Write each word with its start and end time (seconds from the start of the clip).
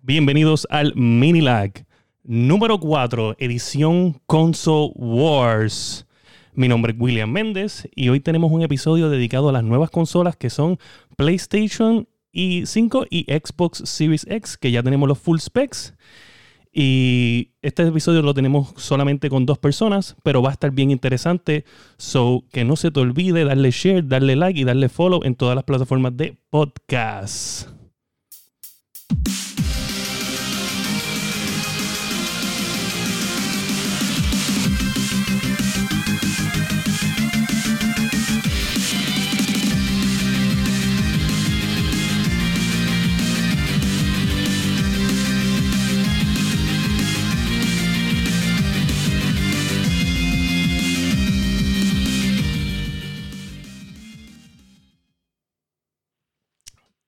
Bienvenidos 0.00 0.64
al 0.70 0.94
Mini 0.94 1.40
Lag 1.40 1.72
número 2.22 2.78
4, 2.78 3.34
edición 3.40 4.20
Console 4.26 4.92
Wars. 4.94 6.06
Mi 6.54 6.68
nombre 6.68 6.92
es 6.92 7.00
William 7.00 7.28
Méndez 7.28 7.88
y 7.96 8.08
hoy 8.08 8.20
tenemos 8.20 8.52
un 8.52 8.62
episodio 8.62 9.10
dedicado 9.10 9.48
a 9.48 9.52
las 9.52 9.64
nuevas 9.64 9.90
consolas 9.90 10.36
que 10.36 10.50
son 10.50 10.78
PlayStation 11.16 12.08
y 12.30 12.64
5 12.64 13.06
y 13.10 13.24
Xbox 13.24 13.82
Series 13.90 14.24
X, 14.30 14.56
que 14.56 14.70
ya 14.70 14.84
tenemos 14.84 15.08
los 15.08 15.18
full 15.18 15.40
specs. 15.40 15.94
Y 16.72 17.50
este 17.60 17.82
episodio 17.82 18.22
lo 18.22 18.34
tenemos 18.34 18.74
solamente 18.76 19.28
con 19.28 19.46
dos 19.46 19.58
personas, 19.58 20.16
pero 20.22 20.42
va 20.42 20.50
a 20.50 20.52
estar 20.52 20.70
bien 20.70 20.92
interesante. 20.92 21.64
So 21.96 22.44
que 22.52 22.64
no 22.64 22.76
se 22.76 22.92
te 22.92 23.00
olvide 23.00 23.44
darle 23.44 23.72
share, 23.72 24.06
darle 24.06 24.36
like 24.36 24.60
y 24.60 24.64
darle 24.64 24.88
follow 24.88 25.24
en 25.24 25.34
todas 25.34 25.56
las 25.56 25.64
plataformas 25.64 26.16
de 26.16 26.38
podcast. 26.50 27.77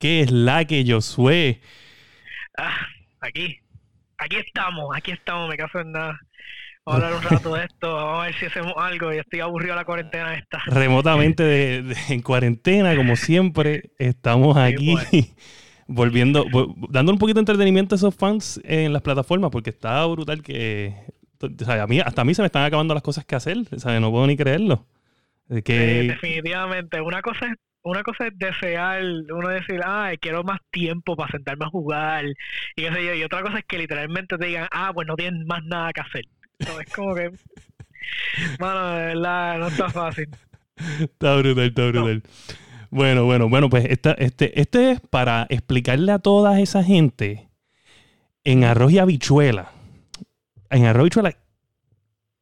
¿Qué 0.00 0.22
es 0.22 0.30
la 0.30 0.64
que 0.64 0.82
yo 0.82 1.02
soy? 1.02 1.60
Ah, 2.56 2.86
aquí, 3.20 3.58
aquí 4.16 4.36
estamos, 4.36 4.96
aquí 4.96 5.10
estamos, 5.10 5.46
me 5.46 5.58
caso 5.58 5.78
en 5.78 5.92
nada. 5.92 6.18
Vamos 6.86 7.02
a 7.02 7.06
hablar 7.06 7.20
un 7.20 7.30
rato 7.30 7.54
de 7.54 7.64
esto, 7.66 7.94
vamos 7.94 8.22
a 8.22 8.24
ver 8.24 8.34
si 8.36 8.46
hacemos 8.46 8.72
algo. 8.78 9.12
Yo 9.12 9.20
estoy 9.20 9.40
aburrido 9.40 9.74
de 9.74 9.76
la 9.76 9.84
cuarentena 9.84 10.34
esta. 10.34 10.62
Remotamente 10.68 11.42
de, 11.42 11.94
en 12.08 12.22
cuarentena, 12.22 12.96
como 12.96 13.14
siempre, 13.14 13.90
estamos 13.98 14.56
aquí 14.56 14.94
pues. 14.94 15.34
volviendo, 15.86 16.46
dando 16.88 17.12
un 17.12 17.18
poquito 17.18 17.36
de 17.36 17.40
entretenimiento 17.42 17.94
a 17.94 17.96
esos 17.96 18.14
fans 18.14 18.58
en 18.64 18.94
las 18.94 19.02
plataformas, 19.02 19.50
porque 19.50 19.68
está 19.68 20.06
brutal 20.06 20.42
que 20.42 20.94
a 21.68 21.86
mí, 21.86 22.00
hasta 22.00 22.22
a 22.22 22.24
mí 22.24 22.32
se 22.32 22.40
me 22.40 22.46
están 22.46 22.64
acabando 22.64 22.94
las 22.94 23.02
cosas 23.02 23.26
que 23.26 23.36
hacer, 23.36 23.58
no 24.00 24.10
puedo 24.10 24.26
ni 24.26 24.38
creerlo. 24.38 24.86
Que... 25.62 26.04
definitivamente. 26.08 27.02
Una 27.02 27.20
cosa 27.20 27.48
es 27.48 27.58
una 27.82 28.02
cosa 28.02 28.26
es 28.26 28.32
desear, 28.36 29.02
uno 29.02 29.48
decir, 29.48 29.80
ay, 29.84 30.18
quiero 30.18 30.44
más 30.44 30.60
tiempo 30.70 31.16
para 31.16 31.30
sentarme 31.30 31.64
a 31.64 31.70
jugar 31.70 32.24
y 32.26 32.34
qué 32.76 32.92
sé 32.92 33.04
yo, 33.04 33.14
y 33.14 33.24
otra 33.24 33.42
cosa 33.42 33.58
es 33.58 33.64
que 33.64 33.78
literalmente 33.78 34.36
te 34.36 34.46
digan, 34.46 34.68
ah, 34.70 34.90
pues 34.92 35.06
no 35.06 35.16
tienen 35.16 35.46
más 35.46 35.64
nada 35.64 35.92
que 35.92 36.00
hacer. 36.00 36.24
es 36.58 36.92
como 36.94 37.14
que, 37.14 37.30
bueno, 38.58 38.90
de 38.94 39.06
verdad, 39.06 39.58
no 39.58 39.68
está 39.68 39.88
fácil. 39.88 40.28
Está 41.00 41.36
brutal, 41.36 41.64
está 41.66 41.86
brutal. 41.86 42.22
Bueno, 42.90 43.24
bueno, 43.24 43.48
bueno, 43.48 43.70
pues 43.70 43.84
esta, 43.84 44.12
este, 44.12 44.60
este 44.60 44.92
es 44.92 45.00
para 45.00 45.46
explicarle 45.48 46.12
a 46.12 46.18
toda 46.18 46.60
esa 46.60 46.82
gente 46.82 47.48
en 48.44 48.64
arroz 48.64 48.92
y 48.92 48.98
habichuela. 48.98 49.70
En 50.70 50.84
arroz 50.84 51.00
y 51.00 51.02
habichuela, 51.02 51.36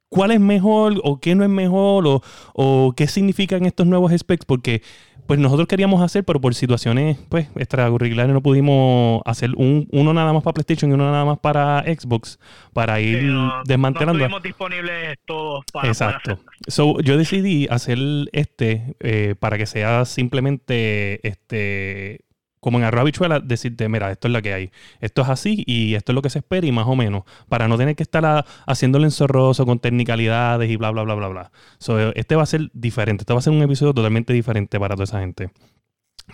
¿cuál 0.08 0.30
es 0.30 0.40
mejor 0.40 1.00
o 1.04 1.20
qué 1.20 1.34
no 1.34 1.44
es 1.44 1.50
mejor 1.50 2.06
o, 2.06 2.22
o 2.54 2.94
qué 2.96 3.06
significan 3.06 3.66
estos 3.66 3.86
nuevos 3.86 4.12
specs? 4.16 4.46
Porque 4.46 4.82
pues 5.28 5.38
nosotros 5.38 5.68
queríamos 5.68 6.00
hacer, 6.00 6.24
pero 6.24 6.40
por 6.40 6.54
situaciones 6.54 7.18
pues 7.28 7.48
extracurriculares 7.54 8.32
no 8.32 8.42
pudimos 8.42 9.20
hacer 9.26 9.50
un, 9.56 9.86
uno 9.92 10.14
nada 10.14 10.32
más 10.32 10.42
para 10.42 10.54
PlayStation 10.54 10.90
y 10.90 10.94
uno 10.94 11.04
nada 11.04 11.26
más 11.26 11.38
para 11.38 11.82
Xbox 11.82 12.40
para 12.72 12.98
ir 12.98 13.30
desmantelando. 13.66 14.26
No 14.26 14.40
disponibles 14.40 15.18
todos 15.26 15.66
para 15.70 15.86
Exacto. 15.86 16.40
So, 16.66 16.98
yo 17.00 17.18
decidí 17.18 17.66
hacer 17.68 17.98
este 18.32 18.96
eh, 19.00 19.34
para 19.38 19.58
que 19.58 19.66
sea 19.66 20.06
simplemente 20.06 21.20
este 21.28 22.24
como 22.60 22.78
en 22.78 22.84
arroz 22.84 23.02
habichuela, 23.02 23.40
decirte, 23.40 23.88
mira, 23.88 24.10
esto 24.10 24.28
es 24.28 24.32
lo 24.32 24.42
que 24.42 24.52
hay. 24.52 24.70
Esto 25.00 25.22
es 25.22 25.28
así 25.28 25.64
y 25.66 25.94
esto 25.94 26.12
es 26.12 26.14
lo 26.14 26.22
que 26.22 26.30
se 26.30 26.40
espera 26.40 26.66
y 26.66 26.72
más 26.72 26.86
o 26.86 26.96
menos. 26.96 27.24
Para 27.48 27.68
no 27.68 27.76
tener 27.78 27.96
que 27.96 28.02
estar 28.02 28.44
haciéndolo 28.66 29.04
enzorroso 29.04 29.66
con 29.66 29.78
technicalidades 29.78 30.70
y 30.70 30.76
bla, 30.76 30.90
bla, 30.90 31.02
bla, 31.02 31.14
bla, 31.14 31.28
bla. 31.28 31.52
So, 31.78 32.12
este 32.14 32.36
va 32.36 32.42
a 32.42 32.46
ser 32.46 32.70
diferente. 32.72 33.22
Este 33.22 33.32
va 33.32 33.38
a 33.38 33.42
ser 33.42 33.52
un 33.52 33.62
episodio 33.62 33.94
totalmente 33.94 34.32
diferente 34.32 34.78
para 34.78 34.94
toda 34.94 35.04
esa 35.04 35.20
gente. 35.20 35.50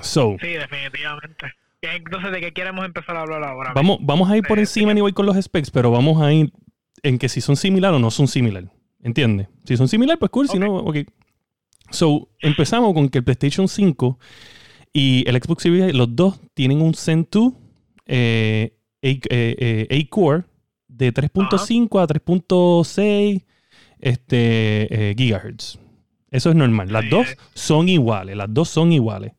So, 0.01 0.37
sí, 0.41 0.49
definitivamente. 0.49 1.53
Entonces, 1.83 2.33
¿de 2.33 2.41
qué 2.41 2.53
queremos 2.53 2.85
empezar 2.85 3.17
a 3.17 3.21
hablar 3.21 3.45
ahora? 3.45 3.73
Vamos, 3.75 3.99
vamos 4.01 4.31
a 4.31 4.37
ir 4.37 4.45
por 4.45 4.59
encima 4.59 4.95
ni 4.95 5.01
voy 5.01 5.13
con 5.13 5.27
los 5.27 5.37
specs, 5.41 5.71
pero 5.71 5.91
vamos 5.91 6.23
a 6.23 6.33
ir 6.33 6.53
en 7.03 7.19
que 7.19 7.29
si 7.29 7.41
son 7.41 7.57
similares 7.57 7.97
o 7.97 8.01
no 8.01 8.11
son 8.11 8.27
similares. 8.27 8.71
¿Entiendes? 9.03 9.49
Si 9.65 9.77
son 9.77 9.87
similares, 9.87 10.19
pues 10.19 10.31
cool. 10.31 10.49
Si 10.49 10.59
no, 10.59 10.77
ok. 10.77 10.97
So, 11.91 12.29
empezamos 12.41 12.95
con 12.95 13.11
que 13.11 13.19
el 13.19 13.25
PlayStation 13.25 13.69
5 13.69 14.19
y 14.95 15.29
el 15.29 15.37
Xbox 15.43 15.65
Series, 15.65 15.93
los 15.93 16.15
dos 16.15 16.41
tienen 16.55 16.81
un 16.81 16.95
Zen 16.95 17.29
2 17.31 17.53
eh, 18.07 18.73
A-Core 19.03 20.45
de 20.87 21.13
3.5 21.13 22.01
a 22.01 22.07
3.6 22.07 23.45
este, 23.99 25.11
eh, 25.11 25.15
gigahertz. 25.17 25.79
Eso 26.31 26.51
es 26.51 26.57
normal. 26.57 26.93
Las 26.93 27.11
dos 27.11 27.27
son 27.55 27.89
iguales. 27.89 28.37
Las 28.37 28.53
dos 28.53 28.69
son 28.69 28.93
iguales. 28.93 29.33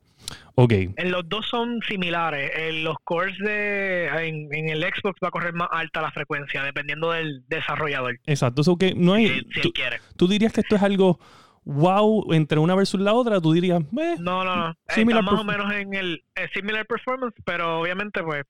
Ok. 0.55 0.71
En 0.95 1.11
los 1.11 1.27
dos 1.27 1.45
son 1.47 1.79
similares. 1.87 2.51
En 2.55 2.83
los 2.83 2.97
cores 3.03 3.37
de. 3.39 4.07
En, 4.07 4.69
el 4.69 4.81
Xbox 4.81 5.19
va 5.23 5.27
a 5.27 5.31
correr 5.31 5.53
más 5.53 5.67
alta 5.71 6.01
la 6.01 6.11
frecuencia, 6.11 6.63
dependiendo 6.63 7.11
del 7.11 7.43
desarrollador. 7.47 8.19
Exacto. 8.25 8.61
Eso 8.61 8.77
que 8.77 8.93
no 8.95 9.13
hay. 9.13 9.41
Si, 9.61 9.71
quiere. 9.71 9.99
tú 10.15 10.27
dirías 10.27 10.53
que 10.53 10.61
esto 10.61 10.75
es 10.75 10.83
algo 10.83 11.19
wow 11.65 12.31
entre 12.31 12.59
una 12.59 12.75
versus 12.75 13.01
la 13.01 13.13
otra, 13.13 13.41
tú 13.41 13.51
dirías, 13.51 13.81
eh, 13.81 14.15
no, 14.19 14.43
no, 14.43 14.55
no. 14.55 14.75
Está 14.87 15.21
más 15.21 15.39
o 15.39 15.43
menos 15.43 15.71
en 15.73 15.93
el 15.93 16.23
similar 16.53 16.85
performance, 16.85 17.35
pero 17.43 17.81
obviamente, 17.81 18.23
pues, 18.23 18.43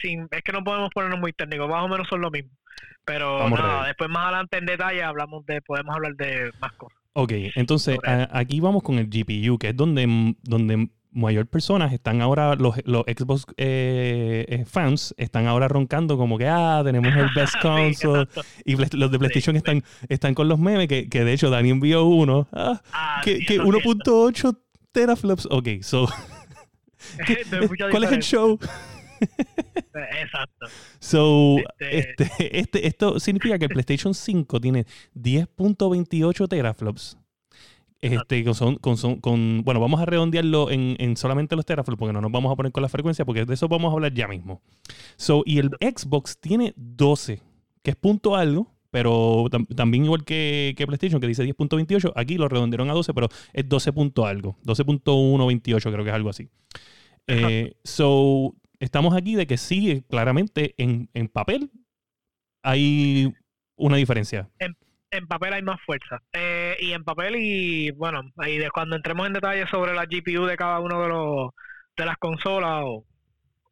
sin, 0.00 0.28
es 0.30 0.42
que 0.42 0.52
no 0.52 0.64
podemos 0.64 0.90
ponernos 0.90 1.20
muy 1.20 1.32
técnicos, 1.32 1.68
más 1.68 1.84
o 1.84 1.88
menos 1.88 2.08
son 2.08 2.20
lo 2.20 2.30
mismo. 2.30 2.50
Pero 3.04 3.48
nada, 3.50 3.86
después 3.86 4.08
más 4.08 4.26
adelante 4.26 4.58
en 4.58 4.66
detalle 4.66 5.02
hablamos 5.02 5.44
de, 5.44 5.60
podemos 5.62 5.94
hablar 5.94 6.14
de 6.14 6.52
más 6.60 6.72
cosas. 6.72 6.98
Ok, 7.14 7.32
entonces 7.56 7.98
aquí 8.30 8.60
vamos 8.60 8.82
con 8.82 8.98
el 8.98 9.08
GPU, 9.08 9.58
que 9.58 9.70
es 9.70 9.76
donde, 9.76 10.34
donde 10.42 10.88
mayor 11.12 11.46
personas 11.46 11.92
están 11.92 12.20
ahora, 12.22 12.54
los, 12.54 12.76
los 12.84 13.02
Xbox 13.02 13.44
eh, 13.56 14.44
eh, 14.48 14.64
fans 14.64 15.14
están 15.18 15.46
ahora 15.46 15.68
roncando 15.68 16.16
como 16.16 16.38
que, 16.38 16.48
ah, 16.48 16.82
tenemos 16.84 17.14
el 17.14 17.28
best 17.34 17.54
console. 17.62 18.26
y 18.64 18.76
los 18.76 19.10
de 19.10 19.18
PlayStation 19.18 19.56
están, 19.56 19.82
están 20.08 20.34
con 20.34 20.48
los 20.48 20.58
memes, 20.58 20.88
que, 20.88 21.08
que, 21.08 21.24
de 21.24 21.32
hecho 21.32 21.50
Dani 21.50 21.70
envió 21.70 22.04
uno, 22.04 22.48
ah, 22.52 22.80
ah 22.92 23.20
que, 23.24 23.40
que 23.40 23.60
1.8 23.60 24.58
teraflops. 24.92 25.46
Ok, 25.50 25.68
so. 25.82 26.08
¿Cuál 27.90 28.04
es 28.04 28.12
el 28.12 28.22
show? 28.22 28.58
Exacto. 30.20 30.66
So, 30.98 31.58
este... 31.78 31.98
Este, 32.28 32.58
este, 32.58 32.86
esto 32.86 33.20
significa 33.20 33.58
que 33.58 33.66
el 33.66 33.70
PlayStation 33.70 34.14
5 34.14 34.60
tiene 34.60 34.86
10.28 35.14 36.48
teraflops 36.48 37.16
este, 38.02 38.44
con, 38.44 38.76
con, 38.76 39.20
con, 39.20 39.62
bueno, 39.62 39.80
vamos 39.80 40.00
a 40.00 40.04
redondearlo 40.04 40.70
en, 40.70 40.96
en, 40.98 41.16
solamente 41.16 41.54
los 41.54 41.64
teraflops 41.64 41.98
porque 41.98 42.12
no 42.12 42.20
nos 42.20 42.32
vamos 42.32 42.52
a 42.52 42.56
poner 42.56 42.72
con 42.72 42.82
la 42.82 42.88
frecuencia 42.88 43.24
porque 43.24 43.44
de 43.44 43.54
eso 43.54 43.68
vamos 43.68 43.90
a 43.90 43.94
hablar 43.94 44.12
ya 44.12 44.26
mismo. 44.26 44.60
So, 45.16 45.44
y 45.46 45.58
el 45.58 45.70
Xbox 45.80 46.36
tiene 46.38 46.74
12, 46.76 47.40
que 47.82 47.90
es 47.92 47.96
punto 47.96 48.34
algo, 48.34 48.74
pero 48.90 49.46
también 49.76 50.04
igual 50.04 50.24
que, 50.24 50.74
que, 50.76 50.86
PlayStation, 50.86 51.20
que 51.20 51.28
dice 51.28 51.44
10.28, 51.44 52.12
aquí 52.16 52.36
lo 52.36 52.48
redondearon 52.48 52.90
a 52.90 52.92
12, 52.92 53.14
pero 53.14 53.28
es 53.52 53.68
12 53.68 53.92
punto 53.92 54.26
algo, 54.26 54.58
12.128 54.64 55.80
creo 55.80 56.04
que 56.04 56.10
es 56.10 56.16
algo 56.16 56.28
así. 56.28 56.48
Eh, 57.28 57.76
so, 57.84 58.56
estamos 58.80 59.14
aquí 59.14 59.36
de 59.36 59.46
que 59.46 59.56
sí, 59.56 60.02
claramente 60.08 60.74
en, 60.76 61.08
en 61.14 61.28
papel 61.28 61.70
hay 62.64 63.32
una 63.76 63.96
diferencia 63.96 64.50
en 64.58 64.76
papel 65.20 65.52
hay 65.52 65.62
más 65.62 65.80
fuerza. 65.82 66.20
Eh, 66.32 66.76
y 66.80 66.92
en 66.92 67.04
papel 67.04 67.36
y 67.36 67.90
bueno, 67.92 68.22
ahí 68.38 68.58
de 68.58 68.70
cuando 68.70 68.96
entremos 68.96 69.26
en 69.26 69.34
detalle 69.34 69.66
sobre 69.68 69.94
la 69.94 70.06
GPU 70.06 70.46
de 70.46 70.56
cada 70.56 70.80
uno 70.80 71.02
de 71.02 71.08
los 71.08 71.50
de 71.96 72.06
las 72.06 72.16
consolas 72.16 72.82
o 72.84 73.04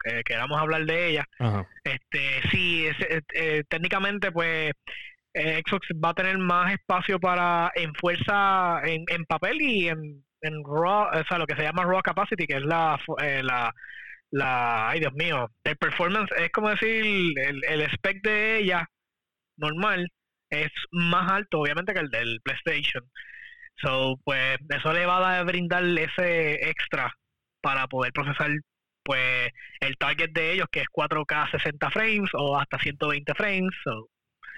que 0.05 0.23
queramos 0.25 0.59
hablar 0.59 0.85
de 0.85 1.09
ellas, 1.09 1.27
este 1.85 2.43
sí, 2.51 2.87
eh, 2.87 3.21
eh, 3.35 3.65
técnicamente 3.69 4.33
pues 4.33 4.73
Xbox 5.35 5.89
va 6.03 6.11
a 6.11 6.15
tener 6.15 6.39
más 6.39 6.73
espacio 6.73 7.21
para 7.21 7.71
en 7.75 7.95
fuerza 7.95 8.81
en, 8.85 9.05
en 9.09 9.25
papel 9.27 9.61
y 9.61 9.89
en, 9.89 10.25
en 10.41 10.65
raw, 10.65 11.09
o 11.13 11.25
sea, 11.29 11.39
lo 11.39 11.47
que 11.47 11.55
se 11.55 11.63
llama 11.63 11.85
raw 11.85 12.01
capacity, 12.03 12.47
que 12.47 12.57
es 12.57 12.65
la 12.65 12.99
la 13.43 13.73
la 14.31 14.89
ay 14.91 15.01
Dios 15.01 15.13
mío, 15.15 15.51
el 15.65 15.77
performance 15.77 16.31
es 16.39 16.51
como 16.51 16.71
decir 16.71 17.05
el, 17.39 17.65
el 17.65 17.81
spec 17.83 18.23
de 18.23 18.59
ella 18.59 18.87
normal 19.57 20.09
es 20.51 20.71
más 20.91 21.31
alto, 21.31 21.61
obviamente, 21.61 21.95
que 21.95 22.01
el 22.01 22.11
del 22.11 22.41
PlayStation. 22.43 23.05
So, 23.83 24.21
pues 24.25 24.59
eso 24.69 24.93
le 24.93 25.07
va 25.07 25.39
a 25.39 25.43
brindar 25.43 25.85
ese 25.85 26.69
extra 26.69 27.15
para 27.63 27.87
poder 27.87 28.13
procesar 28.13 28.51
pues 29.03 29.49
el 29.81 29.97
target 29.97 30.31
de 30.33 30.53
ellos 30.53 30.67
que 30.71 30.81
es 30.81 30.87
4K 30.93 31.51
60 31.51 31.91
frames 31.91 32.31
o 32.35 32.59
hasta 32.59 32.79
120 32.79 33.35
frames. 33.35 33.75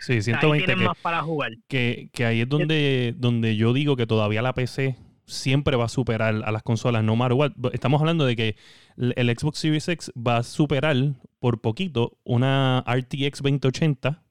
sí, 0.00 0.20
120 0.20 0.66
tienen 0.66 0.84
más 0.84 0.98
para 0.98 1.22
jugar. 1.22 1.52
Que, 1.68 2.08
que 2.12 2.24
ahí 2.24 2.40
es 2.40 2.48
donde, 2.48 3.14
donde 3.16 3.56
yo 3.56 3.72
digo 3.72 3.96
que 3.96 4.06
todavía 4.06 4.42
la 4.42 4.52
PC 4.52 4.96
siempre 5.24 5.76
va 5.76 5.84
a 5.84 5.88
superar 5.88 6.42
a 6.44 6.50
las 6.50 6.62
consolas, 6.62 7.04
no 7.04 7.14
matter 7.14 7.34
what. 7.34 7.52
Estamos 7.72 8.00
hablando 8.00 8.26
de 8.26 8.34
que 8.34 8.56
el 8.96 9.38
Xbox 9.38 9.58
Series 9.58 9.88
X 9.88 10.12
va 10.16 10.38
a 10.38 10.42
superar 10.42 10.96
por 11.38 11.60
poquito 11.60 12.18
una 12.24 12.84
RTX 12.86 13.42
2080 13.42 14.22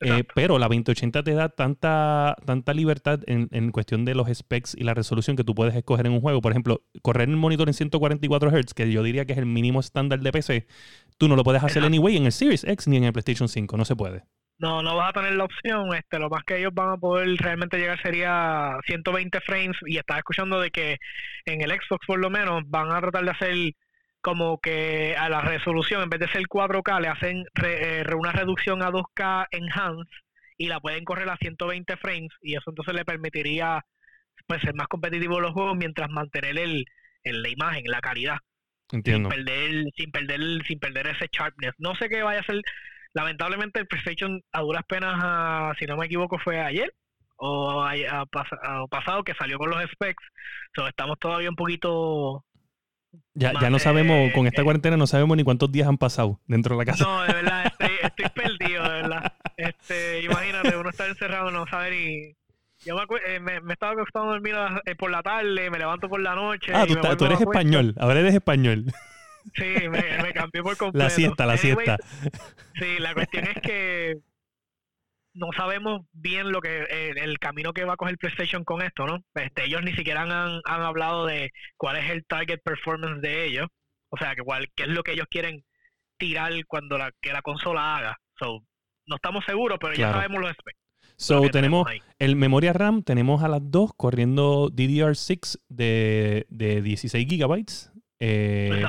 eh, 0.00 0.24
pero 0.34 0.58
la 0.58 0.66
2080 0.66 1.22
te 1.22 1.32
da 1.32 1.48
tanta, 1.48 2.36
tanta 2.44 2.74
libertad 2.74 3.20
en, 3.26 3.48
en, 3.50 3.72
cuestión 3.72 4.04
de 4.04 4.14
los 4.14 4.28
specs 4.28 4.74
y 4.76 4.84
la 4.84 4.92
resolución 4.92 5.36
que 5.36 5.44
tú 5.44 5.54
puedes 5.54 5.74
escoger 5.74 6.06
en 6.06 6.12
un 6.12 6.20
juego. 6.20 6.42
Por 6.42 6.52
ejemplo, 6.52 6.82
correr 7.02 7.28
el 7.28 7.36
monitor 7.36 7.68
en 7.68 7.74
144 7.74 8.50
Hz, 8.50 8.74
que 8.74 8.90
yo 8.92 9.02
diría 9.02 9.24
que 9.24 9.32
es 9.32 9.38
el 9.38 9.46
mínimo 9.46 9.80
estándar 9.80 10.20
de 10.20 10.32
PC, 10.32 10.66
tú 11.16 11.28
no 11.28 11.36
lo 11.36 11.44
puedes 11.44 11.64
hacer 11.64 11.82
anyway 11.82 12.16
en 12.16 12.26
el 12.26 12.32
Series 12.32 12.64
X 12.64 12.88
ni 12.88 12.98
en 12.98 13.04
el 13.04 13.12
PlayStation 13.12 13.48
5. 13.48 13.76
No 13.76 13.84
se 13.84 13.96
puede. 13.96 14.24
No, 14.58 14.82
no 14.82 14.96
vas 14.96 15.10
a 15.10 15.12
tener 15.12 15.32
la 15.34 15.44
opción. 15.44 15.94
Este, 15.94 16.18
lo 16.18 16.30
más 16.30 16.44
que 16.44 16.58
ellos 16.58 16.72
van 16.74 16.90
a 16.90 16.96
poder 16.96 17.28
realmente 17.38 17.78
llegar 17.78 18.00
sería 18.00 18.78
120 18.86 19.40
frames. 19.40 19.76
Y 19.86 19.98
estás 19.98 20.18
escuchando 20.18 20.60
de 20.60 20.70
que 20.70 20.96
en 21.44 21.60
el 21.60 21.70
Xbox, 21.70 22.06
por 22.06 22.18
lo 22.18 22.30
menos, 22.30 22.62
van 22.66 22.90
a 22.90 23.00
tratar 23.00 23.24
de 23.24 23.30
hacer 23.30 23.72
como 24.26 24.58
que 24.58 25.14
a 25.16 25.28
la 25.28 25.40
resolución, 25.40 26.02
en 26.02 26.10
vez 26.10 26.18
de 26.18 26.26
ser 26.26 26.42
4K, 26.48 27.00
le 27.00 27.06
hacen 27.06 27.44
eh, 27.62 28.04
una 28.18 28.32
reducción 28.32 28.82
a 28.82 28.90
2K 28.90 29.46
enhanced 29.52 30.10
y 30.58 30.66
la 30.66 30.80
pueden 30.80 31.04
correr 31.04 31.28
a 31.30 31.36
120 31.36 31.96
frames 31.98 32.32
y 32.42 32.56
eso 32.56 32.70
entonces 32.70 32.92
le 32.92 33.04
permitiría 33.04 33.84
pues 34.48 34.62
ser 34.62 34.74
más 34.74 34.88
competitivo 34.88 35.38
los 35.38 35.52
juegos 35.52 35.76
mientras 35.76 36.10
mantener 36.10 36.58
el, 36.58 36.84
la 37.22 37.48
imagen, 37.48 37.84
la 37.86 38.00
calidad. 38.00 38.38
Entiendo. 38.90 39.30
Sin 39.30 39.44
perder, 39.44 39.84
sin 39.96 40.10
perder, 40.10 40.40
sin 40.66 40.80
perder 40.80 41.06
ese 41.06 41.28
sharpness. 41.30 41.74
No 41.78 41.94
sé 41.94 42.08
qué 42.08 42.24
vaya 42.24 42.40
a 42.40 42.46
ser. 42.46 42.60
Lamentablemente 43.12 43.78
el 43.78 43.86
PlayStation 43.86 44.42
a 44.50 44.60
duras 44.62 44.82
penas, 44.88 45.76
si 45.78 45.86
no 45.86 45.96
me 45.96 46.06
equivoco, 46.06 46.36
fue 46.40 46.60
ayer 46.60 46.92
o, 47.36 47.80
a, 47.80 48.26
pasado 48.90 49.22
que 49.22 49.34
salió 49.34 49.56
con 49.56 49.70
los 49.70 49.80
specs. 49.92 50.24
So, 50.74 50.88
estamos 50.88 51.16
todavía 51.20 51.48
un 51.48 51.54
poquito 51.54 52.44
ya, 53.34 53.52
ya 53.60 53.70
no 53.70 53.78
sabemos, 53.78 54.32
con 54.32 54.46
esta 54.46 54.62
cuarentena 54.64 54.96
no 54.96 55.06
sabemos 55.06 55.36
ni 55.36 55.44
cuántos 55.44 55.70
días 55.70 55.88
han 55.88 55.98
pasado 55.98 56.40
dentro 56.46 56.76
de 56.76 56.84
la 56.84 56.92
casa. 56.92 57.04
No, 57.04 57.22
de 57.22 57.32
verdad, 57.32 57.72
estoy, 58.02 58.28
perdido, 58.30 58.82
de 58.82 58.88
verdad. 58.88 59.32
Este, 59.56 60.22
imagínate, 60.22 60.76
uno 60.76 60.90
está 60.90 61.06
encerrado, 61.06 61.50
no 61.50 61.66
sabe 61.66 61.90
ni... 61.90 62.36
Yo 62.84 62.94
me, 62.94 63.02
eh, 63.26 63.40
me, 63.40 63.72
estaba 63.72 63.92
acostando 63.92 64.28
a 64.28 64.32
dormir 64.34 64.54
eh, 64.84 64.94
por 64.94 65.10
la 65.10 65.22
tarde, 65.22 65.70
me 65.70 65.78
levanto 65.78 66.08
por 66.08 66.20
la 66.20 66.34
noche. 66.34 66.72
Ah, 66.74 66.86
tú, 66.86 67.24
eres 67.24 67.40
español, 67.40 67.94
ahora 67.98 68.20
eres 68.20 68.34
español. 68.34 68.84
Sí, 69.54 69.88
me, 69.88 70.22
me 70.22 70.32
cambié 70.32 70.62
por 70.62 70.76
completo. 70.76 71.04
La 71.04 71.10
siesta, 71.10 71.46
la 71.46 71.56
siesta. 71.56 71.98
Sí, 72.74 72.98
la 72.98 73.14
cuestión 73.14 73.44
es 73.44 73.60
que 73.62 74.18
no 75.36 75.48
sabemos 75.56 76.06
bien 76.12 76.50
lo 76.50 76.60
que 76.60 76.82
eh, 76.90 77.12
el 77.16 77.38
camino 77.38 77.72
que 77.72 77.84
va 77.84 77.94
a 77.94 77.96
coger 77.96 78.18
PlayStation 78.18 78.64
con 78.64 78.82
esto, 78.82 79.06
¿no? 79.06 79.18
Este, 79.34 79.66
ellos 79.66 79.82
ni 79.82 79.92
siquiera 79.92 80.22
han, 80.22 80.60
han 80.64 80.82
hablado 80.82 81.26
de 81.26 81.50
cuál 81.76 81.96
es 81.96 82.10
el 82.10 82.24
target 82.24 82.60
performance 82.64 83.20
de 83.20 83.46
ellos, 83.46 83.66
o 84.08 84.16
sea, 84.16 84.34
que 84.34 84.42
cuál, 84.42 84.68
qué 84.74 84.84
es 84.84 84.88
lo 84.88 85.02
que 85.02 85.12
ellos 85.12 85.26
quieren 85.30 85.64
tirar 86.18 86.52
cuando 86.66 86.98
la, 86.98 87.12
que 87.20 87.32
la 87.32 87.42
consola 87.42 87.96
haga. 87.96 88.16
So, 88.38 88.64
no 89.06 89.16
estamos 89.16 89.44
seguros, 89.44 89.78
pero 89.80 89.94
ya 89.94 90.12
sabemos 90.12 90.40
los 90.40 90.52
specs. 90.52 90.78
So, 91.18 91.48
tenemos, 91.50 91.86
el 92.18 92.36
memoria 92.36 92.72
RAM, 92.72 93.02
tenemos 93.02 93.42
a 93.42 93.48
las 93.48 93.60
dos 93.62 93.92
corriendo 93.96 94.68
DDR6 94.70 95.60
de, 95.68 96.46
de 96.50 96.82
16 96.82 97.26
gigabytes. 97.26 97.90
Eh, 98.18 98.84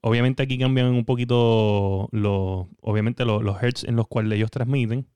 obviamente 0.00 0.42
aquí 0.42 0.58
cambian 0.58 0.88
un 0.88 1.04
poquito 1.04 2.08
los, 2.12 2.66
obviamente 2.80 3.24
los, 3.24 3.42
los 3.42 3.62
hertz 3.62 3.84
en 3.84 3.96
los 3.96 4.06
cuales 4.08 4.36
ellos 4.36 4.50
transmiten. 4.50 5.06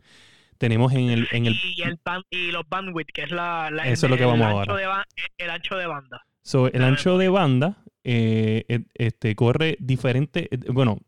Tenemos 0.59 0.93
en 0.93 1.11
el... 1.11 1.29
En 1.33 1.47
el 1.47 1.55
y, 1.55 1.83
el 1.83 1.99
y 2.31 2.51
los 2.51 2.69
bandwidth, 2.69 3.09
que 3.13 3.23
es 3.23 3.31
la, 3.31 3.69
eso 3.85 4.07
es 4.07 4.11
lo 4.11 4.17
que 4.17 4.25
vamos 4.25 4.47
ancho 4.47 4.73
ahora. 4.73 5.05
De, 5.07 5.45
el 5.45 5.51
ancho 5.51 5.77
de 5.77 5.87
banda. 5.87 6.27
el 6.73 6.85
ancho 6.85 7.19
de 7.19 7.29
banda 7.29 7.77
eh, 8.05 8.85
este, 8.95 9.35
corre 9.35 9.77
diferente. 9.81 10.49
Eh, 10.51 10.59
bueno, 10.73 10.99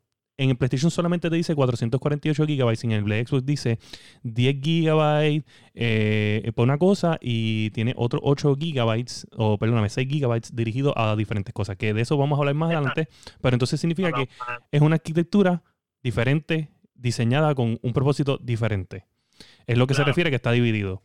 en 0.40 0.48
el 0.48 0.56
PlayStation 0.56 0.90
solamente 0.90 1.28
te 1.28 1.36
dice 1.36 1.54
448 1.54 2.44
GB, 2.44 2.78
en 2.84 2.92
el 2.92 3.26
Xbox 3.26 3.44
dice 3.44 3.78
10 4.22 4.56
GB 4.60 5.44
eh, 5.74 6.52
por 6.54 6.64
una 6.64 6.78
cosa 6.78 7.18
y 7.20 7.70
tiene 7.70 7.92
otros 7.96 8.22
8 8.24 8.56
GB, 8.56 9.04
o 9.36 9.58
perdóname, 9.58 9.90
6 9.90 10.08
GB 10.08 10.40
dirigido 10.54 10.96
a 10.98 11.14
diferentes 11.14 11.52
cosas, 11.52 11.76
que 11.76 11.92
de 11.92 12.00
eso 12.00 12.16
vamos 12.16 12.38
a 12.38 12.40
hablar 12.40 12.54
más 12.54 12.70
adelante, 12.70 13.08
pero 13.42 13.54
entonces 13.54 13.78
significa 13.78 14.12
que 14.12 14.28
es 14.70 14.80
una 14.80 14.94
arquitectura 14.94 15.62
diferente, 16.02 16.70
diseñada 16.94 17.54
con 17.54 17.78
un 17.82 17.92
propósito 17.92 18.38
diferente. 18.38 19.09
Es 19.70 19.78
lo 19.78 19.86
que 19.86 19.94
se 19.94 20.02
refiere 20.02 20.30
que 20.30 20.36
está 20.36 20.50
dividido. 20.50 21.00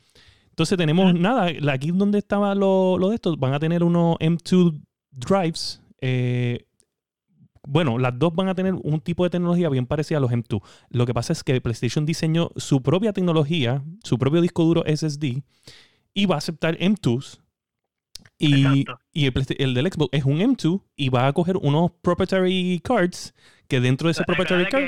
Entonces 0.50 0.76
tenemos 0.76 1.14
nada, 1.14 1.52
aquí 1.72 1.92
donde 1.92 2.18
estaba 2.18 2.56
lo, 2.56 2.98
de 3.10 3.14
estos, 3.14 3.38
van 3.38 3.54
a 3.54 3.60
tener 3.60 3.84
unos 3.84 4.18
M2 4.18 4.82
drives. 5.12 5.84
Eh, 6.02 6.66
bueno, 7.68 8.00
las 8.00 8.18
dos 8.18 8.34
van 8.34 8.48
a 8.48 8.56
tener 8.56 8.74
un 8.74 9.02
tipo 9.02 9.24
de 9.24 9.30
tecnología 9.30 9.70
bien 9.70 9.86
parecida 9.86 10.18
a 10.18 10.22
los 10.22 10.32
M2. 10.32 10.64
Lo 10.90 11.06
que 11.06 11.14
pasa 11.14 11.32
es 11.32 11.44
que 11.44 11.62
PlayStation 11.62 12.08
diseñó 12.08 12.50
su 12.56 12.82
propia 12.82 13.14
tecnología, 13.14 13.84
su 14.04 14.18
propio 14.18 14.42
disco 14.42 14.64
duro 14.64 14.84
SSD, 14.88 15.44
y 16.16 16.26
va 16.26 16.36
a 16.36 16.38
aceptar 16.40 16.76
M2s. 16.80 17.42
Y, 18.40 18.86
y 19.14 19.28
el, 19.60 19.74
del 19.76 19.92
Xbox 19.92 20.10
es 20.12 20.26
un 20.26 20.40
M2 20.40 20.82
y 20.96 21.10
va 21.10 21.28
a 21.28 21.34
coger 21.34 21.58
unos 21.58 21.92
proprietary 22.02 22.82
cards 22.84 23.36
que 23.68 23.80
dentro 23.80 24.08
de 24.08 24.14
ese 24.14 24.24
proprietary 24.24 24.66
card 24.66 24.86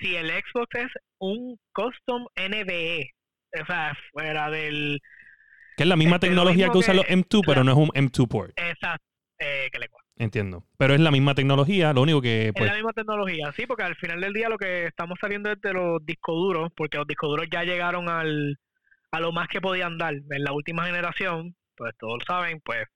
si 0.00 0.16
el 0.16 0.30
Xbox 0.30 0.74
es 0.74 0.92
un 1.18 1.58
custom 1.72 2.26
NVE, 2.36 3.10
o 3.60 3.66
sea, 3.66 3.96
fuera 4.12 4.50
del... 4.50 5.00
Que 5.76 5.84
es 5.84 5.88
la 5.88 5.96
misma 5.96 6.18
tecnología 6.18 6.68
que, 6.70 6.78
usan 6.78 6.96
los 6.96 7.06
M2, 7.06 7.42
pero 7.46 7.64
no 7.64 7.72
es 7.72 7.78
un 7.78 7.88
M2 7.88 8.28
port. 8.28 8.52
Exacto, 8.56 9.04
eh, 9.38 9.68
que 9.72 9.78
le 9.78 9.88
Entiendo. 10.16 10.66
Pero 10.76 10.92
es 10.92 11.00
la 11.00 11.10
misma 11.10 11.34
tecnología, 11.34 11.94
lo 11.94 12.02
único 12.02 12.20
que... 12.20 12.52
Pues... 12.54 12.66
Es 12.66 12.70
la 12.72 12.76
misma 12.76 12.92
tecnología, 12.92 13.50
sí, 13.56 13.64
porque 13.66 13.84
al 13.84 13.96
final 13.96 14.20
del 14.20 14.34
día 14.34 14.50
lo 14.50 14.58
que 14.58 14.86
estamos 14.86 15.18
saliendo 15.18 15.50
es 15.50 15.60
de 15.62 15.72
los 15.72 16.04
discos 16.04 16.34
duros, 16.34 16.70
porque 16.76 16.98
los 16.98 17.06
discos 17.06 17.30
duros 17.30 17.46
ya 17.50 17.64
llegaron 17.64 18.10
al, 18.10 18.58
a 19.12 19.20
lo 19.20 19.32
más 19.32 19.48
que 19.48 19.62
podían 19.62 19.96
dar 19.96 20.12
en 20.12 20.44
la 20.44 20.52
última 20.52 20.84
generación, 20.84 21.54
pues 21.74 21.94
todos 21.98 22.18
lo 22.18 22.24
saben, 22.26 22.60
pues 22.62 22.86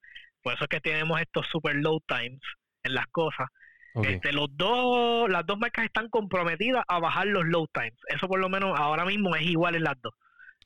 por 0.43 0.53
eso 0.53 0.65
es 0.65 0.69
que 0.69 0.81
tenemos 0.81 1.19
estos 1.21 1.47
super 1.51 1.75
low 1.75 2.01
times 2.07 2.43
en 2.83 2.95
las 2.95 3.07
cosas. 3.07 3.49
Este, 4.03 4.33
los 4.33 4.49
dos, 4.57 5.31
las 5.31 5.47
dos 5.47 5.59
marcas 5.59 5.85
están 5.85 6.09
comprometidas 6.09 6.85
a 6.89 6.99
bajar 6.99 7.29
los 7.29 7.45
load 7.45 7.69
times. 7.73 7.95
Eso 8.09 8.27
por 8.27 8.41
lo 8.41 8.49
menos 8.49 8.79
ahora 8.79 9.05
mismo 9.05 9.37
es 9.37 9.43
igual 9.43 9.77
en 9.77 9.85
las 9.85 10.01
dos. 10.03 10.13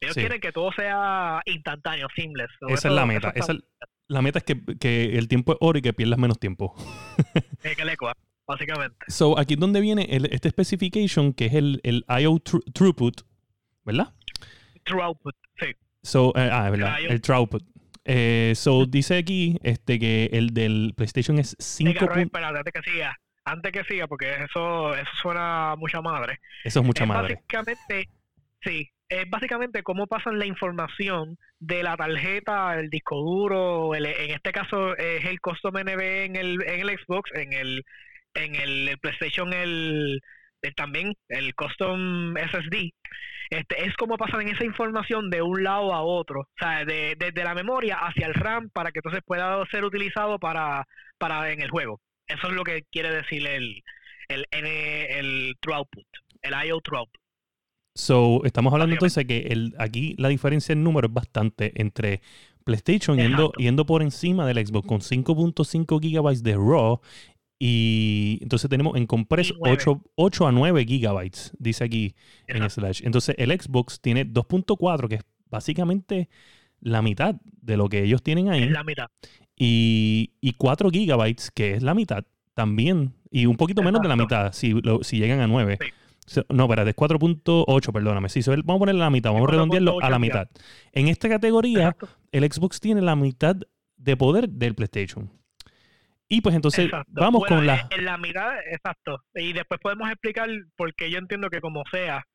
Ellos 0.00 0.14
quieren 0.14 0.40
que 0.40 0.52
todo 0.52 0.72
sea 0.72 1.42
instantáneo, 1.44 2.06
seamless. 2.14 2.50
Esa 2.68 2.88
es 2.88 2.94
la 2.94 3.04
meta. 3.04 3.34
la 4.06 4.22
meta 4.22 4.38
es 4.38 4.44
que, 4.44 5.18
el 5.18 5.28
tiempo 5.28 5.52
es 5.52 5.58
oro 5.60 5.78
y 5.78 5.82
que 5.82 5.92
pierdas 5.92 6.18
menos 6.18 6.38
tiempo. 6.38 6.74
que 7.62 7.84
le 7.84 7.96
básicamente. 8.46 8.96
So, 9.08 9.38
aquí 9.38 9.54
es 9.54 9.60
donde 9.60 9.80
viene 9.80 10.06
este 10.08 10.48
specification 10.50 11.34
que 11.34 11.46
es 11.46 11.54
el, 11.54 11.80
el 11.82 12.04
IO 12.20 12.38
throughput, 12.38 13.22
¿verdad? 13.84 14.14
Throughput, 14.84 15.34
sí. 15.60 15.66
So, 16.02 16.32
eh, 16.34 16.48
ah, 16.50 16.66
es 16.66 16.70
verdad, 16.70 16.96
el 17.00 17.20
throughput. 17.20 17.62
Eh, 18.10 18.54
so, 18.54 18.86
dice 18.86 19.18
aquí 19.18 19.58
este, 19.62 19.98
que 19.98 20.30
el 20.32 20.54
del 20.54 20.94
PlayStation 20.96 21.38
es 21.38 21.54
5. 21.58 22.06
antes 22.10 22.72
que 22.72 22.90
siga. 22.90 23.14
Antes 23.44 23.70
que 23.70 23.84
siga, 23.84 24.06
porque 24.08 24.30
eso, 24.44 24.94
eso 24.94 25.10
suena 25.20 25.74
mucha 25.76 26.00
madre. 26.00 26.40
Eso 26.64 26.80
es 26.80 26.86
mucha 26.86 27.04
madre. 27.04 27.34
Básicamente, 27.34 28.08
sí. 28.62 28.90
Es 29.10 29.28
básicamente 29.28 29.82
cómo 29.82 30.06
pasan 30.06 30.38
la 30.38 30.46
información 30.46 31.38
de 31.58 31.82
la 31.82 31.96
tarjeta, 31.96 32.78
el 32.78 32.88
disco 32.88 33.16
duro, 33.16 33.94
en 33.94 34.04
este 34.04 34.52
caso 34.52 34.96
es 34.96 35.24
el 35.24 35.40
custom 35.40 35.74
NV 35.74 36.00
en 36.00 36.36
el, 36.36 36.62
en 36.62 36.80
el 36.80 36.98
Xbox, 36.98 37.30
en 37.34 37.54
el, 37.54 37.84
en 38.34 38.54
el, 38.54 38.98
PlayStation 39.00 39.52
el, 39.54 40.20
también 40.76 41.14
el 41.28 41.54
custom 41.54 42.34
SSD 42.36 42.92
este, 43.50 43.86
es 43.86 43.96
como 43.96 44.18
pasan 44.18 44.48
esa 44.48 44.64
información 44.64 45.30
de 45.30 45.40
un 45.40 45.64
lado 45.64 45.94
a 45.94 46.02
otro, 46.02 46.40
o 46.40 46.58
sea, 46.58 46.84
desde 46.84 47.32
de, 47.32 47.44
la 47.44 47.54
memoria 47.54 47.96
hacia 47.96 48.26
el 48.26 48.34
RAM 48.34 48.68
para 48.70 48.92
que 48.92 48.98
entonces 48.98 49.22
pueda 49.24 49.64
ser 49.70 49.84
utilizado 49.84 50.38
para, 50.38 50.86
para 51.16 51.50
en 51.50 51.62
el 51.62 51.70
juego. 51.70 52.00
Eso 52.26 52.48
es 52.48 52.52
lo 52.52 52.62
que 52.62 52.84
quiere 52.92 53.10
decir 53.10 53.46
el, 53.46 53.82
el, 54.28 54.46
el 54.50 55.56
throughput, 55.60 56.06
el 56.42 56.54
IO 56.66 56.80
throughput. 56.82 57.20
So, 57.94 58.44
estamos 58.44 58.72
hablando 58.72 58.94
entonces 58.94 59.26
que 59.26 59.48
el, 59.48 59.74
aquí 59.78 60.14
la 60.18 60.28
diferencia 60.28 60.72
en 60.72 60.84
número 60.84 61.08
es 61.08 61.14
bastante 61.14 61.72
entre 61.80 62.20
PlayStation 62.64 63.16
yendo, 63.16 63.50
yendo, 63.56 63.86
por 63.86 64.02
encima 64.02 64.46
del 64.46 64.64
Xbox 64.64 64.86
con 64.86 65.00
5.5 65.00 65.98
GB 65.98 66.42
de 66.42 66.54
RAW 66.54 67.00
y 67.58 68.38
entonces 68.40 68.70
tenemos 68.70 68.96
en 68.96 69.06
Compress 69.06 69.52
8, 69.58 70.02
8, 70.14 70.46
a 70.46 70.52
9 70.52 70.84
gigabytes, 70.86 71.52
dice 71.58 71.84
aquí 71.84 72.14
en 72.46 72.68
Slash. 72.68 73.02
Entonces 73.04 73.34
el 73.38 73.50
Xbox 73.50 74.00
tiene 74.00 74.24
2.4, 74.26 75.08
que 75.08 75.16
es 75.16 75.22
básicamente 75.50 76.28
la 76.80 77.02
mitad 77.02 77.34
de 77.42 77.76
lo 77.76 77.88
que 77.88 78.04
ellos 78.04 78.22
tienen 78.22 78.48
ahí. 78.48 78.62
Es 78.62 78.70
la 78.70 78.84
mitad. 78.84 79.08
Y, 79.56 80.34
y 80.40 80.52
4 80.52 80.90
gigabytes, 80.90 81.50
que 81.50 81.74
es 81.74 81.82
la 81.82 81.94
mitad 81.94 82.24
también, 82.54 83.14
y 83.30 83.46
un 83.46 83.56
poquito 83.56 83.82
menos 83.82 84.02
de 84.02 84.08
la 84.08 84.16
mitad, 84.16 84.52
si, 84.52 84.74
si 85.02 85.18
llegan 85.18 85.40
a 85.40 85.46
9. 85.46 85.78
No, 86.50 86.64
espérate, 86.64 86.90
es 86.90 86.96
4.8, 86.96 87.92
perdóname. 87.92 88.28
Sí, 88.28 88.40
vamos 88.46 88.76
a 88.76 88.78
ponerle 88.78 89.00
la 89.00 89.10
mitad, 89.10 89.32
vamos 89.32 89.48
a 89.48 89.52
redondearlo 89.52 90.00
a 90.00 90.10
la 90.10 90.18
mitad. 90.18 90.48
En 90.92 91.08
esta 91.08 91.28
categoría, 91.28 91.96
el 92.32 92.50
Xbox 92.52 92.80
tiene 92.80 93.00
la 93.00 93.16
mitad 93.16 93.56
de 93.96 94.16
poder 94.16 94.48
del 94.48 94.74
PlayStation. 94.74 95.30
Y 96.28 96.40
pues 96.42 96.54
entonces 96.54 96.90
vamos 97.08 97.44
con 97.46 97.66
la... 97.66 97.88
En 97.90 98.04
la 98.04 98.18
mitad, 98.18 98.58
exacto. 98.70 99.24
Y 99.34 99.52
después 99.52 99.80
podemos 99.80 100.10
explicar 100.10 100.48
porque 100.76 101.10
yo 101.10 101.18
entiendo 101.18 101.48
que 101.48 101.60
como 101.60 101.82
sea, 101.90 102.26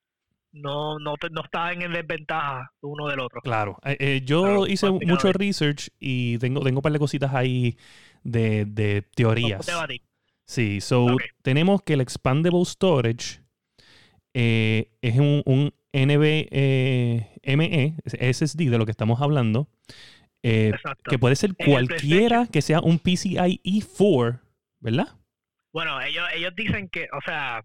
no, 0.54 1.00
no, 1.00 1.16
no 1.32 1.42
está 1.44 1.74
en 1.74 1.92
desventaja 1.92 2.72
uno 2.82 3.08
del 3.08 3.20
otro. 3.20 3.42
Claro. 3.42 3.78
Eh, 3.84 3.98
eh, 4.00 4.22
yo 4.24 4.66
hice 4.68 4.90
mucho 4.90 5.32
research 5.34 5.90
y 6.00 6.38
tengo, 6.38 6.62
tengo 6.62 6.80
un 6.80 6.82
par 6.82 6.92
de 6.92 7.00
cositas 7.00 7.34
ahí 7.34 7.78
de, 8.24 8.66
de 8.66 9.02
teorías. 9.16 9.70
Sí, 10.46 10.82
so 10.82 11.08
tenemos 11.42 11.82
que 11.82 11.94
el 11.94 12.02
Expandable 12.02 12.66
Storage 12.66 13.42
eh, 14.34 14.92
es 15.02 15.18
un, 15.18 15.42
un 15.46 15.74
NVMe, 15.94 17.30
SSD 18.06 18.70
de 18.70 18.78
lo 18.78 18.86
que 18.86 18.92
estamos 18.92 19.22
hablando, 19.22 19.70
que 20.44 21.20
puede 21.20 21.36
ser 21.36 21.56
cualquiera 21.56 22.48
que 22.52 22.62
sea 22.62 22.82
un 22.82 23.00
PCIe 23.00 23.82
4, 23.98 24.40
¿verdad? 24.80 25.08
Bueno, 25.72 26.00
ellos, 26.02 26.28
ellos 26.36 26.54
dicen 26.56 26.90
que, 26.90 27.08
o 27.12 27.22
sea, 27.26 27.64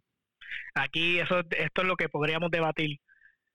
Aquí 0.75 1.18
eso, 1.18 1.40
esto 1.40 1.82
es 1.82 1.87
lo 1.87 1.97
que 1.97 2.08
podríamos 2.08 2.50
debatir. 2.50 3.00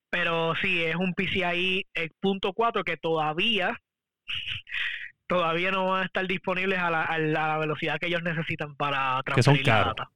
Pero 0.10 0.53
sí, 0.56 0.84
es 0.84 0.96
un 0.96 1.13
PCI 1.13 1.88
punto 2.20 2.53
4 2.53 2.84
que 2.84 2.98
todavía 2.98 3.80
todavía 5.27 5.72
no 5.72 5.88
van 5.88 6.03
a 6.03 6.06
estar 6.06 6.27
disponibles 6.27 6.80
a 6.80 6.92
la, 6.92 7.03
a 7.03 7.18
la 7.18 7.58
velocidad 7.58 7.98
que 8.00 8.08
ellos 8.08 8.22
necesitan 8.22 8.75
para 8.75 9.22
transferir 9.24 9.65
la 9.65 9.86
data. 9.86 10.12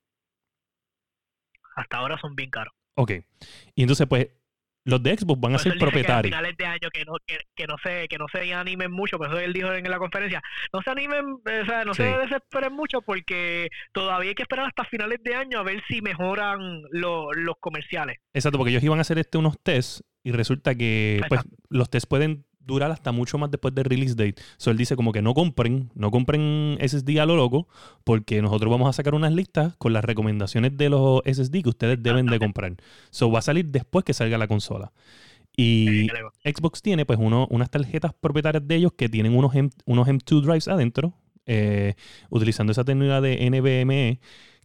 Hasta 1.76 1.98
ahora 1.98 2.18
son 2.20 2.36
bien 2.36 2.50
caros. 2.50 2.74
Ok. 2.96 3.12
Y 3.76 3.82
entonces, 3.84 4.08
pues, 4.08 4.30
los 4.88 5.04
de 5.04 5.18
Xbox 5.18 5.42
van 5.42 5.56
a 5.56 5.58
ser 5.58 5.78
propietarios. 5.78 6.34
a 6.34 6.38
finales 6.38 6.58
de 6.58 6.66
año 6.66 6.90
que 6.92 7.04
no, 7.04 7.14
que, 7.26 7.68
no 7.68 7.76
se, 7.84 8.08
que 8.08 8.18
no 8.18 8.26
se 8.32 8.54
animen 8.54 8.90
mucho, 8.90 9.20
pero 9.20 9.34
eso 9.34 9.40
él 9.42 9.52
dijo 9.52 9.74
en 9.74 9.84
la 9.90 9.98
conferencia, 9.98 10.42
no 10.72 10.82
se 10.82 10.90
animen, 10.90 11.26
o 11.26 11.66
sea, 11.66 11.84
no 11.84 11.94
se 11.94 12.04
desesperen 12.04 12.72
mucho 12.72 13.02
porque 13.02 13.68
todavía 13.92 14.30
hay 14.30 14.36
que 14.36 14.44
esperar 14.44 14.68
hasta 14.68 14.86
finales 14.86 15.20
de 15.24 15.36
año 15.36 15.60
a 15.60 15.64
ver 15.64 15.84
si 15.90 16.02
mejoran 16.02 16.84
los 16.92 17.56
comerciales. 17.60 18.18
Exacto, 18.34 18.58
porque 18.58 18.72
ellos 18.72 18.84
iban 18.84 19.00
a 19.00 19.02
hacer 19.02 19.20
este 19.20 19.38
unos 19.38 19.60
tests 19.62 20.04
y 20.24 20.32
resulta 20.32 20.74
que 20.74 21.22
pues, 21.28 21.42
los 21.70 21.90
tests 21.90 22.08
pueden 22.08 22.46
durar 22.68 22.92
hasta 22.92 23.12
mucho 23.12 23.38
más 23.38 23.50
después 23.50 23.74
del 23.74 23.86
release 23.86 24.16
date. 24.16 24.36
So 24.58 24.72
él 24.72 24.78
dice 24.78 24.96
como 24.96 25.12
que 25.12 25.22
no 25.22 25.34
compren, 25.34 25.90
no 25.96 26.12
compren 26.12 26.78
SSD 26.80 27.20
a 27.20 27.26
lo 27.26 27.36
loco, 27.36 27.68
porque 28.04 28.42
nosotros 28.42 28.70
vamos 28.70 28.90
a 28.90 28.94
sacar 28.94 29.16
unas 29.16 29.34
listas 29.34 29.76
con 29.78 29.94
las 29.94 30.06
recomendaciones 30.06 30.78
de 30.78 30.90
los 30.90 31.22
SSD 31.26 31.64
que 31.64 31.70
ustedes 31.70 32.04
deben 32.04 32.28
de 32.28 32.40
comprar. 32.40 32.76
So 33.10 33.32
va 33.32 33.40
a 33.40 33.42
salir 33.42 33.66
después 33.66 34.06
que 34.06 34.14
salga 34.14 34.38
la 34.38 34.48
consola. 34.48 34.92
Y 35.56 36.08
Xbox 36.44 36.84
tiene 36.84 37.06
pues 37.06 37.18
uno, 37.20 37.48
unas 37.50 37.72
tarjetas 37.72 38.14
propietarias 38.14 38.68
de 38.68 38.76
ellos 38.76 38.94
que 38.94 39.10
tienen 39.10 39.36
unos, 39.36 39.56
M, 39.56 39.72
unos 39.86 40.08
M2 40.08 40.42
drives 40.42 40.68
adentro, 40.68 41.16
eh, 41.48 41.96
utilizando 42.30 42.72
esa 42.72 42.84
tecnología 42.84 43.22
de 43.22 43.50
NVMe 43.50 44.20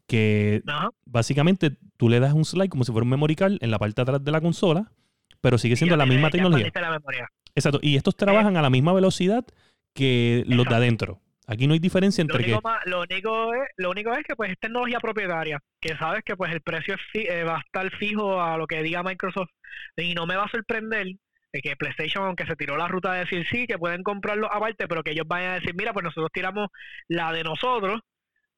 que 0.07 0.63
básicamente 1.07 1.79
tú 1.97 2.11
le 2.11 2.21
das 2.21 2.35
un 2.35 2.45
slide 2.45 2.69
como 2.69 2.85
si 2.85 2.93
fuera 2.93 3.05
un 3.05 3.11
memory 3.11 3.37
card 3.37 3.55
en 3.61 3.71
la 3.71 3.79
parte 3.79 3.95
de 3.97 4.03
atrás 4.03 4.25
de 4.25 4.31
la 4.31 4.43
consola, 4.43 4.93
pero 5.41 5.57
sigue 5.57 5.77
siendo 5.77 5.97
la 5.97 6.05
misma 6.05 6.29
tecnología. 6.31 6.71
Exacto. 7.55 7.79
Y 7.83 7.97
estos 7.97 8.17
trabajan 8.17 8.57
a 8.57 8.63
la 8.63 8.71
misma 8.71 8.93
velocidad 8.93 9.45
que 9.95 10.45
los 10.47 10.67
de 10.67 10.75
adentro. 10.75 11.21
Aquí 11.47 11.67
no 11.67 11.75
hay 11.75 11.81
diferencia 11.81 12.23
entre 12.23 12.39
lo 12.39 12.45
único 12.45 12.63
que... 12.63 12.91
lo, 12.91 13.01
único 13.03 13.55
es, 13.55 13.69
lo 13.77 13.91
único 13.91 14.13
es 14.13 14.25
que 14.25 14.37
pues 14.37 14.53
es 14.53 14.59
tecnología 14.59 15.01
propietaria, 15.01 15.61
que 15.81 15.97
sabes 15.97 16.23
que 16.25 16.37
pues 16.37 16.53
el 16.53 16.61
precio 16.61 16.95
eh, 17.15 17.43
va 17.43 17.57
a 17.57 17.61
estar 17.61 17.91
fijo 17.97 18.41
a 18.41 18.57
lo 18.57 18.67
que 18.67 18.83
diga 18.83 19.03
Microsoft 19.03 19.51
y 19.97 20.15
no 20.15 20.25
me 20.25 20.37
va 20.37 20.45
a 20.45 20.51
sorprender 20.51 21.09
que 21.61 21.77
PlayStation, 21.77 22.25
aunque 22.25 22.47
se 22.47 22.57
tiró 22.57 22.77
la 22.77 22.89
ruta 22.89 23.13
de 23.13 23.21
decir 23.21 23.47
sí, 23.51 23.67
que 23.67 23.79
pueden 23.79 24.03
comprarlo 24.03 24.51
aparte, 24.51 24.89
pero 24.89 25.03
que 25.03 25.11
ellos 25.11 25.27
vayan 25.29 25.51
a 25.51 25.55
decir, 25.55 25.75
mira, 25.75 25.93
pues 25.93 26.05
nosotros 26.05 26.31
tiramos 26.33 26.69
la 27.09 27.33
de 27.33 27.45
nosotros 27.45 28.01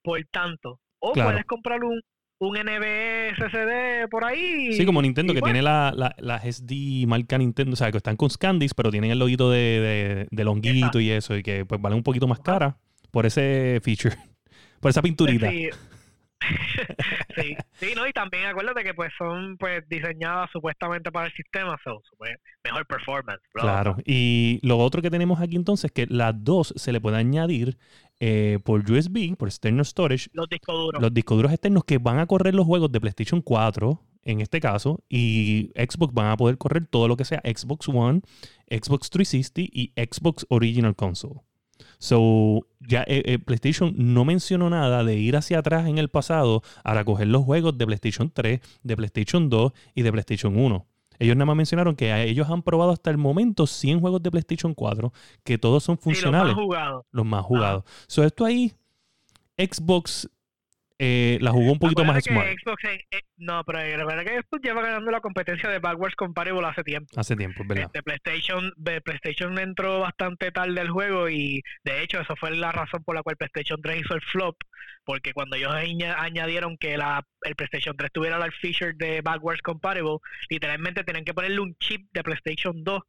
por 0.02 0.22
tanto. 0.30 0.80
O 1.00 1.12
puedes 1.12 1.44
comprar 1.44 1.82
un, 1.82 2.00
un 2.46 2.56
NB 2.56 3.34
SSD 3.36 4.08
por 4.10 4.24
ahí. 4.24 4.72
Sí, 4.72 4.84
como 4.84 5.02
Nintendo, 5.02 5.34
que 5.34 5.42
tiene 5.42 5.62
la, 5.62 5.92
la, 6.16 6.38
SD 6.40 7.06
marca 7.06 7.38
Nintendo, 7.38 7.72
o 7.72 7.76
sea, 7.76 7.90
que 7.90 7.98
están 7.98 8.16
con 8.16 8.30
Scandis, 8.30 8.74
pero 8.74 8.90
tienen 8.90 9.10
el 9.10 9.18
loguito 9.18 9.50
de, 9.50 10.26
de, 10.30 10.44
longuito 10.44 11.00
y 11.00 11.10
eso, 11.10 11.36
y 11.36 11.42
que 11.42 11.64
pues 11.64 11.80
valen 11.80 11.96
un 11.98 12.02
poquito 12.02 12.26
más 12.26 12.40
cara 12.40 12.76
por 13.10 13.26
ese 13.26 13.80
feature, 13.82 14.16
por 14.80 14.90
esa 14.90 15.02
pinturita. 15.02 15.50
Sí. 15.50 15.68
sí, 17.36 17.56
sí, 17.74 17.92
no, 17.96 18.06
y 18.06 18.12
también 18.12 18.46
acuérdate 18.46 18.82
que 18.82 18.94
pues 18.94 19.12
son 19.16 19.56
pues 19.56 19.88
diseñadas 19.88 20.50
supuestamente 20.50 21.10
para 21.10 21.26
el 21.26 21.32
sistema, 21.32 21.78
so, 21.82 22.02
mejor 22.62 22.86
performance. 22.86 23.42
Claro, 23.52 23.96
y 24.04 24.60
lo 24.62 24.78
otro 24.78 25.02
que 25.02 25.10
tenemos 25.10 25.40
aquí 25.40 25.56
entonces 25.56 25.86
es 25.86 25.92
que 25.92 26.06
las 26.12 26.32
dos 26.36 26.72
se 26.76 26.92
le 26.92 27.00
puede 27.00 27.16
añadir 27.16 27.78
eh, 28.20 28.58
por 28.64 28.90
USB, 28.90 29.36
por 29.36 29.48
external 29.48 29.84
storage. 29.84 30.28
Los 30.32 30.48
discos 30.48 30.74
duros. 30.74 31.02
Los 31.02 31.12
discos 31.12 31.36
duros 31.36 31.52
externos 31.52 31.84
que 31.84 31.98
van 31.98 32.18
a 32.18 32.26
correr 32.26 32.54
los 32.54 32.66
juegos 32.66 32.90
de 32.92 33.00
PlayStation 33.00 33.42
4, 33.42 34.00
en 34.22 34.40
este 34.40 34.60
caso, 34.60 35.00
y 35.08 35.70
Xbox 35.74 36.14
van 36.14 36.28
a 36.28 36.36
poder 36.36 36.58
correr 36.58 36.86
todo 36.86 37.08
lo 37.08 37.16
que 37.16 37.24
sea 37.24 37.42
Xbox 37.44 37.88
One, 37.88 38.22
Xbox 38.70 39.10
360 39.10 39.60
y 39.72 39.92
Xbox 39.96 40.46
Original 40.48 40.94
Console. 40.94 41.40
So, 41.98 42.66
ya 42.80 43.02
eh, 43.02 43.22
eh, 43.24 43.38
PlayStation 43.38 43.94
no 43.96 44.24
mencionó 44.24 44.70
nada 44.70 45.04
de 45.04 45.16
ir 45.16 45.36
hacia 45.36 45.58
atrás 45.58 45.88
en 45.88 45.98
el 45.98 46.08
pasado 46.08 46.62
para 46.82 47.04
coger 47.04 47.28
los 47.28 47.44
juegos 47.44 47.76
de 47.78 47.86
PlayStation 47.86 48.30
3, 48.30 48.60
de 48.82 48.96
PlayStation 48.96 49.48
2 49.48 49.72
y 49.94 50.02
de 50.02 50.12
PlayStation 50.12 50.56
1. 50.56 50.86
Ellos 51.18 51.36
nada 51.36 51.46
más 51.46 51.56
mencionaron 51.56 51.96
que 51.96 52.24
ellos 52.24 52.48
han 52.50 52.62
probado 52.62 52.90
hasta 52.92 53.10
el 53.10 53.18
momento 53.18 53.66
100 53.66 54.00
juegos 54.00 54.22
de 54.22 54.30
PlayStation 54.30 54.74
4, 54.74 55.12
que 55.42 55.58
todos 55.58 55.84
son 55.84 55.98
funcionales. 55.98 56.48
los 56.48 56.56
más 56.56 56.64
jugados. 56.64 57.06
Los 57.10 57.26
más 57.26 57.44
jugados. 57.44 57.84
So, 58.06 58.24
esto 58.24 58.44
ahí, 58.44 58.72
Xbox 59.56 60.28
eh, 60.98 61.38
la 61.40 61.50
jugó 61.50 61.72
un 61.72 61.78
poquito 61.78 62.04
más 62.04 62.22
smart. 62.22 62.46
Eh, 62.46 63.20
no, 63.36 63.64
pero 63.64 63.80
la 63.80 64.04
verdad 64.04 64.24
que 64.24 64.38
Xbox 64.38 64.62
lleva 64.62 64.82
ganando 64.82 65.10
la 65.10 65.20
competencia 65.20 65.68
de 65.68 65.80
Backwards 65.80 66.14
Compatible 66.14 66.64
hace 66.66 66.84
tiempo. 66.84 67.08
Hace 67.18 67.34
tiempo, 67.34 67.62
es 67.62 67.68
verdad. 67.68 67.86
Este, 67.86 68.02
PlayStation, 68.02 68.72
PlayStation 69.04 69.58
entró 69.58 70.00
bastante 70.00 70.52
tarde 70.52 70.80
al 70.80 70.90
juego 70.90 71.28
y 71.28 71.62
de 71.82 72.02
hecho 72.02 72.20
eso 72.20 72.36
fue 72.36 72.52
la 72.52 72.70
razón 72.70 73.02
por 73.02 73.16
la 73.16 73.22
cual 73.22 73.36
PlayStation 73.36 73.82
3 73.82 74.02
hizo 74.02 74.14
el 74.14 74.20
flop, 74.20 74.56
porque 75.04 75.32
cuando 75.32 75.56
ellos 75.56 75.72
añadieron 75.72 76.76
que 76.78 76.96
la, 76.96 77.26
el 77.42 77.56
PlayStation 77.56 77.96
3 77.96 78.12
tuviera 78.12 78.44
el 78.44 78.52
feature 78.52 78.92
de 78.94 79.20
Backwards 79.20 79.62
Compatible, 79.62 80.18
literalmente 80.48 81.02
tenían 81.02 81.24
que 81.24 81.34
ponerle 81.34 81.58
un 81.58 81.74
chip 81.78 82.06
de 82.12 82.22
PlayStation 82.22 82.84
2 82.84 83.02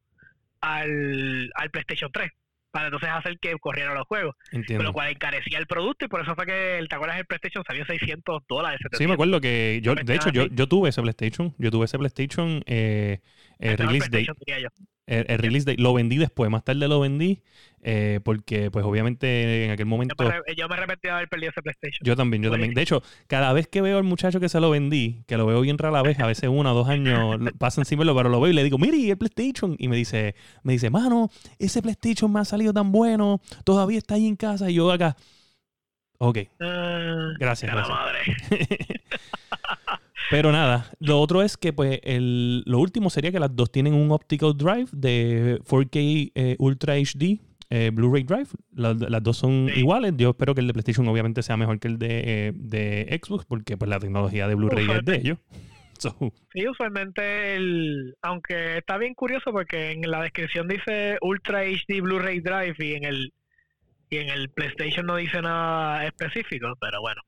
al, 0.61 1.51
al 1.53 1.69
PlayStation 1.69 2.11
3 2.11 2.31
para 2.75 2.87
entonces 2.87 3.07
hacer 3.09 3.39
que 3.39 3.53
corrieran 3.57 3.95
los 3.95 4.05
juegos. 4.05 4.35
Con 4.51 4.83
lo 4.83 4.91
cual 4.91 5.09
encarecía 5.09 5.59
el 5.59 5.65
producto 5.65 6.03
y 6.03 6.07
por 6.09 6.19
eso 6.19 6.35
fue 6.35 6.45
que, 6.45 6.77
el, 6.77 6.89
¿te 6.89 6.95
acuerdas? 6.95 7.17
El 7.17 7.25
PlayStation 7.25 7.63
salió 7.65 7.85
600 7.85 8.43
dólares. 8.49 8.81
Sí, 8.91 9.07
me 9.07 9.13
acuerdo 9.13 9.39
que 9.39 9.79
yo, 9.81 9.95
de 9.95 10.13
hecho, 10.13 10.29
yo, 10.29 10.47
yo 10.47 10.67
tuve 10.67 10.89
ese 10.89 11.01
PlayStation. 11.01 11.55
Yo 11.57 11.71
tuve 11.71 11.85
ese 11.85 11.97
PlayStation 11.97 12.63
eh, 12.65 13.21
eh 13.59 13.77
release 13.77 14.09
date 14.09 14.27
el, 15.07 15.37
release 15.39 15.65
date. 15.65 15.81
Lo 15.81 15.93
vendí 15.93 16.17
después, 16.17 16.49
más 16.49 16.63
tarde 16.63 16.87
lo 16.87 16.99
vendí, 16.99 17.41
eh, 17.81 18.19
porque 18.23 18.71
pues 18.71 18.85
obviamente 18.85 19.65
en 19.65 19.71
aquel 19.71 19.85
momento... 19.85 20.15
Yo 20.55 20.67
me, 20.67 20.75
arrepentí 20.75 21.07
de 21.07 21.11
haber 21.11 21.27
perdido 21.27 21.51
ese 21.51 21.61
PlayStation. 21.61 22.05
Yo 22.05 22.15
también, 22.15 22.43
yo 22.43 22.51
también. 22.51 22.73
De 22.73 22.81
hecho, 22.81 23.03
cada 23.27 23.53
vez 23.53 23.67
que 23.67 23.81
veo 23.81 23.97
al 23.97 24.03
muchacho 24.03 24.39
que 24.39 24.49
se 24.49 24.59
lo 24.59 24.69
vendí, 24.69 25.23
que 25.27 25.37
lo 25.37 25.45
veo 25.45 25.61
bien 25.61 25.77
rara 25.77 26.01
vez, 26.01 26.19
a 26.19 26.27
veces 26.27 26.49
uno 26.51 26.71
o 26.71 26.75
dos 26.75 26.89
años 26.89 27.37
pasan 27.59 27.85
sin 27.85 27.99
verlo, 27.99 28.15
pero 28.15 28.29
lo 28.29 28.39
veo 28.41 28.51
y 28.51 28.55
le 28.55 28.63
digo, 28.63 28.77
mire, 28.77 29.09
el 29.09 29.17
PlayStation. 29.17 29.75
Y 29.77 29.87
me 29.87 29.95
dice, 29.95 30.35
me 30.63 30.73
dice, 30.73 30.89
mano, 30.89 31.29
ese 31.59 31.81
PlayStation 31.81 32.31
me 32.31 32.39
ha 32.39 32.45
salido 32.45 32.73
tan 32.73 32.91
bueno, 32.91 33.41
todavía 33.63 33.97
está 33.97 34.15
ahí 34.15 34.27
en 34.27 34.35
casa. 34.35 34.69
Y 34.69 34.75
yo 34.75 34.91
acá, 34.91 35.15
ok. 36.17 36.37
Ah, 36.59 37.33
gracias, 37.39 37.71
gracias. 37.71 37.97
Pero 40.31 40.51
nada, 40.51 40.89
lo 40.99 41.19
otro 41.19 41.43
es 41.43 41.55
que 41.55 41.71
pues 41.71 41.99
el, 42.03 42.63
lo 42.65 42.79
último 42.79 43.09
sería 43.09 43.31
que 43.31 43.39
las 43.39 43.55
dos 43.55 43.71
tienen 43.71 43.93
un 43.93 44.11
optical 44.11 44.57
drive 44.57 44.87
de 44.91 45.59
4K 45.63 46.31
eh, 46.33 46.55
Ultra 46.57 46.95
HD 46.95 47.39
eh, 47.69 47.91
Blu-ray 47.93 48.23
Drive. 48.23 48.47
las 48.73 49.23
dos 49.23 49.37
son 49.37 49.69
iguales. 49.75 50.13
Yo 50.17 50.31
espero 50.31 50.55
que 50.55 50.61
el 50.61 50.67
de 50.67 50.73
PlayStation 50.73 51.07
obviamente 51.07 51.43
sea 51.43 51.57
mejor 51.57 51.79
que 51.79 51.87
el 51.87 51.99
de, 51.99 52.53
de 52.55 53.19
Xbox 53.23 53.45
porque 53.45 53.77
pues 53.77 53.89
la 53.89 53.99
tecnología 53.99 54.47
de 54.47 54.55
Blu-ray 54.55 54.87
es 54.89 55.05
de 55.05 55.15
ellos. 55.15 55.37
Sí, 56.53 56.67
usualmente, 56.67 57.55
el, 57.55 58.15
aunque 58.21 58.77
está 58.77 58.97
bien 58.97 59.13
curioso 59.13 59.51
porque 59.51 59.91
en 59.91 60.09
la 60.09 60.21
descripción 60.23 60.67
dice 60.67 61.17
Ultra 61.21 61.63
HD 61.63 62.01
Blu-ray 62.01 62.41
Drive 62.41 62.75
y 62.79 62.93
en 62.95 63.05
el 63.05 63.33
y 64.09 64.17
en 64.17 64.29
el 64.29 64.49
PlayStation 64.49 65.05
no 65.05 65.15
dice 65.15 65.41
nada 65.41 66.05
específico, 66.05 66.73
pero 66.79 67.01
bueno. 67.01 67.21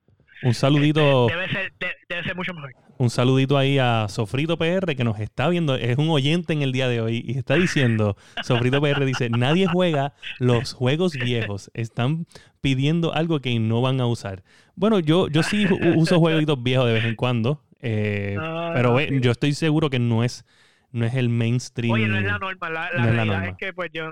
Un 0.43 0.53
saludito. 0.53 1.27
Debe 1.27 1.49
ser, 1.49 1.73
debe 2.07 2.23
ser 2.23 2.35
mucho 2.35 2.53
mejor. 2.53 2.71
Un 2.99 3.09
saludito 3.09 3.57
ahí 3.57 3.77
a 3.79 4.07
Sofrito 4.07 4.57
PR 4.57 4.95
que 4.95 5.03
nos 5.03 5.19
está 5.19 5.49
viendo. 5.49 5.75
Es 5.75 5.97
un 5.97 6.09
oyente 6.09 6.53
en 6.53 6.61
el 6.61 6.71
día 6.71 6.87
de 6.87 7.01
hoy 7.01 7.23
y 7.25 7.37
está 7.37 7.55
diciendo: 7.55 8.17
Sofrito 8.43 8.81
PR 8.81 9.03
dice, 9.05 9.29
nadie 9.29 9.67
juega 9.67 10.13
los 10.39 10.73
juegos 10.73 11.13
viejos. 11.13 11.71
Están 11.73 12.25
pidiendo 12.61 13.13
algo 13.13 13.39
que 13.39 13.57
no 13.59 13.81
van 13.81 13.99
a 13.99 14.07
usar. 14.07 14.43
Bueno, 14.75 14.99
yo, 14.99 15.27
yo 15.27 15.43
sí 15.43 15.67
uso 15.95 16.19
jueguitos 16.19 16.61
viejos 16.61 16.87
de 16.87 16.93
vez 16.93 17.05
en 17.05 17.15
cuando, 17.15 17.63
eh, 17.81 18.35
pero 18.73 18.99
yo 18.99 19.31
estoy 19.31 19.53
seguro 19.53 19.89
que 19.89 19.99
no 19.99 20.23
es, 20.23 20.45
no 20.91 21.05
es 21.05 21.15
el 21.15 21.29
mainstream. 21.29 21.93
Oye, 21.93 22.07
no 22.07 22.17
es 22.17 22.25
la 22.25 22.37
norma. 22.37 22.69
La, 22.69 22.89
realidad 22.89 23.47
es, 23.47 23.57
que 23.57 23.73
pues 23.73 23.89
yo 23.93 24.11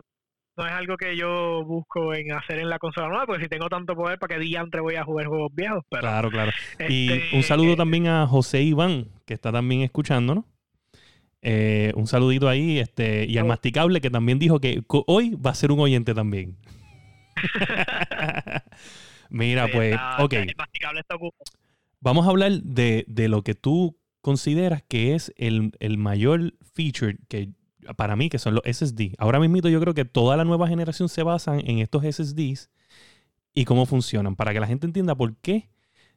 no 0.57 0.65
es 0.65 0.71
algo 0.71 0.97
que 0.97 1.17
yo 1.17 1.63
busco 1.65 2.13
en 2.13 2.31
hacer 2.31 2.59
en 2.59 2.69
la 2.69 2.79
consola 2.79 3.09
nueva, 3.09 3.25
porque 3.25 3.43
si 3.43 3.49
tengo 3.49 3.67
tanto 3.69 3.95
poder, 3.95 4.19
¿para 4.19 4.35
qué 4.35 4.41
diantre 4.41 4.81
voy 4.81 4.95
a 4.95 5.03
jugar 5.03 5.27
juegos 5.27 5.53
viejos? 5.53 5.83
claro, 5.89 6.29
claro. 6.29 6.51
y 6.87 7.11
este, 7.11 7.35
un 7.35 7.43
saludo 7.43 7.73
eh, 7.73 7.77
también 7.77 8.07
a 8.07 8.25
José 8.27 8.61
Iván, 8.61 9.09
que 9.25 9.33
está 9.33 9.51
también 9.51 9.81
escuchándonos. 9.81 10.45
Eh, 11.47 11.91
un 11.95 12.07
saludito 12.07 12.49
ahí, 12.49 12.79
este, 12.79 13.25
y 13.25 13.37
al 13.37 13.45
oh. 13.45 13.49
masticable 13.49 14.01
que 14.01 14.09
también 14.09 14.39
dijo 14.39 14.59
que 14.59 14.81
hoy 14.87 15.35
va 15.35 15.51
a 15.51 15.55
ser 15.55 15.71
un 15.71 15.79
oyente 15.79 16.15
también. 16.15 16.57
Mira, 19.29 19.67
pues, 19.71 19.95
ok. 20.19 20.33
Vamos 21.99 22.25
a 22.25 22.29
hablar 22.29 22.51
de, 22.63 23.05
lo 23.29 23.43
que 23.43 23.53
tú 23.55 23.99
consideras 24.21 24.83
que 24.87 25.15
es 25.15 25.33
el, 25.37 25.71
mayor 25.97 26.53
feature 26.73 27.17
que 27.27 27.49
para 27.95 28.15
mí, 28.15 28.29
que 28.29 28.39
son 28.39 28.55
los 28.55 28.63
SSD. 28.65 29.15
Ahora 29.17 29.39
mismo 29.39 29.57
yo 29.57 29.79
creo 29.79 29.93
que 29.93 30.05
toda 30.05 30.37
la 30.37 30.45
nueva 30.45 30.67
generación 30.67 31.09
se 31.09 31.23
basa 31.23 31.57
en 31.57 31.79
estos 31.79 32.03
SSDs 32.03 32.69
y 33.53 33.65
cómo 33.65 33.85
funcionan, 33.85 34.35
para 34.35 34.53
que 34.53 34.59
la 34.59 34.67
gente 34.67 34.85
entienda 34.85 35.15
por 35.15 35.35
qué, 35.37 35.69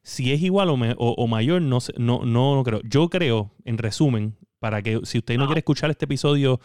si 0.02 0.32
es 0.32 0.42
igual 0.42 0.68
o, 0.70 1.26
mayor, 1.26 1.62
no, 1.62 1.78
no, 1.98 2.24
no 2.24 2.62
creo. 2.64 2.80
Yo 2.82 3.08
creo, 3.08 3.52
en 3.64 3.78
resumen, 3.78 4.36
para 4.58 4.82
que 4.82 5.00
si 5.04 5.18
usted 5.18 5.36
no 5.38 5.46
quiere 5.46 5.60
escuchar 5.60 5.90
este 5.90 6.06
episodio 6.06 6.60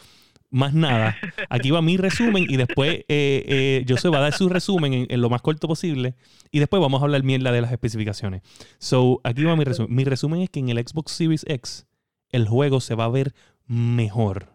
más 0.49 0.73
nada, 0.73 1.17
aquí 1.49 1.71
va 1.71 1.81
mi 1.81 1.97
resumen 1.97 2.45
y 2.47 2.57
después 2.57 2.99
eh, 2.99 3.05
eh, 3.07 3.83
yo 3.85 3.97
se 3.97 4.09
va 4.09 4.19
a 4.19 4.21
dar 4.21 4.33
su 4.33 4.49
resumen 4.49 5.07
en, 5.09 5.21
lo 5.21 5.29
más 5.29 5.41
corto 5.41 5.67
posible 5.67 6.15
y 6.51 6.59
después 6.59 6.81
vamos 6.81 7.01
a 7.01 7.05
hablar 7.05 7.23
mierda 7.23 7.51
de 7.51 7.61
las 7.61 7.71
especificaciones. 7.71 8.41
So, 8.77 9.19
aquí 9.23 9.43
va 9.43 9.55
mi 9.55 9.63
resumen. 9.63 9.93
Mi 9.93 10.05
resumen 10.05 10.41
es 10.41 10.49
que 10.49 10.59
en 10.59 10.69
el 10.69 10.77
Xbox 10.77 11.11
Series 11.11 11.45
X 11.47 11.85
el 12.29 12.47
juego 12.47 12.81
se 12.81 12.95
va 12.95 13.05
a 13.05 13.09
ver 13.09 13.33
mejor 13.67 14.53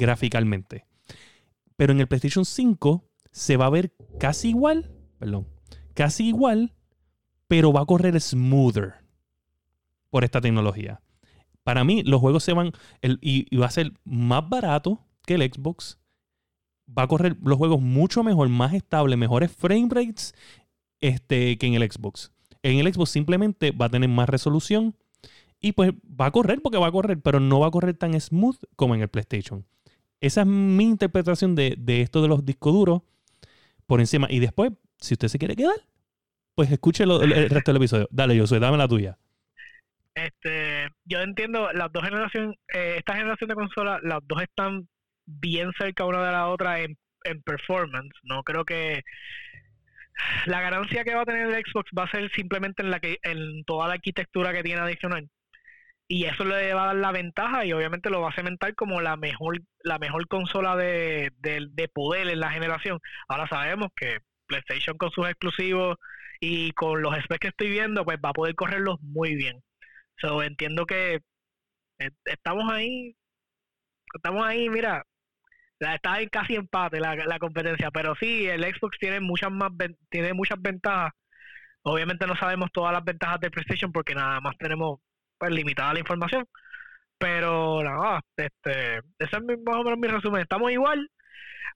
gráficamente. 0.00 0.86
Pero 1.76 1.92
en 1.92 2.00
el 2.00 2.08
PlayStation 2.08 2.44
5 2.44 3.04
se 3.30 3.56
va 3.56 3.66
a 3.66 3.70
ver 3.70 3.94
casi 4.18 4.48
igual, 4.48 4.90
perdón, 5.18 5.46
casi 5.94 6.28
igual, 6.28 6.74
pero 7.46 7.72
va 7.72 7.82
a 7.82 7.86
correr 7.86 8.20
smoother 8.20 8.94
por 10.08 10.24
esta 10.24 10.40
tecnología. 10.40 11.00
Para 11.62 11.84
mí, 11.84 12.02
los 12.02 12.20
juegos 12.20 12.42
se 12.42 12.54
van 12.54 12.72
y, 13.02 13.54
va 13.56 13.66
a 13.66 13.70
ser 13.70 13.92
más 14.04 14.48
barato 14.48 15.06
que 15.26 15.34
el 15.34 15.42
Xbox. 15.42 15.98
Va 16.88 17.04
a 17.04 17.08
correr 17.08 17.36
los 17.42 17.58
juegos 17.58 17.80
mucho 17.80 18.24
mejor, 18.24 18.48
más 18.48 18.72
estable, 18.72 19.16
mejores 19.16 19.52
frame 19.52 19.88
rates 19.90 20.34
este, 21.00 21.58
que 21.58 21.66
en 21.66 21.74
el 21.74 21.90
Xbox. 21.90 22.32
En 22.62 22.78
el 22.78 22.92
Xbox 22.92 23.10
simplemente 23.10 23.70
va 23.70 23.86
a 23.86 23.90
tener 23.90 24.08
más 24.08 24.28
resolución 24.28 24.96
y 25.60 25.72
pues 25.72 25.92
va 25.92 26.26
a 26.26 26.30
correr 26.30 26.60
porque 26.62 26.78
va 26.78 26.88
a 26.88 26.92
correr, 26.92 27.20
pero 27.20 27.38
no 27.38 27.60
va 27.60 27.68
a 27.68 27.70
correr 27.70 27.96
tan 27.96 28.18
smooth 28.18 28.56
como 28.76 28.94
en 28.94 29.02
el 29.02 29.08
PlayStation. 29.08 29.66
Esa 30.20 30.42
es 30.42 30.46
mi 30.46 30.84
interpretación 30.84 31.54
de, 31.54 31.76
esto 31.86 32.22
de 32.22 32.28
los 32.28 32.44
discos 32.44 32.72
duros 32.72 33.02
por 33.86 34.00
encima. 34.00 34.26
Y 34.30 34.38
después, 34.38 34.72
si 34.98 35.14
usted 35.14 35.28
se 35.28 35.38
quiere 35.38 35.56
quedar, 35.56 35.76
pues 36.54 36.70
escuche 36.70 37.04
el, 37.04 37.50
resto 37.50 37.72
del 37.72 37.76
episodio. 37.76 38.08
Dale, 38.10 38.36
yo 38.36 38.46
soy, 38.46 38.58
dame 38.58 38.76
la 38.76 38.88
tuya. 38.88 39.18
Este, 40.14 40.88
yo 41.04 41.20
entiendo, 41.20 41.72
las 41.72 41.90
dos 41.92 42.04
generaciones, 42.04 42.56
eh, 42.74 42.96
esta 42.98 43.16
generación 43.16 43.48
de 43.48 43.54
consolas, 43.54 44.00
las 44.02 44.20
dos 44.24 44.42
están 44.42 44.88
bien 45.24 45.70
cerca 45.78 46.04
una 46.04 46.24
de 46.24 46.32
la 46.32 46.48
otra 46.48 46.80
en, 46.80 46.96
performance. 47.44 48.14
No 48.22 48.42
creo 48.42 48.64
que 48.64 49.02
la 50.46 50.60
ganancia 50.60 51.04
que 51.04 51.14
va 51.14 51.22
a 51.22 51.26
tener 51.26 51.46
el 51.46 51.62
Xbox 51.64 51.90
va 51.96 52.04
a 52.04 52.10
ser 52.10 52.30
simplemente 52.32 52.82
en 52.82 52.90
la 52.90 52.98
que 52.98 53.18
en 53.22 53.64
toda 53.64 53.88
la 53.88 53.94
arquitectura 53.94 54.52
que 54.52 54.62
tiene 54.62 54.80
adicional. 54.80 55.28
Y 56.10 56.24
eso 56.24 56.44
le 56.44 56.74
va 56.74 56.84
a 56.84 56.86
dar 56.88 56.96
la 56.96 57.12
ventaja 57.12 57.64
y 57.64 57.72
obviamente 57.72 58.10
lo 58.10 58.20
va 58.20 58.30
a 58.30 58.34
cementar 58.34 58.74
como 58.74 59.00
la 59.00 59.16
mejor 59.16 59.60
la 59.84 59.98
mejor 60.00 60.26
consola 60.26 60.76
de, 60.76 61.32
de 61.38 61.88
poder 61.88 62.28
en 62.28 62.40
la 62.40 62.50
generación. 62.50 62.98
Ahora 63.28 63.46
sabemos 63.48 63.90
que 63.94 64.18
PlayStation 64.46 64.98
con 64.98 65.12
sus 65.12 65.28
exclusivos 65.28 65.98
y 66.40 66.72
con 66.72 67.02
los 67.02 67.14
specs 67.24 67.40
que 67.40 67.48
estoy 67.48 67.70
viendo, 67.70 68.04
pues 68.04 68.18
va 68.24 68.30
a 68.30 68.32
poder 68.34 68.54
correrlos 68.56 69.00
muy 69.02 69.36
bien. 69.36 69.62
So, 70.18 70.42
entiendo 70.42 70.86
que 70.86 71.20
eh, 72.00 72.10
estamos 72.26 72.72
ahí, 72.72 73.16
estamos 74.14 74.44
ahí, 74.46 74.68
mira, 74.70 75.04
está 75.80 76.14
ahí 76.14 76.28
casi 76.28 76.56
empate 76.56 77.00
la, 77.00 77.16
la 77.16 77.38
competencia, 77.38 77.90
pero 77.92 78.14
sí, 78.16 78.46
el 78.46 78.64
Xbox 78.64 78.98
tiene 78.98 79.20
muchas 79.20 79.52
más 79.52 79.72
tiene 80.10 80.34
muchas 80.34 80.60
ventajas. 80.60 81.12
Obviamente 81.82 82.26
no 82.26 82.36
sabemos 82.36 82.70
todas 82.72 82.92
las 82.92 83.04
ventajas 83.04 83.40
de 83.40 83.50
PlayStation 83.50 83.92
porque 83.92 84.14
nada 84.14 84.40
más 84.40 84.56
tenemos 84.58 85.00
pues, 85.48 85.52
limitada 85.52 85.94
la 85.94 86.00
información. 86.00 86.46
Pero 87.18 87.82
nada, 87.82 88.22
este, 88.36 88.98
ese 89.18 89.36
es 89.36 89.42
más 89.64 89.76
o 89.76 89.84
menos 89.84 89.98
mi 89.98 90.08
resumen. 90.08 90.42
Estamos 90.42 90.70
igual. 90.70 91.10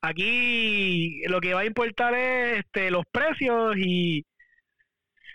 Aquí 0.01 1.23
lo 1.29 1.41
que 1.41 1.55
va 1.55 1.61
a 1.61 1.67
importar 1.67 2.15
es 2.15 2.61
este, 2.61 2.91
los 2.91 3.05
precios 3.11 3.77
y, 3.77 4.25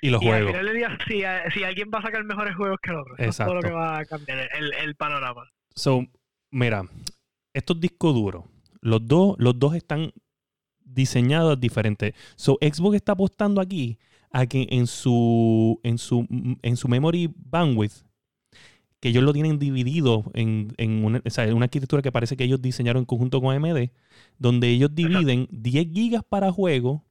y 0.01 0.09
los 0.09 0.21
juegos. 0.21 0.55
Al 0.55 0.67
final 0.67 0.97
si, 1.07 1.23
si, 1.53 1.63
alguien 1.63 1.89
va 1.93 1.99
a 1.99 2.03
sacar 2.03 2.23
mejores 2.23 2.55
juegos 2.55 2.77
que 2.81 2.91
otros. 2.91 3.19
Eso 3.19 3.29
es 3.29 3.37
todo 3.37 3.55
lo 3.55 3.61
que 3.61 3.71
va 3.71 3.99
a 3.99 4.05
cambiar 4.05 4.49
el, 4.55 4.73
el 4.73 4.95
panorama. 4.95 5.43
So, 5.75 6.05
mira, 6.51 6.83
estos 7.53 7.79
discos 7.79 8.13
duros, 8.13 8.45
los 8.81 9.07
dos, 9.07 9.35
los 9.37 9.57
dos 9.57 9.75
están 9.75 10.11
diseñados 10.79 11.59
diferentes. 11.59 12.13
So, 12.35 12.57
Xbox 12.61 12.95
está 12.95 13.11
apostando 13.11 13.61
aquí 13.61 13.99
a 14.31 14.45
que 14.45 14.67
en 14.69 14.87
su, 14.87 15.79
en 15.83 15.97
su, 15.97 16.27
en 16.61 16.77
su 16.77 16.87
memory 16.87 17.31
bandwidth, 17.35 18.08
que 18.99 19.09
ellos 19.09 19.23
lo 19.23 19.33
tienen 19.33 19.59
dividido 19.59 20.29
en, 20.33 20.73
en 20.77 21.05
una, 21.05 21.21
o 21.25 21.29
sea, 21.29 21.53
una, 21.53 21.65
arquitectura 21.65 22.01
que 22.01 22.11
parece 22.11 22.35
que 22.35 22.43
ellos 22.43 22.61
diseñaron 22.61 23.01
en 23.01 23.05
conjunto 23.05 23.41
con 23.41 23.55
AMD, 23.55 23.89
donde 24.37 24.69
ellos 24.69 24.93
dividen 24.93 25.47
10 25.51 25.87
gigas 25.93 26.23
para 26.27 26.51
juego 26.51 27.05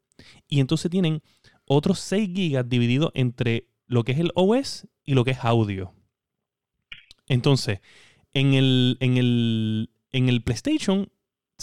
y 0.49 0.61
entonces 0.61 0.91
tienen 0.91 1.23
otros 1.65 2.01
6 2.01 2.31
gigas 2.35 2.69
divididos 2.69 3.11
entre 3.15 3.69
lo 3.87 4.05
que 4.05 4.13
es 4.13 4.19
el 4.19 4.33
OS 4.35 4.87
y 5.05 5.15
lo 5.15 5.25
que 5.25 5.31
es 5.33 5.39
audio. 5.43 5.95
Entonces, 7.27 7.81
en 8.33 8.55
el, 8.55 8.97
en 9.01 9.17
el, 9.17 9.91
en 10.13 10.29
el 10.29 10.43
PlayStation, 10.43 11.11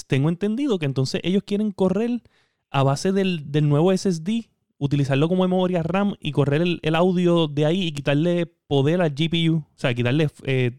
tengo 0.08 0.30
entendido 0.30 0.80
que 0.80 0.86
entonces 0.86 1.22
ellos 1.24 1.44
quieren 1.46 1.72
correr 1.72 2.22
a 2.70 2.84
base 2.84 3.12
del, 3.12 3.46
nuevo 3.68 3.96
SSD, 3.96 4.50
utilizarlo 4.78 5.28
como 5.28 5.44
memoria 5.44 5.84
RAM 5.84 6.16
y 6.20 6.32
correr 6.32 6.62
el, 6.62 6.96
audio 6.96 7.48
de 7.48 7.66
ahí 7.66 7.88
y 7.88 7.92
quitarle 7.92 8.46
poder 8.68 9.02
al 9.02 9.12
GPU, 9.12 9.58
o 9.58 9.78
sea, 9.78 9.94
quitarle 9.94 10.28
eh, 10.46 10.72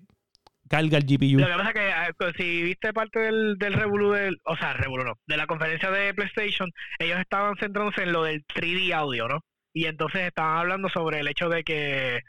carga 0.69 0.99
al 0.99 1.05
GPU. 1.05 1.39
Lo 1.39 1.47
que 1.47 1.53
pasa 1.53 1.69
es 1.69 1.75
que 1.75 1.93
ah, 1.93 2.33
si 2.37 2.63
viste 2.63 2.93
parte 2.93 3.21
del, 3.21 3.57
del 3.59 3.75
Revolu, 3.75 4.13
del, 4.13 4.39
o 4.45 4.57
sea, 4.57 4.75
Revolu 4.75 5.05
no, 5.05 5.15
de 5.27 5.37
la 5.37 5.47
conferencia 5.47 5.91
de 5.91 6.15
PlayStation, 6.15 6.71
ellos 6.99 7.19
estaban 7.21 7.57
centrándose 7.57 8.03
en 8.03 8.13
lo 8.13 8.25
del 8.25 8.45
3D 8.47 8.93
audio, 8.93 9.29
¿no? 9.29 9.41
Y 9.73 9.87
entonces 9.87 10.23
estaban 10.23 10.59
hablando 10.59 10.89
sobre 10.89 11.21
el 11.21 11.29
hecho 11.29 11.49
de 11.49 11.65
que 11.65 12.21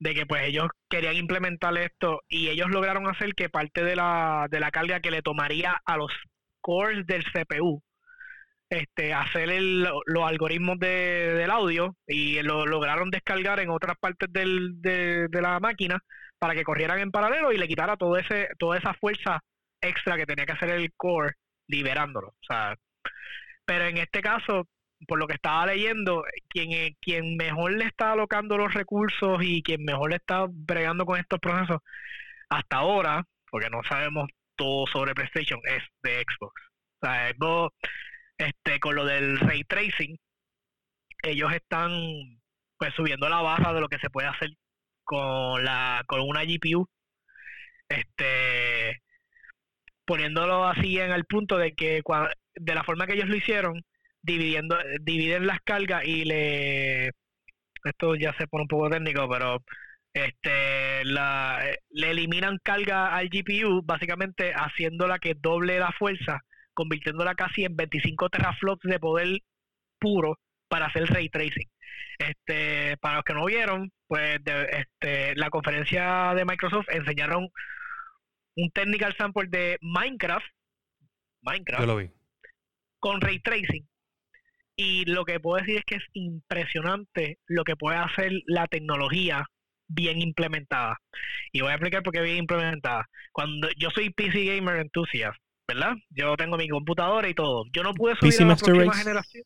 de 0.00 0.14
que 0.14 0.26
pues 0.26 0.42
ellos 0.42 0.66
querían 0.90 1.16
implementar 1.16 1.76
esto 1.78 2.20
y 2.28 2.48
ellos 2.48 2.68
lograron 2.68 3.08
hacer 3.08 3.34
que 3.34 3.48
parte 3.48 3.84
de 3.84 3.96
la, 3.96 4.48
de 4.50 4.60
la 4.60 4.70
carga 4.70 5.00
que 5.00 5.10
le 5.10 5.22
tomaría 5.22 5.80
a 5.86 5.96
los 5.96 6.10
cores 6.60 7.06
del 7.06 7.24
CPU 7.24 7.82
este 8.74 9.12
hacer 9.14 9.48
los 9.60 10.24
algoritmos 10.28 10.78
de, 10.78 11.34
del 11.34 11.50
audio 11.50 11.96
y 12.06 12.42
lo 12.42 12.66
lograron 12.66 13.10
descargar 13.10 13.60
en 13.60 13.70
otras 13.70 13.96
partes 13.98 14.32
del, 14.32 14.80
de, 14.80 15.28
la 15.32 15.60
máquina 15.60 16.00
para 16.38 16.54
que 16.54 16.64
corrieran 16.64 16.98
en 17.00 17.10
paralelo 17.10 17.52
y 17.52 17.58
le 17.58 17.68
quitara 17.68 17.96
todo 17.96 18.16
ese, 18.18 18.48
toda 18.58 18.78
esa 18.78 18.94
fuerza 18.94 19.40
extra 19.80 20.16
que 20.16 20.26
tenía 20.26 20.46
que 20.46 20.52
hacer 20.52 20.70
el 20.70 20.92
core 20.96 21.34
liberándolo. 21.68 22.28
O 22.28 22.44
sea, 22.46 22.74
pero 23.64 23.86
en 23.86 23.98
este 23.98 24.20
caso, 24.20 24.68
por 25.06 25.18
lo 25.18 25.26
que 25.26 25.34
estaba 25.34 25.66
leyendo, 25.66 26.24
quien, 26.48 26.94
quien 27.00 27.36
mejor 27.36 27.72
le 27.72 27.86
está 27.86 28.12
alocando 28.12 28.56
los 28.58 28.74
recursos 28.74 29.38
y 29.42 29.62
quien 29.62 29.84
mejor 29.84 30.10
le 30.10 30.16
está 30.16 30.46
bregando 30.50 31.06
con 31.06 31.18
estos 31.18 31.38
procesos 31.40 31.80
hasta 32.48 32.76
ahora, 32.76 33.24
porque 33.50 33.70
no 33.70 33.82
sabemos 33.88 34.28
todo 34.56 34.86
sobre 34.86 35.14
PlayStation, 35.14 35.60
es 35.64 35.82
de 36.02 36.22
Xbox. 36.22 36.62
O 37.00 37.06
sea, 37.06 37.30
Xbox, 37.30 37.74
este, 38.46 38.80
con 38.80 38.94
lo 38.94 39.04
del 39.04 39.38
ray 39.40 39.64
tracing, 39.64 40.16
ellos 41.22 41.52
están 41.52 41.90
pues 42.78 42.94
subiendo 42.94 43.28
la 43.28 43.40
barra 43.40 43.72
de 43.72 43.80
lo 43.80 43.88
que 43.88 43.98
se 43.98 44.10
puede 44.10 44.28
hacer 44.28 44.50
con 45.04 45.64
la 45.64 46.02
con 46.06 46.20
una 46.20 46.44
GPU 46.44 46.88
este 47.88 49.02
poniéndolo 50.04 50.64
así 50.66 50.98
en 50.98 51.12
el 51.12 51.24
punto 51.24 51.58
de 51.58 51.74
que 51.74 52.02
de 52.54 52.74
la 52.74 52.84
forma 52.84 53.06
que 53.06 53.14
ellos 53.14 53.28
lo 53.28 53.36
hicieron 53.36 53.82
dividiendo 54.22 54.76
dividen 55.00 55.46
las 55.46 55.60
cargas 55.60 56.04
y 56.04 56.24
le 56.24 57.08
esto 57.84 58.14
ya 58.16 58.34
se 58.38 58.46
pone 58.46 58.62
un 58.62 58.68
poco 58.68 58.90
técnico 58.90 59.28
pero 59.28 59.62
este 60.14 61.04
la, 61.04 61.62
le 61.90 62.10
eliminan 62.10 62.58
carga 62.62 63.14
al 63.14 63.28
GPU 63.28 63.82
básicamente 63.84 64.52
haciéndola 64.54 65.18
que 65.18 65.34
doble 65.34 65.78
la 65.78 65.92
fuerza 65.92 66.40
convirtiéndola 66.74 67.34
casi 67.34 67.64
en 67.64 67.76
25 67.76 68.28
teraflops 68.28 68.82
de 68.82 68.98
poder 68.98 69.40
puro 69.98 70.38
para 70.68 70.86
hacer 70.86 71.06
ray 71.06 71.28
tracing. 71.28 71.68
Este, 72.18 72.96
para 72.98 73.16
los 73.16 73.24
que 73.24 73.34
no 73.34 73.44
vieron, 73.46 73.90
pues 74.06 74.40
este, 74.44 75.34
la 75.36 75.50
conferencia 75.50 76.34
de 76.34 76.44
Microsoft 76.44 76.88
enseñaron 76.90 77.48
un 78.56 78.70
technical 78.70 79.14
sample 79.16 79.48
de 79.48 79.78
Minecraft, 79.80 80.46
Minecraft, 81.42 82.10
con 83.00 83.20
ray 83.20 83.40
tracing. 83.40 83.88
Y 84.76 85.04
lo 85.04 85.24
que 85.24 85.38
puedo 85.38 85.60
decir 85.60 85.78
es 85.78 85.84
que 85.84 85.96
es 85.96 86.04
impresionante 86.12 87.38
lo 87.46 87.64
que 87.64 87.76
puede 87.76 87.98
hacer 87.98 88.32
la 88.46 88.66
tecnología 88.66 89.46
bien 89.86 90.20
implementada. 90.20 90.98
Y 91.52 91.60
voy 91.60 91.70
a 91.70 91.74
explicar 91.74 92.02
por 92.02 92.12
qué 92.12 92.20
bien 92.22 92.38
implementada. 92.38 93.08
Cuando 93.32 93.68
yo 93.76 93.90
soy 93.90 94.10
PC 94.10 94.44
gamer 94.44 94.76
enthusiast, 94.76 95.38
¿verdad? 95.66 95.94
Yo 96.10 96.36
tengo 96.36 96.56
mi 96.56 96.68
computadora 96.68 97.28
y 97.28 97.34
todo. 97.34 97.64
Yo 97.72 97.82
no 97.82 97.94
pude 97.94 98.16
subir 98.16 98.42
a 98.42 98.46
la 98.46 98.56
próxima 98.56 98.94
generación. 98.94 99.44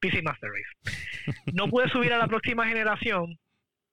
PC 0.00 0.22
Master 0.22 0.50
Race. 0.50 0.98
No 1.54 1.68
pude 1.68 1.88
subir 1.88 2.12
a 2.12 2.18
la 2.18 2.26
próxima 2.26 2.66
generación 2.66 3.38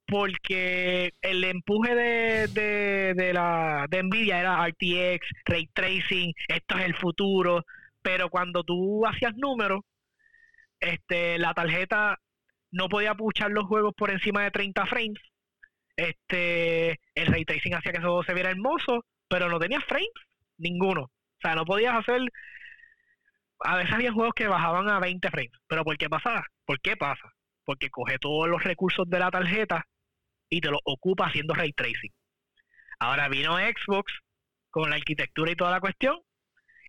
porque 0.07 1.13
el 1.21 1.43
empuje 1.43 1.93
de, 1.93 2.47
de, 2.47 3.13
de, 3.13 3.33
la 3.33 3.85
de 3.89 4.01
Nvidia 4.01 4.39
era 4.39 4.67
RTX, 4.67 5.27
ray 5.45 5.67
tracing, 5.67 6.33
esto 6.47 6.77
es 6.79 6.85
el 6.85 6.95
futuro, 6.95 7.63
pero 8.01 8.29
cuando 8.29 8.63
tú 8.63 9.05
hacías 9.05 9.35
números, 9.35 9.81
este 10.79 11.37
la 11.37 11.53
tarjeta 11.53 12.17
no 12.71 12.89
podía 12.89 13.13
puchar 13.13 13.51
los 13.51 13.65
juegos 13.65 13.93
por 13.95 14.09
encima 14.09 14.43
de 14.43 14.51
30 14.51 14.85
frames. 14.87 15.21
Este 15.95 16.99
el 17.13 17.27
ray 17.27 17.45
tracing 17.45 17.75
hacía 17.75 17.91
que 17.91 17.99
eso 17.99 18.23
se 18.23 18.33
viera 18.33 18.49
hermoso, 18.49 19.05
pero 19.27 19.47
no 19.47 19.59
tenía 19.59 19.81
frames 19.81 20.09
ninguno. 20.57 21.11
O 21.39 21.41
sea, 21.41 21.55
no 21.55 21.65
podías 21.65 21.95
hacer 21.95 22.21
a 23.61 23.75
veces 23.77 23.93
había 23.93 24.11
juegos 24.11 24.33
que 24.35 24.47
bajaban 24.47 24.89
a 24.89 24.99
20 24.99 25.29
frames. 25.29 25.51
¿Pero 25.67 25.83
por 25.83 25.97
qué 25.97 26.09
pasa? 26.09 26.43
¿Por 26.65 26.79
qué 26.79 26.95
pasa? 26.95 27.33
Porque 27.65 27.89
coge 27.89 28.17
todos 28.19 28.47
los 28.47 28.63
recursos 28.63 29.09
de 29.09 29.19
la 29.19 29.31
tarjeta 29.31 29.85
y 30.49 30.61
te 30.61 30.69
los 30.69 30.79
ocupa 30.85 31.27
haciendo 31.27 31.53
ray 31.53 31.73
tracing. 31.73 32.11
Ahora 32.99 33.29
vino 33.29 33.57
Xbox 33.57 34.13
con 34.69 34.89
la 34.89 34.95
arquitectura 34.95 35.51
y 35.51 35.55
toda 35.55 35.71
la 35.71 35.81
cuestión 35.81 36.19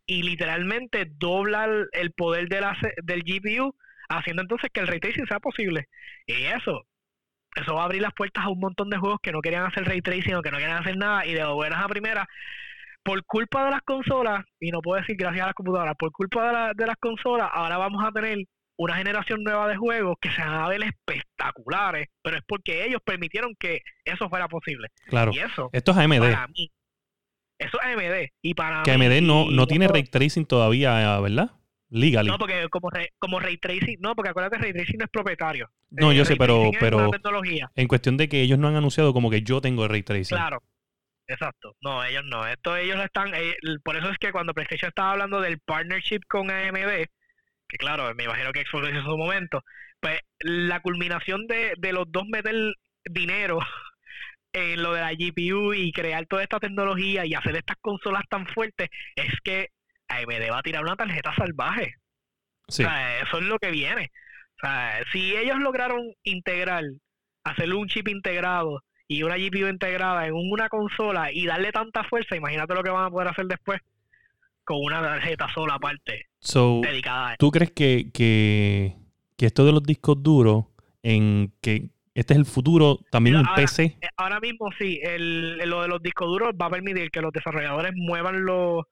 y 0.06 0.22
literalmente 0.22 1.06
dobla 1.08 1.68
el, 1.92 2.12
poder 2.12 2.48
del 2.48 3.22
GPU 3.22 3.74
haciendo 4.08 4.42
entonces 4.42 4.70
que 4.72 4.80
el 4.80 4.86
ray 4.86 5.00
tracing 5.00 5.26
sea 5.26 5.40
posible. 5.40 5.88
Y 6.26 6.44
eso, 6.44 6.86
eso 7.54 7.74
va 7.74 7.82
a 7.82 7.84
abrir 7.84 8.02
las 8.02 8.14
puertas 8.14 8.44
a 8.44 8.48
un 8.48 8.60
montón 8.60 8.90
de 8.90 8.98
juegos 8.98 9.20
que 9.22 9.32
no 9.32 9.40
querían 9.40 9.66
hacer 9.66 9.84
ray 9.84 10.02
tracing 10.02 10.34
o 10.34 10.42
que 10.42 10.50
no 10.50 10.58
querían 10.58 10.78
hacer 10.78 10.96
nada 10.96 11.26
y 11.26 11.34
de 11.34 11.44
buenas 11.46 11.84
a 11.84 11.88
primeras 11.88 12.26
por 13.02 13.24
culpa 13.24 13.64
de 13.64 13.70
las 13.70 13.82
consolas, 13.82 14.44
y 14.60 14.70
no 14.70 14.80
puedo 14.80 15.00
decir 15.00 15.16
gracias 15.16 15.42
a 15.42 15.46
las 15.46 15.54
computadoras, 15.54 15.94
por 15.98 16.12
culpa 16.12 16.72
de, 16.74 16.86
las 16.86 16.96
consolas, 16.96 17.48
ahora 17.52 17.78
vamos 17.78 18.04
a 18.04 18.12
tener 18.12 18.38
una 18.76 18.96
generación 18.96 19.42
nueva 19.42 19.68
de 19.68 19.76
juegos 19.76 20.16
que 20.20 20.30
se 20.30 20.40
van 20.40 20.54
a 20.54 20.68
ver 20.68 20.82
espectaculares, 20.82 22.08
pero 22.22 22.36
es 22.36 22.42
porque 22.46 22.86
ellos 22.86 23.00
permitieron 23.04 23.54
que 23.58 23.80
eso 24.04 24.28
fuera 24.28 24.48
posible. 24.48 24.88
Claro. 25.06 25.32
Y 25.34 25.38
eso, 25.38 25.68
Esto 25.72 25.92
es 25.92 25.98
AMD. 25.98 26.18
Para 26.18 26.48
mí, 26.48 26.70
eso 27.58 27.78
es 27.80 27.86
AMD. 27.86 28.28
Y 28.42 28.54
para 28.54 28.82
que 28.82 28.92
AMD 28.92 29.20
no, 29.22 29.50
no 29.50 29.66
tiene 29.66 29.86
ray 29.86 30.04
tracing 30.04 30.46
todavía, 30.46 31.20
¿verdad? 31.20 31.50
Legally. 31.90 32.28
No, 32.28 32.38
porque 32.38 32.68
como, 32.70 32.88
como 33.18 33.40
ray 33.40 33.58
tracing, 33.58 33.98
no, 34.00 34.14
porque 34.14 34.30
acuérdate, 34.30 34.58
ray 34.58 34.72
tracing 34.72 34.98
no 34.98 35.04
es 35.04 35.10
propietario. 35.10 35.68
No, 35.90 36.12
yo 36.12 36.24
sé, 36.24 36.36
pero, 36.36 36.70
pero 36.78 37.10
en 37.74 37.88
cuestión 37.88 38.16
de 38.16 38.28
que 38.28 38.40
ellos 38.40 38.58
no 38.58 38.68
han 38.68 38.76
anunciado 38.76 39.12
como 39.12 39.28
que 39.28 39.42
yo 39.42 39.60
tengo 39.60 39.84
el 39.84 39.90
ray 39.90 40.02
tracing. 40.02 40.36
Claro, 40.36 40.62
Exacto, 41.30 41.76
no, 41.80 42.04
ellos 42.04 42.24
no. 42.24 42.44
Esto 42.46 42.76
ellos 42.76 42.98
están, 42.98 43.32
eh, 43.34 43.56
por 43.84 43.96
eso 43.96 44.10
es 44.10 44.18
que 44.18 44.32
cuando 44.32 44.52
PlayStation 44.52 44.88
estaba 44.88 45.12
hablando 45.12 45.40
del 45.40 45.60
partnership 45.60 46.20
con 46.28 46.50
AMD, 46.50 47.06
que 47.68 47.78
claro, 47.78 48.12
me 48.16 48.24
imagino 48.24 48.52
que 48.52 48.64
Xbox 48.64 48.88
en 48.88 49.04
su 49.04 49.16
momento, 49.16 49.62
pues 50.00 50.18
la 50.40 50.80
culminación 50.80 51.46
de, 51.46 51.74
de 51.78 51.92
los 51.92 52.10
dos 52.10 52.26
meter 52.26 52.74
dinero 53.04 53.60
en 54.52 54.82
lo 54.82 54.92
de 54.92 55.02
la 55.02 55.12
GPU 55.12 55.72
y 55.72 55.92
crear 55.92 56.26
toda 56.26 56.42
esta 56.42 56.58
tecnología 56.58 57.24
y 57.24 57.34
hacer 57.34 57.54
estas 57.56 57.76
consolas 57.80 58.24
tan 58.28 58.46
fuertes 58.48 58.88
es 59.14 59.32
que 59.44 59.68
AMD 60.08 60.50
va 60.50 60.58
a 60.58 60.62
tirar 60.62 60.82
una 60.82 60.96
tarjeta 60.96 61.32
salvaje. 61.36 61.94
O 62.66 62.72
sea, 62.72 63.20
eso 63.20 63.38
es 63.38 63.44
lo 63.44 63.58
que 63.60 63.70
viene. 63.70 64.10
O 64.56 64.66
sea, 64.66 65.00
si 65.12 65.36
ellos 65.36 65.58
lograron 65.58 66.00
integrar, 66.24 66.82
hacer 67.44 67.72
un 67.72 67.86
chip 67.86 68.08
integrado 68.08 68.82
y 69.10 69.24
una 69.24 69.36
GPU 69.36 69.66
integrada 69.66 70.28
en 70.28 70.34
una 70.34 70.68
consola 70.68 71.32
y 71.32 71.44
darle 71.44 71.72
tanta 71.72 72.04
fuerza, 72.04 72.36
imagínate 72.36 72.74
lo 72.74 72.82
que 72.84 72.90
van 72.90 73.06
a 73.06 73.10
poder 73.10 73.26
hacer 73.26 73.46
después 73.46 73.80
con 74.62 74.76
una 74.80 75.02
tarjeta 75.02 75.52
sola 75.52 75.74
aparte 75.74 76.28
dedicada 76.80 77.34
¿Tú 77.36 77.50
crees 77.50 77.72
que, 77.72 78.12
que, 78.14 78.94
esto 79.38 79.64
de 79.64 79.72
los 79.72 79.82
discos 79.82 80.22
duros, 80.22 80.66
en 81.02 81.52
que 81.60 81.90
este 82.14 82.34
es 82.34 82.38
el 82.38 82.46
futuro 82.46 83.00
también 83.10 83.34
en 83.34 83.46
PC? 83.56 83.82
Eh, 84.00 84.08
ahora 84.16 84.38
mismo 84.38 84.70
sí, 84.78 85.00
el, 85.02 85.58
lo 85.58 85.82
de 85.82 85.88
los 85.88 86.00
discos 86.00 86.28
duros 86.28 86.50
va 86.50 86.66
a 86.66 86.70
permitir 86.70 87.10
que 87.10 87.20
los 87.20 87.32
desarrolladores 87.32 87.92
muevan 87.96 88.44
lo, 88.44 88.86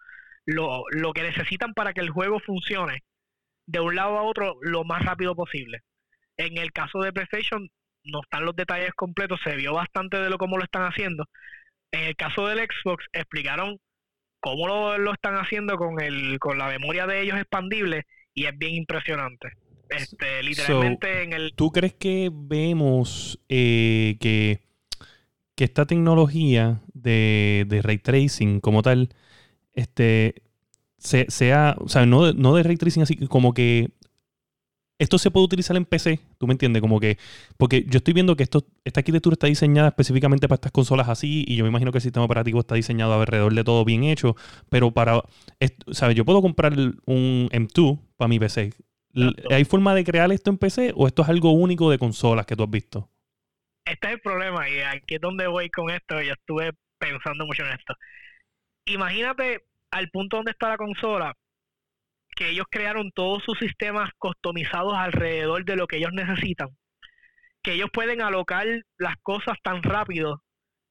lo, 0.46 0.82
lo 0.90 1.12
que 1.12 1.22
necesitan 1.22 1.74
para 1.74 1.92
que 1.92 2.00
el 2.00 2.10
juego 2.10 2.40
funcione 2.40 3.04
de 3.66 3.78
un 3.78 3.94
lado 3.94 4.18
a 4.18 4.22
otro 4.22 4.56
lo 4.62 4.82
más 4.82 5.04
rápido 5.04 5.36
posible. 5.36 5.82
En 6.36 6.58
el 6.58 6.72
caso 6.72 6.98
de 7.02 7.12
PlayStation, 7.12 7.70
no 8.08 8.20
están 8.22 8.44
los 8.44 8.56
detalles 8.56 8.92
completos, 8.94 9.40
se 9.44 9.56
vio 9.56 9.74
bastante 9.74 10.18
de 10.18 10.30
lo 10.30 10.38
cómo 10.38 10.56
lo 10.56 10.64
están 10.64 10.82
haciendo. 10.82 11.24
En 11.92 12.04
el 12.04 12.16
caso 12.16 12.46
del 12.46 12.58
Xbox 12.58 13.04
explicaron 13.12 13.78
cómo 14.40 14.68
lo, 14.68 15.12
están 15.12 15.34
haciendo 15.34 15.76
con 15.76 16.00
el 16.00 16.38
con 16.38 16.58
la 16.58 16.68
memoria 16.68 17.06
de 17.06 17.22
ellos 17.22 17.38
expandible 17.38 18.06
y 18.34 18.46
es 18.46 18.56
bien 18.56 18.74
impresionante. 18.74 19.52
Este, 19.88 20.42
literalmente 20.42 21.22
en 21.22 21.32
el 21.32 21.54
¿Tú 21.54 21.70
crees 21.70 21.94
que 21.94 22.30
vemos 22.30 23.40
eh, 23.48 24.18
que, 24.20 24.60
que 25.54 25.64
esta 25.64 25.86
tecnología 25.86 26.82
de, 26.92 27.64
de 27.66 27.80
ray 27.80 27.98
tracing 27.98 28.60
como 28.60 28.82
tal 28.82 29.08
este 29.72 30.42
sea, 30.98 31.76
o 31.78 31.88
sea, 31.88 32.06
no, 32.06 32.32
no 32.32 32.54
de 32.54 32.62
ray 32.62 32.76
tracing 32.76 33.02
así 33.02 33.16
como 33.28 33.54
que 33.54 33.90
esto 34.98 35.18
se 35.18 35.30
puede 35.30 35.44
utilizar 35.44 35.76
en 35.76 35.84
PC, 35.84 36.20
tú 36.38 36.46
me 36.46 36.52
entiendes, 36.52 36.82
como 36.82 36.98
que, 36.98 37.18
porque 37.56 37.84
yo 37.86 37.98
estoy 37.98 38.14
viendo 38.14 38.36
que 38.36 38.42
esto, 38.42 38.64
esta 38.84 39.00
arquitectura 39.00 39.34
está 39.34 39.46
diseñada 39.46 39.88
específicamente 39.88 40.48
para 40.48 40.56
estas 40.56 40.72
consolas 40.72 41.08
así, 41.08 41.44
y 41.46 41.56
yo 41.56 41.64
me 41.64 41.70
imagino 41.70 41.92
que 41.92 41.98
el 41.98 42.02
sistema 42.02 42.24
operativo 42.24 42.60
está 42.60 42.74
diseñado 42.74 43.14
alrededor 43.14 43.54
de 43.54 43.64
todo 43.64 43.84
bien 43.84 44.04
hecho, 44.04 44.36
pero 44.68 44.90
para, 44.90 45.22
¿sabes? 45.92 46.16
Yo 46.16 46.24
puedo 46.24 46.42
comprar 46.42 46.72
un 46.72 47.48
M2 47.52 47.98
para 48.16 48.28
mi 48.28 48.38
PC. 48.38 48.72
¿Hay 49.50 49.64
forma 49.64 49.94
de 49.94 50.04
crear 50.04 50.30
esto 50.32 50.50
en 50.50 50.58
PC 50.58 50.92
o 50.94 51.06
esto 51.06 51.22
es 51.22 51.28
algo 51.28 51.52
único 51.52 51.90
de 51.90 51.98
consolas 51.98 52.46
que 52.46 52.56
tú 52.56 52.64
has 52.64 52.70
visto? 52.70 53.08
Este 53.84 54.06
es 54.06 54.12
el 54.14 54.20
problema 54.20 54.68
y 54.68 54.80
aquí 54.80 55.14
es 55.14 55.20
donde 55.20 55.46
voy 55.46 55.70
con 55.70 55.90
esto. 55.90 56.20
Yo 56.20 56.34
estuve 56.34 56.72
pensando 56.98 57.46
mucho 57.46 57.64
en 57.64 57.72
esto. 57.72 57.94
Imagínate 58.84 59.64
al 59.90 60.10
punto 60.10 60.36
donde 60.36 60.52
está 60.52 60.68
la 60.68 60.76
consola, 60.76 61.36
que 62.38 62.50
ellos 62.50 62.66
crearon 62.70 63.10
todos 63.10 63.42
sus 63.42 63.58
sistemas 63.58 64.10
customizados 64.16 64.94
alrededor 64.96 65.64
de 65.64 65.74
lo 65.74 65.88
que 65.88 65.96
ellos 65.96 66.12
necesitan, 66.12 66.68
que 67.64 67.72
ellos 67.72 67.90
pueden 67.92 68.22
alocar 68.22 68.64
las 68.96 69.16
cosas 69.22 69.56
tan 69.64 69.82
rápido 69.82 70.40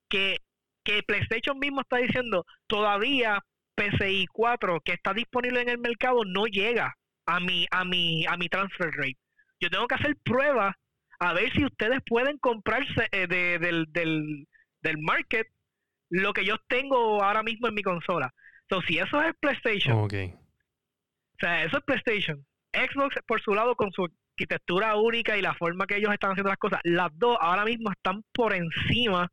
que, 0.10 0.40
que 0.84 1.04
PlayStation 1.04 1.58
mismo 1.58 1.80
está 1.82 2.00
diciendo, 2.00 2.46
todavía 2.68 3.40
PCI 3.76 4.26
4 4.34 4.82
que 4.84 4.92
está 4.92 5.14
disponible 5.14 5.62
en 5.62 5.70
el 5.70 5.78
mercado 5.78 6.26
no 6.26 6.48
llega 6.48 6.94
a 7.26 7.40
mi, 7.40 7.66
a 7.72 7.86
mi, 7.86 8.26
a 8.26 8.36
mi 8.36 8.50
transfer 8.50 8.92
rate. 8.92 9.18
Yo 9.62 9.70
tengo 9.70 9.88
que 9.88 9.96
hacer 9.96 10.18
pruebas 10.26 10.76
a 11.20 11.32
ver 11.32 11.50
si 11.54 11.64
ustedes 11.64 12.02
pueden 12.06 12.38
comprarse 12.40 13.08
eh, 13.14 13.28
del, 13.28 13.86
del, 13.94 14.48
del 14.82 14.98
market 14.98 15.48
lo 16.10 16.34
que 16.34 16.44
yo 16.44 16.58
tengo 16.68 17.24
ahora 17.24 17.42
mismo 17.42 17.70
en 17.70 17.74
mi 17.74 17.84
consola. 17.84 18.34
Entonces, 18.64 18.88
si 18.90 19.00
eso 19.00 19.22
es 19.22 19.34
PlayStation. 19.40 19.98
O 21.38 21.40
sea, 21.40 21.64
eso 21.64 21.78
es 21.78 21.84
PlayStation. 21.84 22.46
Xbox, 22.74 23.16
por 23.26 23.42
su 23.42 23.54
lado, 23.54 23.76
con 23.76 23.92
su 23.92 24.06
arquitectura 24.06 24.96
única 24.96 25.38
y 25.38 25.42
la 25.42 25.54
forma 25.54 25.88
que 25.88 25.98
ellos 25.98 26.14
están 26.14 26.32
haciendo 26.32 26.50
las 26.50 26.58
cosas, 26.58 26.80
las 26.84 27.10
dos 27.18 27.38
ahora 27.40 27.66
mismo 27.66 27.92
están 27.92 28.24
por 28.34 28.54
encima 28.54 29.32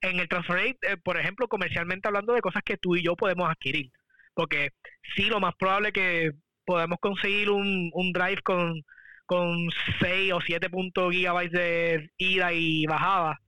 en 0.00 0.20
el 0.20 0.28
transfer 0.28 0.56
rate, 0.56 0.78
eh, 0.82 0.96
por 0.96 1.18
ejemplo, 1.18 1.48
comercialmente 1.48 2.08
hablando 2.08 2.34
de 2.34 2.40
cosas 2.40 2.62
que 2.64 2.76
tú 2.76 2.96
y 2.96 3.02
yo 3.02 3.16
podemos 3.16 3.48
adquirir. 3.48 3.90
Porque 4.34 4.70
sí, 5.16 5.24
lo 5.26 5.40
más 5.40 5.54
probable 5.54 5.92
que 5.92 6.32
podemos 6.64 6.98
conseguir 7.00 7.50
un, 7.50 7.90
un 7.92 8.12
drive 8.12 8.42
con, 8.42 8.82
con 9.26 9.68
6 10.00 10.32
o 10.32 10.40
7 10.40 10.68
gigabytes 11.10 11.52
de 11.52 12.10
ida 12.18 12.52
y 12.52 12.86
bajada, 12.86 13.40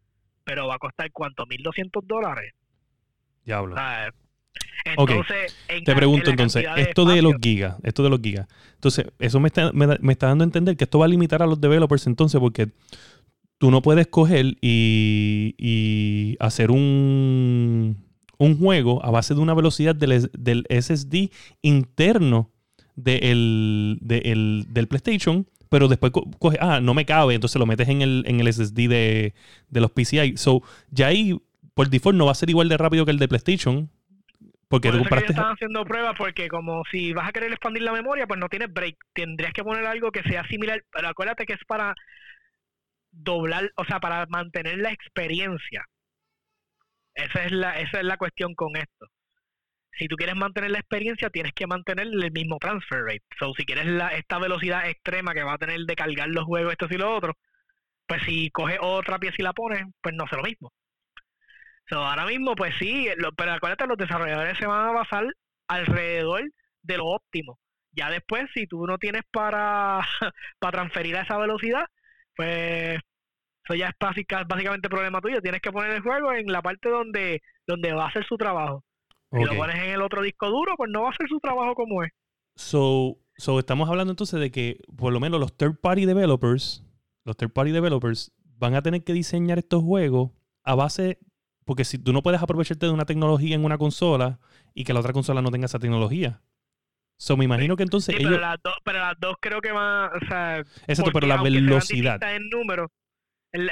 pero 0.44 0.68
va 0.68 0.76
a 0.76 0.78
costar 0.78 1.10
cuánto, 1.12 1.44
1.200 1.46 2.02
dólares. 2.04 2.54
Diablo. 3.44 3.74
O 3.74 3.78
sea, 3.78 4.10
entonces, 4.84 5.56
te 5.84 5.94
pregunto 5.94 6.30
entonces, 6.30 6.64
esto 6.76 7.04
de, 7.04 7.22
los 7.22 7.34
gigas, 7.42 7.76
esto 7.82 8.02
de 8.02 8.10
los 8.10 8.20
gigas. 8.20 8.46
Entonces, 8.74 9.06
eso 9.18 9.40
me 9.40 9.48
está, 9.48 9.72
me, 9.72 10.12
está 10.12 10.28
dando 10.28 10.44
a 10.44 10.46
entender 10.46 10.76
que 10.76 10.84
esto 10.84 10.98
va 10.98 11.06
a 11.06 11.08
limitar 11.08 11.42
a 11.42 11.46
los 11.46 11.60
developers 11.60 12.06
entonces 12.06 12.40
porque 12.40 12.68
tú 13.58 13.70
no 13.70 13.82
puedes 13.82 14.06
coger 14.06 14.56
y, 14.60 16.36
hacer 16.38 16.70
un, 16.70 17.96
un, 18.38 18.58
juego 18.58 19.04
a 19.04 19.10
base 19.10 19.34
de 19.34 19.40
una 19.40 19.54
velocidad 19.54 19.94
del, 19.94 20.30
del 20.32 20.66
SSD 20.70 21.30
interno 21.62 22.50
del, 22.94 23.98
del 24.00 24.88
PlayStation 24.88 25.46
pero 25.68 25.88
después 25.88 26.12
coge, 26.38 26.58
ah, 26.60 26.80
no 26.80 26.94
me 26.94 27.04
cabe, 27.04 27.34
entonces 27.34 27.58
lo 27.58 27.66
metes 27.66 27.88
en 27.88 28.02
el, 28.02 28.24
en 28.26 28.40
el 28.40 28.52
SSD 28.52 28.88
de, 28.88 29.34
de 29.68 29.80
los 29.80 29.90
PCI. 29.90 30.36
So, 30.36 30.62
ya 30.90 31.08
ahí, 31.08 31.36
por 31.74 31.90
default, 31.90 32.16
no 32.16 32.26
va 32.26 32.32
a 32.32 32.36
ser 32.36 32.50
igual 32.50 32.68
de 32.68 32.76
rápido 32.76 33.04
que 33.04 33.10
el 33.10 33.18
de 33.18 33.28
PlayStation. 33.28 33.90
Porque 34.68 34.90
tú 34.90 34.98
compraste. 34.98 35.32
están 35.32 35.52
haciendo 35.52 35.84
pruebas 35.84 36.14
porque, 36.16 36.48
como 36.48 36.82
si 36.90 37.12
vas 37.12 37.28
a 37.28 37.32
querer 37.32 37.52
expandir 37.52 37.82
la 37.82 37.92
memoria, 37.92 38.26
pues 38.26 38.40
no 38.40 38.48
tienes 38.48 38.72
break. 38.72 38.96
Tendrías 39.12 39.52
que 39.52 39.62
poner 39.62 39.86
algo 39.86 40.10
que 40.10 40.22
sea 40.22 40.46
similar. 40.48 40.82
Pero 40.90 41.08
acuérdate 41.08 41.46
que 41.46 41.52
es 41.52 41.64
para 41.66 41.94
doblar, 43.12 43.70
o 43.76 43.84
sea, 43.84 44.00
para 44.00 44.26
mantener 44.26 44.78
la 44.78 44.90
experiencia. 44.90 45.84
Esa 47.14 47.44
es 47.44 47.52
la, 47.52 47.80
esa 47.80 47.98
es 47.98 48.04
la 48.04 48.16
cuestión 48.16 48.54
con 48.54 48.76
esto 48.76 49.06
si 49.98 50.08
tú 50.08 50.16
quieres 50.16 50.36
mantener 50.36 50.70
la 50.70 50.78
experiencia, 50.78 51.30
tienes 51.30 51.52
que 51.52 51.66
mantener 51.66 52.06
el 52.06 52.30
mismo 52.32 52.58
transfer 52.58 53.02
rate. 53.04 53.24
So, 53.38 53.52
si 53.56 53.64
quieres 53.64 53.86
la, 53.86 54.08
esta 54.08 54.38
velocidad 54.38 54.88
extrema 54.88 55.32
que 55.32 55.42
va 55.42 55.54
a 55.54 55.58
tener 55.58 55.80
de 55.80 55.94
cargar 55.96 56.28
los 56.28 56.44
juegos, 56.44 56.72
estos 56.72 56.90
y 56.90 56.98
lo 56.98 57.14
otro, 57.14 57.34
pues 58.06 58.22
si 58.24 58.50
coges 58.50 58.78
otra 58.80 59.18
pieza 59.18 59.36
y 59.38 59.42
la 59.42 59.52
pones, 59.52 59.84
pues 60.02 60.14
no 60.14 60.24
hace 60.24 60.36
lo 60.36 60.42
mismo. 60.42 60.72
So, 61.88 61.98
ahora 61.98 62.26
mismo, 62.26 62.54
pues 62.56 62.74
sí, 62.78 63.08
pero 63.36 63.52
acuérdate, 63.52 63.86
los 63.86 63.96
desarrolladores 63.96 64.58
se 64.58 64.66
van 64.66 64.88
a 64.88 64.92
basar 64.92 65.24
alrededor 65.68 66.50
de 66.82 66.96
lo 66.96 67.06
óptimo. 67.06 67.58
Ya 67.92 68.10
después, 68.10 68.46
si 68.54 68.66
tú 68.66 68.86
no 68.86 68.98
tienes 68.98 69.22
para, 69.30 70.00
para 70.58 70.72
transferir 70.72 71.16
a 71.16 71.22
esa 71.22 71.38
velocidad, 71.38 71.84
pues 72.34 73.00
eso 73.64 73.74
ya 73.74 73.88
es 73.88 73.94
básicamente 74.46 74.88
problema 74.88 75.20
tuyo. 75.20 75.40
Tienes 75.40 75.60
que 75.60 75.72
poner 75.72 75.90
el 75.90 76.02
juego 76.02 76.32
en 76.32 76.46
la 76.46 76.62
parte 76.62 76.88
donde, 76.88 77.42
donde 77.66 77.92
va 77.92 78.04
a 78.04 78.08
hacer 78.08 78.24
su 78.26 78.36
trabajo. 78.36 78.84
Si 79.32 79.44
lo 79.44 79.56
pones 79.56 79.76
en 79.76 79.90
el 79.90 80.02
otro 80.02 80.22
disco 80.22 80.48
duro, 80.48 80.74
pues 80.76 80.90
no 80.90 81.02
va 81.02 81.08
a 81.08 81.10
hacer 81.10 81.28
su 81.28 81.40
trabajo 81.40 81.74
como 81.74 82.04
es. 82.04 82.12
So, 82.54 83.18
so 83.36 83.58
estamos 83.58 83.88
hablando 83.88 84.12
entonces 84.12 84.40
de 84.40 84.50
que 84.50 84.78
por 84.96 85.12
lo 85.12 85.20
menos 85.20 85.40
los 85.40 85.56
third 85.56 85.80
party 85.80 86.06
developers, 86.06 86.84
los 87.24 87.36
third 87.36 87.52
party 87.52 87.72
developers 87.72 88.32
van 88.56 88.74
a 88.74 88.82
tener 88.82 89.04
que 89.04 89.12
diseñar 89.12 89.58
estos 89.58 89.82
juegos 89.82 90.30
a 90.62 90.74
base 90.74 91.18
porque 91.66 91.84
si 91.84 91.98
tú 91.98 92.14
no 92.14 92.22
puedes 92.22 92.40
aprovecharte 92.40 92.86
de 92.86 92.92
una 92.92 93.04
tecnología 93.04 93.54
en 93.54 93.64
una 93.64 93.76
consola 93.76 94.38
y 94.72 94.84
que 94.84 94.94
la 94.94 95.00
otra 95.00 95.12
consola 95.12 95.42
no 95.42 95.50
tenga 95.50 95.66
esa 95.66 95.78
tecnología. 95.78 96.40
So, 97.18 97.36
me 97.36 97.44
imagino 97.44 97.76
que 97.76 97.82
entonces 97.82 98.14
sí, 98.16 98.22
pero, 98.22 98.38
las 98.38 98.56
dos, 98.62 98.74
pero 98.84 98.98
las 98.98 99.18
dos 99.18 99.36
creo 99.40 99.60
que 99.60 99.72
van, 99.72 100.10
o 100.14 100.26
sea, 100.28 100.58
exacto, 100.86 101.12
pero 101.12 101.26
la 101.26 101.42
velocidad 101.42 102.22
en 102.22 102.48
número, 102.50 102.92
en, 103.52 103.68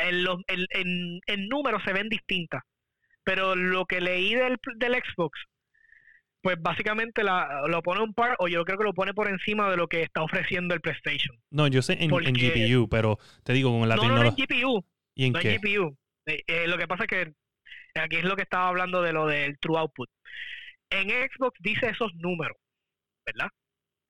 en, 0.48 1.20
en 1.26 1.48
número 1.48 1.78
se 1.84 1.92
ven 1.92 2.08
distintas. 2.08 2.62
Pero 3.22 3.54
lo 3.54 3.86
que 3.86 4.00
leí 4.00 4.34
del, 4.34 4.58
del 4.76 4.94
Xbox 4.94 5.38
pues 6.44 6.60
básicamente 6.60 7.24
la, 7.24 7.62
lo 7.68 7.82
pone 7.82 8.02
un 8.02 8.12
par, 8.12 8.36
o 8.38 8.48
yo 8.48 8.66
creo 8.66 8.76
que 8.76 8.84
lo 8.84 8.92
pone 8.92 9.14
por 9.14 9.28
encima 9.28 9.70
de 9.70 9.78
lo 9.78 9.88
que 9.88 10.02
está 10.02 10.20
ofreciendo 10.22 10.74
el 10.74 10.82
PlayStation. 10.82 11.34
No, 11.50 11.68
yo 11.68 11.80
sé 11.80 11.96
en, 11.98 12.10
GPU, 12.10 12.86
pero 12.90 13.18
te 13.44 13.54
digo, 13.54 13.70
con 13.70 13.88
la 13.88 13.94
tecnología. 13.94 14.30
No, 14.30 14.36
en 14.36 14.62
GPU. 14.62 14.84
¿Y 15.14 15.24
en 15.24 15.32
no 15.32 15.38
qué? 15.38 15.54
en 15.54 15.60
GPU. 15.62 15.96
Eh, 16.26 16.42
eh, 16.46 16.66
lo 16.68 16.76
que 16.76 16.86
pasa 16.86 17.04
es 17.04 17.08
que 17.08 17.32
aquí 18.00 18.16
es 18.16 18.24
lo 18.24 18.36
que 18.36 18.42
estaba 18.42 18.68
hablando 18.68 19.02
de 19.02 19.12
lo 19.12 19.26
del 19.26 19.58
True 19.58 19.78
Output. 19.78 20.08
En 20.90 21.08
Xbox 21.08 21.58
dice 21.60 21.88
esos 21.88 22.14
números, 22.14 22.56
¿verdad? 23.26 23.48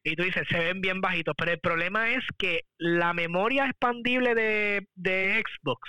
Y 0.03 0.17
tú 0.17 0.23
dices, 0.23 0.47
se 0.51 0.59
ven 0.59 0.81
bien 0.81 1.01
bajitos, 1.01 1.35
pero 1.37 1.53
el 1.53 1.61
problema 1.61 2.11
es 2.11 2.23
que 2.37 2.63
la 2.79 3.15
memoria 3.15 3.67
expandible 3.67 4.35
de, 4.35 4.87
de 4.95 5.43
Xbox 5.43 5.81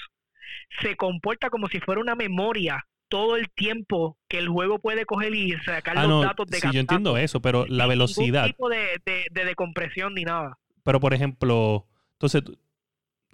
se 0.81 0.95
comporta 0.95 1.49
como 1.49 1.67
si 1.67 1.81
fuera 1.81 1.99
una 1.99 2.15
memoria 2.15 2.85
todo 3.09 3.35
el 3.35 3.49
tiempo 3.51 4.17
que 4.29 4.39
el 4.39 4.47
juego 4.47 4.79
puede 4.79 5.05
coger 5.05 5.35
y 5.35 5.51
sacar 5.59 5.97
ah, 5.97 6.07
los 6.07 6.23
datos 6.23 6.47
de 6.47 6.59
Sí, 6.59 6.67
yo 6.71 6.79
entiendo 6.79 7.17
eso, 7.17 7.41
pero 7.41 7.65
la 7.67 7.87
velocidad. 7.87 8.43
Ningún 8.43 8.51
tipo 8.51 8.69
de, 8.69 9.29
de, 9.31 9.45
decompresión 9.45 10.13
ni 10.13 10.23
nada. 10.23 10.57
Pero, 10.83 10.99
por 10.99 11.13
ejemplo, 11.13 11.87
entonces, 12.13 12.43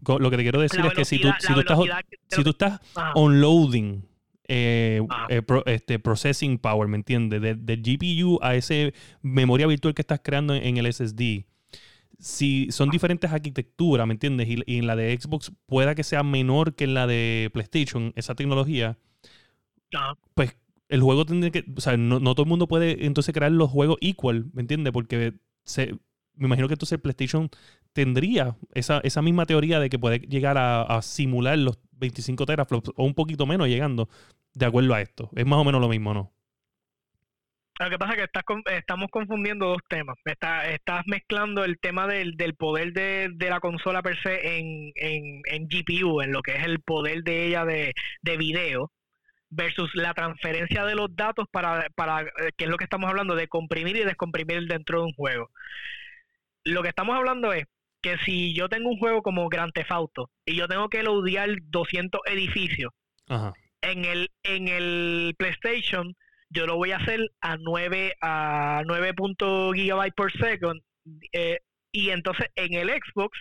lo 0.06 0.30
que 0.32 0.38
te 0.38 0.43
quiero 0.43 0.62
decir 0.62 0.86
es 0.86 0.93
que 0.93 1.06
si 1.06 1.19
tú, 1.19 1.30
si 1.39 1.54
tú 1.54 1.60
estás, 1.60 1.80
si 2.28 2.43
tú 2.43 2.50
estás 2.50 2.80
unloading 3.15 4.11
eh, 4.47 5.01
eh 5.30 5.41
este, 5.65 5.99
processing 5.99 6.58
power, 6.58 6.88
¿me 6.88 6.97
entiendes? 6.97 7.41
Del 7.41 7.65
de 7.65 7.75
GPU 7.77 8.39
a 8.41 8.56
ese 8.56 8.93
memoria 9.21 9.67
virtual 9.67 9.93
que 9.93 10.01
estás 10.01 10.21
creando 10.23 10.54
en, 10.54 10.77
el 10.77 10.91
SSD. 10.91 11.45
Si 12.19 12.67
son 12.71 12.89
diferentes 12.89 13.32
arquitecturas, 13.32 14.06
¿me 14.06 14.13
entiendes? 14.13 14.47
Y, 14.47 14.58
y, 14.65 14.77
en 14.77 14.88
la 14.88 14.95
de 14.95 15.17
Xbox 15.19 15.51
pueda 15.65 15.95
que 15.95 16.04
sea 16.04 16.23
menor 16.23 16.75
que 16.75 16.84
en 16.84 16.93
la 16.93 17.08
de 17.08 17.49
PlayStation, 17.54 18.13
esa 18.15 18.36
tecnología 18.36 18.97
pues 20.34 20.58
el 20.89 21.01
juego 21.01 21.25
tendría 21.25 21.51
que, 21.51 21.65
o 21.75 21.82
sea, 21.82 21.97
no, 21.97 22.19
todo 22.19 22.43
el 22.43 22.49
mundo 22.49 22.67
puede 22.67 23.06
entonces 23.06 23.34
crear 23.34 23.51
los 23.51 23.69
juegos 23.69 23.97
equal, 24.01 24.49
¿me 24.54 24.62
entiendes? 24.62 24.91
Porque 24.91 25.36
se, 25.63 25.93
me 26.36 26.47
imagino 26.47 26.67
que 26.67 26.73
entonces 26.73 26.99
PlayStation 26.99 27.49
tendría 27.93 28.58
esa, 28.73 28.99
esa 29.04 29.21
misma 29.21 29.45
teoría 29.45 29.80
de 29.80 29.89
que 29.89 29.99
puede 29.99 30.19
llegar 30.19 30.58
a, 30.58 31.01
simular 31.01 31.58
los 31.58 31.77
25 32.02 32.46
teraflops 32.46 32.92
o 32.96 33.06
un 33.06 33.14
poquito 33.14 33.46
menos 33.46 33.68
llegando 33.68 34.10
de 34.54 34.66
acuerdo 34.66 34.94
a 34.94 35.02
esto. 35.02 35.30
Es 35.36 35.46
más 35.46 35.60
o 35.60 35.64
menos 35.64 35.80
lo 35.80 35.88
mismo, 35.88 36.14
¿no? 36.14 36.34
Lo 37.80 37.90
que 37.90 37.98
pasa 37.98 38.14
es 38.14 38.30
que 38.30 38.76
estamos 38.76 39.10
confundiendo 39.10 39.68
dos 39.68 39.82
temas. 39.88 40.16
estás 40.26 41.08
mezclando 41.08 41.64
el 41.64 41.80
tema 41.80 42.06
del, 42.06 42.36
poder 42.56 42.94
de, 42.94 43.50
la 43.50 43.60
consola 43.60 44.04
per 44.04 44.22
se 44.22 44.60
en, 44.60 44.92
GPU, 45.68 46.22
en 46.22 46.32
lo 46.32 46.42
que 46.42 46.58
es 46.58 46.64
el 46.64 46.80
poder 46.82 47.24
de 47.24 47.48
ella 47.48 47.66
de, 47.66 47.94
de 48.22 48.38
video, 48.38 48.92
versus 49.50 49.90
la 49.96 50.14
transferencia 50.14 50.86
de 50.86 50.96
los 50.96 51.16
datos 51.16 51.48
para, 51.52 51.88
para 51.96 52.22
eh, 52.22 52.52
que 52.56 52.66
es 52.66 52.70
lo 52.70 52.78
que 52.78 52.84
estamos 52.84 53.10
hablando 53.10 53.36
de 53.36 53.48
comprimir 53.48 53.96
y 53.98 54.04
descomprimir 54.04 54.68
dentro 54.68 55.00
de 55.00 55.06
un 55.06 55.14
juego. 55.14 55.50
Lo 56.64 56.84
que 56.84 56.90
estamos 56.90 57.16
hablando 57.16 57.52
es 57.52 57.66
que 58.02 58.18
si 58.26 58.54
yo 58.54 58.68
tengo 58.70 58.90
un 58.90 58.98
juego 58.98 59.22
como 59.22 59.48
Grand 59.50 59.72
Theft 59.74 59.92
Auto 59.92 60.30
y 60.46 60.56
yo 60.56 60.68
tengo 60.68 60.90
que 60.90 61.04
loadear 61.04 61.50
200 61.64 62.22
edificios, 62.26 62.92
en 63.82 64.06
el 64.06 64.30
en 64.44 64.68
el 64.68 65.36
PlayStation 65.38 66.16
yo 66.50 66.66
lo 66.66 66.76
voy 66.76 66.92
a 66.92 66.98
hacer 66.98 67.32
a 67.42 67.58
9 67.58 68.16
a 68.22 68.84
9. 68.86 69.14
gigabytes 69.74 70.14
per 70.16 70.32
second 70.34 70.82
eh, 71.32 71.60
y 71.92 72.10
entonces 72.10 72.48
en 72.56 72.74
el 72.74 72.90
Xbox 72.90 73.38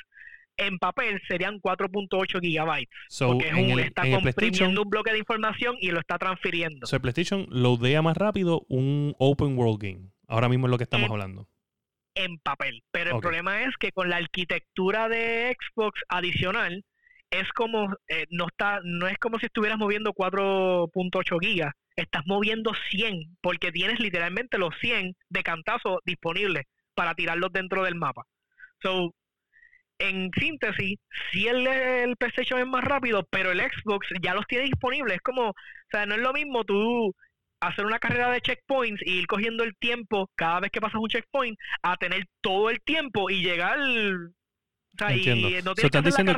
en 0.56 0.78
papel 0.78 1.20
serían 1.26 1.60
4.8 1.60 2.40
gigabytes. 2.40 2.90
porque 3.18 3.48
es 3.48 3.54
un, 3.54 3.80
está 3.80 4.02
comprimiendo 4.02 4.82
un 4.82 4.90
bloque 4.90 5.12
de 5.12 5.18
información 5.18 5.76
y 5.80 5.90
lo 5.90 6.00
está 6.00 6.18
transfiriendo. 6.18 6.86
So, 6.86 6.96
el 6.96 7.02
PlayStation 7.02 7.46
loadea 7.50 8.02
más 8.02 8.16
rápido 8.16 8.66
un 8.68 9.14
open 9.18 9.56
world 9.56 9.80
game. 9.80 10.10
Ahora 10.28 10.48
mismo 10.48 10.66
es 10.66 10.70
lo 10.70 10.78
que 10.78 10.84
estamos 10.84 11.10
hablando. 11.10 11.48
En 12.24 12.38
papel. 12.38 12.82
Pero 12.90 13.16
el 13.16 13.20
problema 13.20 13.62
es 13.62 13.76
que 13.78 13.92
con 13.92 14.10
la 14.10 14.16
arquitectura 14.16 15.08
de 15.08 15.56
Xbox 15.58 16.00
adicional, 16.08 16.84
es 17.30 17.48
como, 17.52 17.94
eh, 18.08 18.26
no 18.30 18.46
está, 18.48 18.80
no 18.82 19.06
es 19.06 19.16
como 19.18 19.38
si 19.38 19.46
estuvieras 19.46 19.78
moviendo 19.78 20.12
4.8 20.12 21.38
gigas, 21.40 21.72
estás 21.96 22.22
moviendo 22.26 22.72
100, 22.90 23.36
porque 23.40 23.72
tienes 23.72 24.00
literalmente 24.00 24.58
los 24.58 24.74
100 24.80 25.14
de 25.28 25.42
cantazo 25.42 26.00
disponibles 26.04 26.64
para 26.94 27.14
tirarlos 27.14 27.52
dentro 27.52 27.84
del 27.84 27.94
mapa. 27.94 28.24
So, 28.82 29.14
en 29.98 30.30
síntesis, 30.38 30.98
si 31.30 31.46
el, 31.46 31.66
el 31.66 32.16
PlayStation 32.16 32.58
es 32.58 32.66
más 32.66 32.82
rápido, 32.82 33.26
pero 33.30 33.52
el 33.52 33.60
Xbox 33.60 34.08
ya 34.22 34.34
los 34.34 34.46
tiene 34.46 34.64
disponibles. 34.64 35.16
Es 35.16 35.22
como, 35.22 35.50
o 35.50 35.54
sea, 35.90 36.06
no 36.06 36.14
es 36.14 36.20
lo 36.20 36.32
mismo 36.32 36.64
tú 36.64 37.14
hacer 37.60 37.84
una 37.86 37.98
carrera 37.98 38.30
de 38.30 38.40
checkpoints 38.40 39.02
y 39.04 39.20
ir 39.20 39.26
cogiendo 39.26 39.64
el 39.64 39.76
tiempo 39.76 40.30
cada 40.34 40.60
vez 40.60 40.70
que 40.70 40.80
pasas 40.80 41.00
un 41.00 41.08
checkpoint 41.08 41.58
a 41.82 41.96
tener 41.96 42.26
todo 42.40 42.70
el 42.70 42.80
tiempo 42.80 43.30
y 43.30 43.42
llegar. 43.42 43.78
O 43.78 44.98
sea, 44.98 45.14
y 45.14 45.62
no 45.62 45.74
tienes 45.74 45.92
que 45.92 46.02
diciendo 46.02 46.34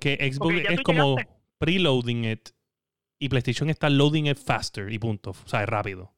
que, 0.00 0.32
Xbox 0.32 0.54
es 0.70 0.80
como 0.82 1.16
preloading 1.58 2.24
it 2.24 2.48
y 3.20 3.28
PlayStation 3.28 3.70
está 3.70 3.88
loading 3.88 4.26
it 4.26 4.38
faster 4.38 4.92
y 4.92 4.98
punto. 4.98 5.30
O 5.30 5.48
sea, 5.48 5.62
es 5.62 5.68
rápido. 5.68 6.12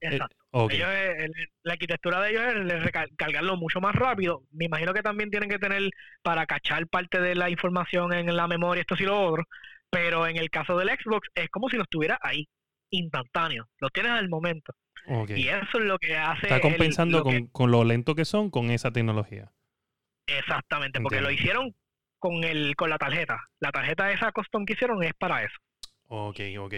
Exacto. 0.00 0.36
Eh, 0.70 1.28
la 1.62 1.72
arquitectura 1.72 2.20
de 2.20 2.30
ellos 2.30 2.42
es 2.44 2.82
recargarlo 2.82 3.56
mucho 3.56 3.80
más 3.80 3.94
rápido. 3.94 4.42
Me 4.50 4.66
imagino 4.66 4.92
que 4.92 5.02
también 5.02 5.30
tienen 5.30 5.48
que 5.48 5.58
tener 5.58 5.90
para 6.22 6.44
cachar 6.46 6.86
parte 6.88 7.20
de 7.20 7.34
la 7.34 7.48
información 7.48 8.12
en 8.12 8.36
la 8.36 8.46
memoria, 8.46 8.82
esto 8.82 8.96
y 8.98 9.04
lo 9.04 9.20
otro. 9.20 9.44
Pero 9.90 10.26
en 10.26 10.36
el 10.36 10.50
caso 10.50 10.76
del 10.76 10.90
Xbox 10.90 11.28
es 11.34 11.48
como 11.50 11.68
si 11.68 11.76
lo 11.76 11.84
estuviera 11.84 12.18
ahí, 12.22 12.48
instantáneo. 12.92 13.68
Lo 13.80 13.90
tienes 13.90 14.12
al 14.12 14.28
momento. 14.28 14.74
Y 15.28 15.48
eso 15.48 15.78
es 15.78 15.84
lo 15.84 15.98
que 15.98 16.16
hace. 16.16 16.46
Está 16.46 16.60
compensando 16.60 17.24
con, 17.50 17.70
lo 17.70 17.84
lento 17.84 18.14
que 18.14 18.24
son 18.24 18.50
con 18.50 18.70
esa 18.70 18.92
tecnología. 18.92 19.52
Exactamente, 20.26 21.00
porque 21.00 21.20
lo 21.20 21.30
hicieron 21.30 21.74
con 22.20 22.44
el 22.44 22.76
con 22.76 22.88
la 22.88 22.98
tarjeta. 22.98 23.48
La 23.58 23.72
tarjeta 23.72 24.12
esa 24.12 24.30
custom 24.30 24.64
que 24.64 24.74
hicieron 24.74 25.02
es 25.02 25.12
para 25.14 25.42
eso. 25.42 25.56
Ok, 26.06 26.40
ok. 26.58 26.74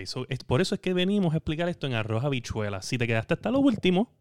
por 0.47 0.61
eso 0.61 0.77
es 0.77 0.81
que 0.81 0.95
venimos 0.95 1.35
a 1.35 1.39
explicar 1.39 1.69
esto 1.69 1.87
en 1.87 1.95
arroz 1.95 2.25
habichuela. 2.25 2.81
Si 2.83 2.97
te 2.97 3.07
quedaste 3.07 3.35
hasta 3.35 3.51
lo 3.51 3.59
último, 3.59 4.15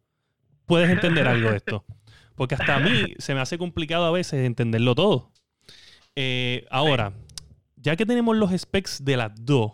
puedes 0.66 0.90
entender 0.90 1.28
algo 1.28 1.52
de 1.52 1.58
esto. 1.58 1.86
Porque 2.36 2.56
hasta 2.56 2.78
a 2.78 2.80
mí 2.80 3.14
se 3.20 3.36
me 3.36 3.40
hace 3.40 3.58
complicado 3.58 4.06
a 4.06 4.12
veces 4.12 4.44
entenderlo 4.46 4.96
todo. 4.96 5.32
Eh, 6.16 6.66
ahora, 6.72 7.14
ya 7.76 7.96
que 7.96 8.06
tenemos 8.06 8.36
los 8.36 8.52
specs 8.52 9.06
de 9.06 9.18
las 9.18 9.32
dos, 9.36 9.74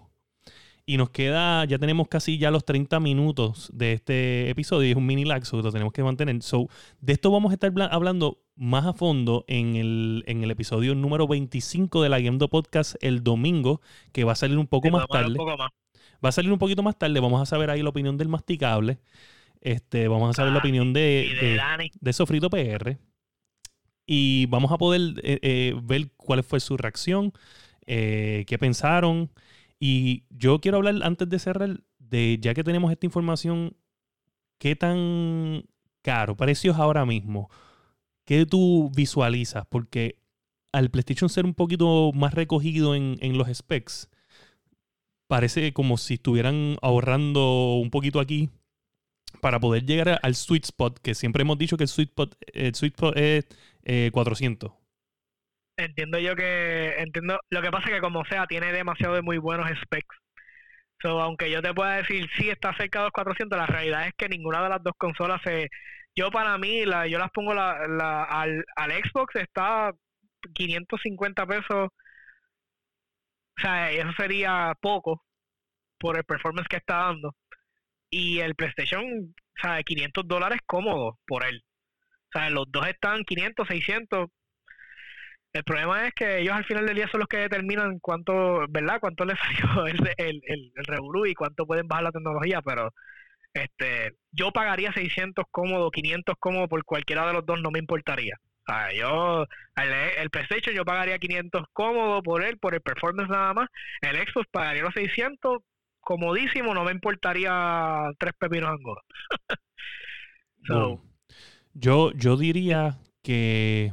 Y 0.90 0.98
nos 0.98 1.12
queda, 1.12 1.66
ya 1.66 1.78
tenemos 1.78 2.08
casi 2.08 2.40
ya 2.40 2.50
los 2.50 2.66
30 2.66 3.00
minutos 3.00 3.70
de 3.72 3.94
este 3.94 4.50
episodio 4.50 4.88
y 4.88 4.92
es 4.94 4.98
un 4.98 5.06
mini 5.06 5.24
lag, 5.24 5.46
so 5.46 5.62
lo 5.62 5.72
tenemos 5.72 5.94
que 5.94 6.02
mantener. 6.02 6.42
So, 6.42 6.68
de 7.00 7.14
esto 7.14 7.30
vamos 7.30 7.52
a 7.52 7.54
estar 7.54 7.72
hablando 7.92 8.42
más 8.56 8.88
a 8.88 8.94
fondo 8.94 9.46
en 9.48 9.76
el, 9.76 10.24
en 10.26 10.44
el 10.44 10.50
episodio 10.50 10.96
número 10.96 11.28
25 11.28 12.02
de 12.02 12.10
la 12.10 12.20
Game 12.20 12.40
Podcast 12.40 12.96
el 13.02 13.24
domingo, 13.24 13.82
que 14.12 14.24
va 14.24 14.32
a 14.32 14.36
salir 14.36 14.58
un 14.58 14.66
poco 14.66 14.90
más 14.90 15.06
tarde. 15.08 15.38
Va 16.26 16.30
a 16.30 16.32
salir 16.32 16.52
un 16.52 16.58
poquito 16.58 16.82
más 16.82 16.98
tarde, 16.98 17.20
vamos 17.20 17.40
a 17.40 17.46
saber 17.46 17.70
ahí 17.70 17.84
la 17.84 17.90
opinión 17.90 18.18
del 18.18 18.28
masticable. 18.28 18.98
Este, 19.62 20.08
vamos 20.08 20.32
a 20.32 20.34
saber 20.34 20.54
la 20.54 20.58
ah, 20.58 20.62
opinión 20.64 20.92
de, 20.92 21.60
de, 22.02 22.14
Sofrito 22.14 22.50
PR. 22.50 22.98
Y 24.08 24.48
vamos 24.48 24.72
a 24.72 24.80
poder 24.80 25.02
eh, 25.22 25.38
eh, 25.44 25.76
ver 25.84 26.10
cuál 26.18 26.44
fue 26.44 26.60
su 26.60 26.78
reacción, 26.78 27.32
eh, 27.86 28.44
qué 28.48 28.58
pensaron. 28.58 29.30
Y 29.80 30.26
yo 30.30 30.60
quiero 30.60 30.78
hablar 30.78 30.96
antes 31.04 31.30
de 31.30 31.40
cerrar 31.40 31.82
de, 31.98 32.38
ya 32.42 32.54
que 32.54 32.64
tenemos 32.64 32.92
esta 32.92 33.06
información, 33.06 33.78
qué 34.58 34.76
tan 34.76 35.64
caro, 36.02 36.36
precios 36.36 36.78
ahora 36.78 37.06
mismo, 37.06 37.50
qué 38.26 38.46
tú 38.46 38.92
visualizas, 38.94 39.66
porque 39.68 40.20
al 40.72 40.92
PlayStation 40.92 41.30
ser 41.30 41.46
un 41.46 41.54
poquito 41.54 42.12
más 42.14 42.34
recogido 42.34 42.94
en, 42.94 43.38
los 43.38 43.48
specs, 43.56 44.10
parece 45.28 45.74
como 45.74 45.98
si 45.98 46.16
estuvieran 46.16 46.78
ahorrando 46.82 47.76
un 47.76 47.90
poquito 47.90 48.20
aquí 48.20 48.50
para 49.42 49.60
poder 49.60 49.86
llegar 49.86 50.20
al 50.22 50.36
sweet 50.36 50.66
spot, 50.66 51.00
que 51.00 51.16
siempre 51.16 51.44
hemos 51.44 51.58
dicho 51.58 51.78
que 51.78 51.84
el 51.84 51.90
sweet 51.90 52.10
spot, 52.10 52.36
el 52.54 52.76
sweet 52.76 52.94
spot 52.96 53.18
es 53.18 53.46
400. 54.12 54.79
Entiendo 55.80 56.20
yo 56.20 56.36
que 56.36 56.96
entiendo 56.98 57.40
lo 57.50 57.62
que 57.62 57.72
pasa 57.72 57.88
es 57.88 57.96
que 57.96 58.02
como 58.02 58.26
sea 58.26 58.46
tiene 58.48 58.74
demasiado 58.74 59.16
de 59.16 59.22
muy 59.22 59.38
buenos 59.38 59.70
specs. 59.84 60.18
So, 61.02 61.22
aunque 61.22 61.50
yo 61.52 61.62
te 61.62 61.74
pueda 61.74 61.98
decir 61.98 62.28
sí 62.38 62.50
está 62.50 62.76
cerca 62.76 63.00
de 63.00 63.06
los 63.06 63.14
400 63.14 63.58
la 63.58 63.66
realidad 63.68 64.08
es 64.08 64.14
que 64.18 64.28
ninguna 64.30 64.62
de 64.64 64.70
las 64.70 64.84
dos 64.84 64.94
consolas 64.98 65.42
se 65.44 65.70
yo 66.16 66.32
para 66.32 66.58
mí 66.58 66.86
la 66.86 67.08
yo 67.08 67.18
las 67.20 67.32
pongo 67.32 67.54
la, 67.54 67.88
la 67.88 68.24
al, 68.26 68.66
al 68.76 68.92
Xbox 68.92 69.36
está 69.38 69.94
550 70.54 71.46
pesos. 71.48 71.90
O 73.58 73.62
sea 73.62 73.92
eso 73.92 74.12
sería 74.18 74.74
poco 74.82 75.24
por 76.00 76.18
el 76.18 76.24
performance 76.26 76.68
que 76.70 76.78
está 76.78 76.98
dando. 76.98 77.36
Y 78.10 78.40
el 78.40 78.56
PlayStation 78.56 79.04
o 79.04 79.62
sea 79.62 79.84
500 79.84 80.28
dólares 80.28 80.60
cómodo 80.66 81.20
por 81.28 81.46
él. 81.46 81.64
O 82.34 82.40
sea 82.40 82.50
los 82.50 82.66
dos 82.72 82.88
están 82.88 83.24
500 83.26 83.68
600 83.68 84.30
el 85.54 85.64
problema 85.64 86.08
es 86.08 86.14
que 86.14 86.40
ellos 86.40 86.54
al 86.54 86.66
final 86.66 86.86
del 86.86 86.96
día 86.96 87.08
son 87.10 87.22
los 87.22 87.28
que 87.28 87.38
determinan 87.38 88.00
cuánto, 88.00 88.66
¿verdad? 88.70 89.00
Cuánto 89.00 89.26
les 89.26 89.38
salió 89.40 89.88
el, 89.88 90.00
el, 90.18 90.42
el, 90.46 90.72
el 90.76 91.30
y 91.30 91.34
cuánto 91.34 91.66
pueden 91.66 91.88
bajar 91.88 92.04
la 92.04 92.12
tecnología, 92.12 92.62
pero 92.62 92.94
este 93.54 94.16
yo 94.32 94.52
pagaría 94.52 94.94
600 94.94 95.46
cómodo, 95.50 95.90
500 95.90 96.36
cómodo 96.40 96.68
por 96.68 96.84
cualquiera 96.86 97.26
de 97.28 97.34
los 97.34 97.46
dos, 97.46 97.62
no 97.62 97.72
me 97.72 97.80
importaría. 97.80 98.36
O 98.68 98.72
sea, 98.72 98.94
yo, 98.94 99.48
el, 99.78 99.92
el 100.22 100.30
PlayStation 100.30 100.76
yo 100.76 100.86
pagaría 100.86 101.18
500 101.18 101.64
cómodo 101.74 102.22
por 102.22 102.44
él, 102.44 102.60
por 102.60 102.76
el 102.76 102.82
performance 102.82 103.30
nada 103.30 103.54
más. 103.56 103.70
El 104.02 104.18
Xbox 104.18 104.48
pagaría 104.52 104.84
los 104.84 104.94
600 104.94 105.60
comodísimo, 106.00 106.76
no 106.76 106.84
me 106.84 106.92
importaría 106.92 108.12
tres 108.20 108.34
pepinos 108.38 108.70
angola. 108.70 109.02
so, 110.68 111.04
yo, 111.74 112.12
yo 112.14 112.38
diría 112.38 113.00
que 113.24 113.92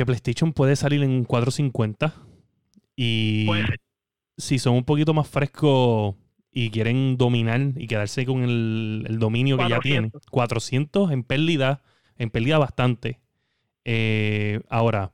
que 0.00 0.06
PlayStation 0.06 0.54
puede 0.54 0.76
salir 0.76 1.02
en 1.02 1.24
450 1.24 2.14
y 2.96 3.46
si 4.38 4.58
son 4.58 4.76
un 4.76 4.84
poquito 4.84 5.12
más 5.12 5.28
frescos 5.28 6.14
y 6.50 6.70
quieren 6.70 7.18
dominar 7.18 7.60
y 7.76 7.86
quedarse 7.86 8.24
con 8.24 8.42
el, 8.42 9.18
dominio 9.18 9.58
que 9.58 9.68
ya 9.68 9.78
tienen, 9.80 10.10
400 10.30 11.10
en 11.10 11.22
pérdida, 11.22 11.82
en 12.16 12.30
pérdida 12.30 12.56
bastante. 12.56 13.20
Eh, 13.84 14.62
ahora, 14.70 15.12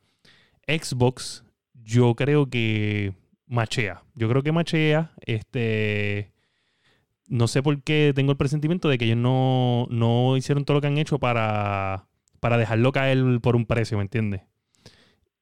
Xbox, 0.68 1.44
yo 1.74 2.14
creo 2.14 2.48
que 2.48 3.12
machea. 3.48 4.04
Yo 4.14 4.28
creo 4.28 4.44
que 4.44 4.52
machea. 4.52 5.14
Este. 5.20 6.30
No 7.26 7.48
sé 7.48 7.60
por 7.60 7.82
qué 7.82 8.12
tengo 8.14 8.30
el 8.30 8.38
presentimiento 8.38 8.88
de 8.88 8.98
que 8.98 9.06
ellos 9.06 9.18
no, 9.18 9.88
no 9.90 10.36
hicieron 10.36 10.64
todo 10.64 10.76
lo 10.76 10.80
que 10.80 10.86
han 10.86 10.98
hecho 10.98 11.18
para, 11.18 12.06
para 12.38 12.56
dejarlo 12.56 12.92
caer 12.92 13.40
por 13.40 13.56
un 13.56 13.66
precio, 13.66 13.98
¿me 13.98 14.04
entiendes? 14.04 14.42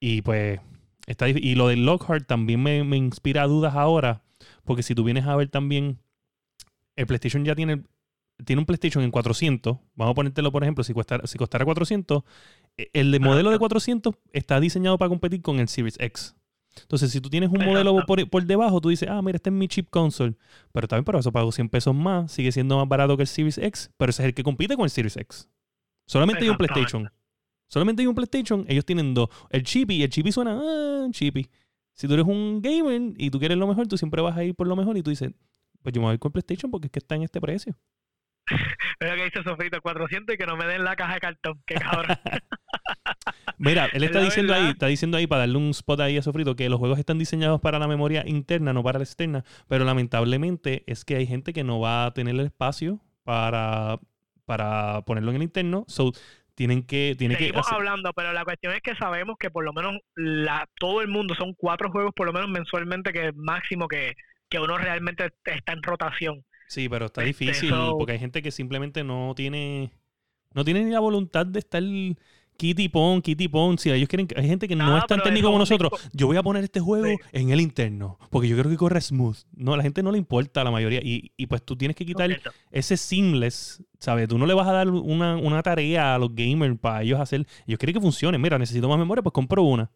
Y 0.06 0.20
pues, 0.20 0.60
está 1.06 1.30
Y 1.30 1.54
lo 1.54 1.68
del 1.68 1.86
Lockhart 1.86 2.26
también 2.26 2.62
me, 2.62 2.96
inspira 2.98 3.46
dudas 3.46 3.74
ahora, 3.74 4.22
porque 4.64 4.82
si 4.82 4.94
tú 4.94 5.02
vienes 5.02 5.24
a 5.24 5.34
ver 5.34 5.48
también, 5.48 5.98
el 6.94 7.06
PlayStation 7.06 7.42
ya 7.42 7.54
tiene, 7.54 7.84
tiene 8.44 8.60
un 8.60 8.66
PlayStation 8.66 9.02
en 9.02 9.10
400. 9.10 9.78
Vamos 9.94 10.12
a 10.12 10.14
ponértelo, 10.14 10.52
por 10.52 10.62
ejemplo, 10.62 10.84
si, 10.84 10.92
costara, 10.92 11.26
si 11.26 11.38
costara 11.38 11.64
400, 11.64 12.22
e, 12.76 12.90
el 12.92 13.12
de 13.12 13.18
modelo 13.18 13.50
de 13.50 13.58
400 13.58 14.14
está 14.34 14.60
diseñado 14.60 14.98
para 14.98 15.08
competir 15.08 15.40
con 15.40 15.58
el 15.58 15.68
Series 15.68 15.96
X. 15.98 16.36
Entonces, 16.82 17.10
si 17.10 17.22
tú 17.22 17.30
tienes 17.30 17.48
un 17.48 17.64
modelo 17.64 18.04
por, 18.04 18.44
debajo, 18.44 18.82
tú 18.82 18.90
dices, 18.90 19.08
ah, 19.10 19.22
mira, 19.22 19.36
este 19.36 19.48
es 19.48 19.54
mi 19.54 19.68
chip 19.68 19.88
console. 19.88 20.34
Pero 20.72 20.86
también, 20.86 21.06
pero 21.06 21.18
eso 21.18 21.32
pago 21.32 21.50
100 21.50 21.70
pesos 21.70 21.94
más. 21.94 22.30
Sigue 22.30 22.52
siendo 22.52 22.76
más 22.76 22.86
barato 22.86 23.16
que 23.16 23.22
el 23.22 23.26
Series 23.26 23.56
X, 23.56 23.90
pero 23.96 24.10
ese 24.10 24.22
es 24.22 24.26
el 24.26 24.34
que 24.34 24.42
compite 24.42 24.76
con 24.76 24.84
el 24.84 24.90
Series 24.90 25.16
X. 25.16 25.48
Solamente 26.06 26.44
hay 26.44 26.50
un 26.50 26.58
PlayStation. 26.58 27.10
Solamente 27.68 28.02
hay 28.02 28.06
un 28.06 28.14
PlayStation, 28.14 28.64
ellos 28.68 28.84
tienen 28.84 29.14
dos. 29.14 29.28
El 29.50 29.62
chippy, 29.62 30.02
el 30.02 30.10
chippy 30.10 30.32
suena, 30.32 30.60
ah, 30.62 31.06
chippy. 31.10 31.48
Si 31.92 32.06
tú 32.06 32.14
eres 32.14 32.26
un 32.26 32.60
gamer 32.60 33.14
y 33.16 33.30
tú 33.30 33.38
quieres 33.38 33.56
lo 33.56 33.66
mejor, 33.66 33.86
tú 33.86 33.96
siempre 33.96 34.20
vas 34.20 34.36
a 34.36 34.44
ir 34.44 34.54
por 34.54 34.66
lo 34.66 34.76
mejor 34.76 34.96
y 34.96 35.02
tú 35.02 35.10
dices, 35.10 35.32
pues 35.82 35.92
yo 35.92 36.00
me 36.00 36.08
voy 36.08 36.18
con 36.18 36.32
PlayStation 36.32 36.70
porque 36.70 36.86
es 36.86 36.92
que 36.92 36.98
está 36.98 37.14
en 37.14 37.22
este 37.22 37.40
precio. 37.40 37.76
Pero 38.98 39.16
que 39.16 39.24
dice 39.24 39.42
Sofrito, 39.42 39.80
400 39.80 40.34
y 40.34 40.38
que 40.38 40.46
no 40.46 40.56
me 40.56 40.66
den 40.66 40.84
la 40.84 40.96
caja 40.96 41.14
de 41.14 41.20
cartón. 41.20 41.62
Qué 41.66 41.76
cabrón. 41.76 42.16
Mira, 43.58 43.88
él 43.92 44.04
está 44.04 44.20
diciendo 44.20 44.54
ahí, 44.54 44.70
está 44.70 44.86
diciendo 44.86 45.16
ahí 45.16 45.26
para 45.26 45.40
darle 45.40 45.56
un 45.56 45.70
spot 45.70 46.00
ahí 46.00 46.18
a 46.18 46.22
Sofrito 46.22 46.56
que 46.56 46.68
los 46.68 46.78
juegos 46.78 46.98
están 46.98 47.18
diseñados 47.18 47.60
para 47.60 47.78
la 47.78 47.88
memoria 47.88 48.24
interna, 48.26 48.72
no 48.72 48.82
para 48.82 48.98
la 48.98 49.04
externa, 49.04 49.44
pero 49.68 49.84
lamentablemente 49.84 50.84
es 50.86 51.04
que 51.04 51.16
hay 51.16 51.26
gente 51.26 51.52
que 51.52 51.64
no 51.64 51.80
va 51.80 52.06
a 52.06 52.14
tener 52.14 52.34
el 52.34 52.40
espacio 52.40 53.00
para, 53.22 54.00
para 54.44 55.02
ponerlo 55.02 55.30
en 55.30 55.36
el 55.36 55.42
interno. 55.42 55.84
So, 55.88 56.12
tienen 56.54 56.84
que... 56.84 57.14
Tienen 57.18 57.38
Seguimos 57.38 57.70
hablando, 57.70 58.12
pero 58.12 58.32
la 58.32 58.44
cuestión 58.44 58.74
es 58.74 58.80
que 58.80 58.94
sabemos 58.96 59.36
que 59.38 59.50
por 59.50 59.64
lo 59.64 59.72
menos 59.72 59.98
la, 60.14 60.68
todo 60.78 61.00
el 61.02 61.08
mundo, 61.08 61.34
son 61.34 61.54
cuatro 61.54 61.90
juegos 61.90 62.12
por 62.14 62.26
lo 62.26 62.32
menos 62.32 62.48
mensualmente 62.48 63.12
que 63.12 63.32
máximo 63.34 63.88
que, 63.88 64.14
que 64.48 64.58
uno 64.58 64.78
realmente 64.78 65.30
está 65.44 65.72
en 65.72 65.82
rotación. 65.82 66.44
Sí, 66.68 66.88
pero 66.88 67.06
está 67.06 67.24
este, 67.24 67.44
difícil 67.44 67.74
porque 67.98 68.12
hay 68.12 68.18
gente 68.18 68.42
que 68.42 68.50
simplemente 68.50 69.04
no 69.04 69.34
tiene... 69.34 69.90
No 70.52 70.64
tiene 70.64 70.84
ni 70.84 70.92
la 70.92 71.00
voluntad 71.00 71.46
de 71.46 71.58
estar 71.58 71.82
Kitty 72.56 72.88
Pong, 72.88 73.20
Kitty 73.20 73.48
Pong, 73.48 73.78
si 73.78 73.90
ellos 73.90 74.08
quieren, 74.08 74.28
hay 74.36 74.46
gente 74.46 74.68
que 74.68 74.76
no, 74.76 74.96
es 74.96 75.06
tan 75.06 75.22
técnico 75.22 75.48
como 75.48 75.58
nosotros, 75.58 75.92
yo 76.12 76.26
voy 76.26 76.36
a 76.36 76.42
poner 76.42 76.64
este 76.64 76.80
juego 76.80 77.18
en 77.32 77.50
el 77.50 77.60
interno, 77.60 78.18
porque 78.30 78.48
yo 78.48 78.56
creo 78.56 78.70
que 78.70 78.76
corre 78.76 79.00
smooth. 79.00 79.36
No, 79.56 79.74
a 79.74 79.76
la 79.76 79.82
gente 79.82 80.02
no 80.02 80.12
le 80.12 80.18
importa 80.18 80.60
a 80.60 80.64
la 80.64 80.70
mayoría. 80.70 81.00
Y, 81.02 81.32
y 81.36 81.46
pues 81.46 81.64
tú 81.64 81.76
tienes 81.76 81.96
que 81.96 82.06
quitar 82.06 82.30
ese 82.70 82.96
seamless, 82.96 83.82
¿sabes? 83.98 84.28
Tú 84.28 84.38
no 84.38 84.46
le 84.46 84.54
vas 84.54 84.68
a 84.68 84.72
dar 84.72 84.88
una, 84.88 85.36
una 85.36 85.62
tarea 85.62 86.14
a 86.14 86.18
los 86.18 86.34
gamers 86.34 86.78
para 86.78 87.02
ellos 87.02 87.20
hacer. 87.20 87.46
Ellos 87.66 87.78
quieren 87.78 87.94
que 87.94 88.00
funcione. 88.00 88.38
Mira, 88.38 88.58
necesito 88.58 88.88
más 88.88 88.98
memoria, 88.98 89.22
pues 89.22 89.32
compro 89.32 89.62
una. 89.62 89.90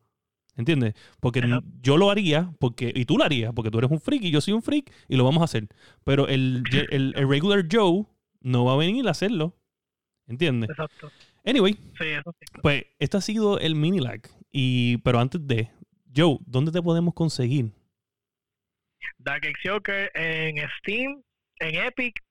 ¿Entiendes? 0.56 0.94
Porque 1.20 1.40
yo 1.80 1.96
lo 1.96 2.10
haría, 2.10 2.52
porque, 2.58 2.92
y 2.92 3.04
tú 3.04 3.16
lo 3.16 3.22
harías, 3.22 3.52
porque 3.54 3.70
tú 3.70 3.78
eres 3.78 3.92
un 3.92 4.00
freak 4.00 4.24
y 4.24 4.32
yo 4.32 4.40
soy 4.40 4.54
un 4.54 4.62
freak, 4.62 4.92
y 5.06 5.16
lo 5.16 5.22
vamos 5.22 5.40
a 5.40 5.44
hacer. 5.44 5.68
Pero 6.02 6.26
el, 6.26 6.64
el, 6.90 7.14
el 7.16 7.28
regular 7.28 7.64
Joe 7.70 8.06
no 8.40 8.64
va 8.64 8.72
a 8.72 8.76
venir 8.76 9.06
a 9.06 9.12
hacerlo. 9.12 9.54
¿Entiendes? 10.26 10.68
Exacto. 10.70 11.10
Anyway, 11.48 11.78
pues 12.60 12.84
esto 12.98 13.16
ha 13.16 13.20
sido 13.22 13.58
el 13.58 13.74
mini 13.74 14.00
lag. 14.00 14.20
Y, 14.52 14.98
pero 14.98 15.18
antes 15.18 15.46
de, 15.46 15.70
Joe, 16.14 16.36
¿dónde 16.44 16.72
te 16.72 16.82
podemos 16.82 17.14
conseguir? 17.14 17.72
Dark 19.16 19.42
Joker 19.64 20.10
en 20.14 20.56
Steam, 20.78 21.22
en 21.60 21.74
Epic, 21.76 22.22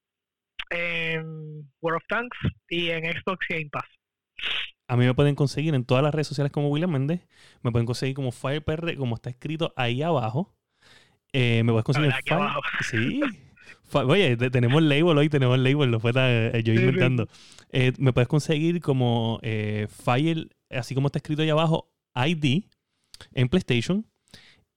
en 0.69 1.67
World 1.81 1.97
of 1.97 2.07
Tanks 2.07 2.37
y 2.69 2.91
en 2.91 3.05
Xbox 3.05 3.43
Game 3.49 3.69
Pass. 3.71 3.87
A 4.87 4.95
mí 4.95 5.05
me 5.05 5.15
pueden 5.15 5.33
conseguir 5.33 5.73
en 5.73 5.83
todas 5.83 6.03
las 6.03 6.13
redes 6.13 6.27
sociales 6.27 6.51
como 6.51 6.69
William 6.69 6.91
Méndez. 6.91 7.27
Me 7.63 7.71
pueden 7.71 7.87
conseguir 7.87 8.15
como 8.15 8.31
FirePR, 8.31 8.95
como 8.97 9.15
está 9.15 9.31
escrito 9.31 9.73
ahí 9.75 10.03
abajo. 10.03 10.55
Eh, 11.33 11.63
me 11.63 11.71
puedes 11.71 11.85
conseguir 11.85 12.13
aquí 12.13 12.33
abajo. 12.33 12.61
Sí. 12.81 13.21
Oye, 13.93 14.37
tenemos 14.37 14.81
el 14.81 14.89
label 14.89 15.17
hoy, 15.17 15.29
tenemos 15.29 15.55
el 15.55 15.63
label, 15.63 15.91
lo 15.91 15.99
fue 15.99 16.11
eh, 16.15 16.61
yo 16.63 16.73
inventando. 16.73 17.27
Eh, 17.71 17.93
me 17.97 18.13
puedes 18.13 18.27
conseguir 18.27 18.81
como 18.81 19.39
eh, 19.41 19.87
Fire, 19.89 20.49
así 20.69 20.95
como 20.95 21.07
está 21.07 21.19
escrito 21.19 21.41
ahí 21.41 21.49
abajo, 21.49 21.89
ID 22.15 22.63
en 23.33 23.49
PlayStation. 23.49 24.05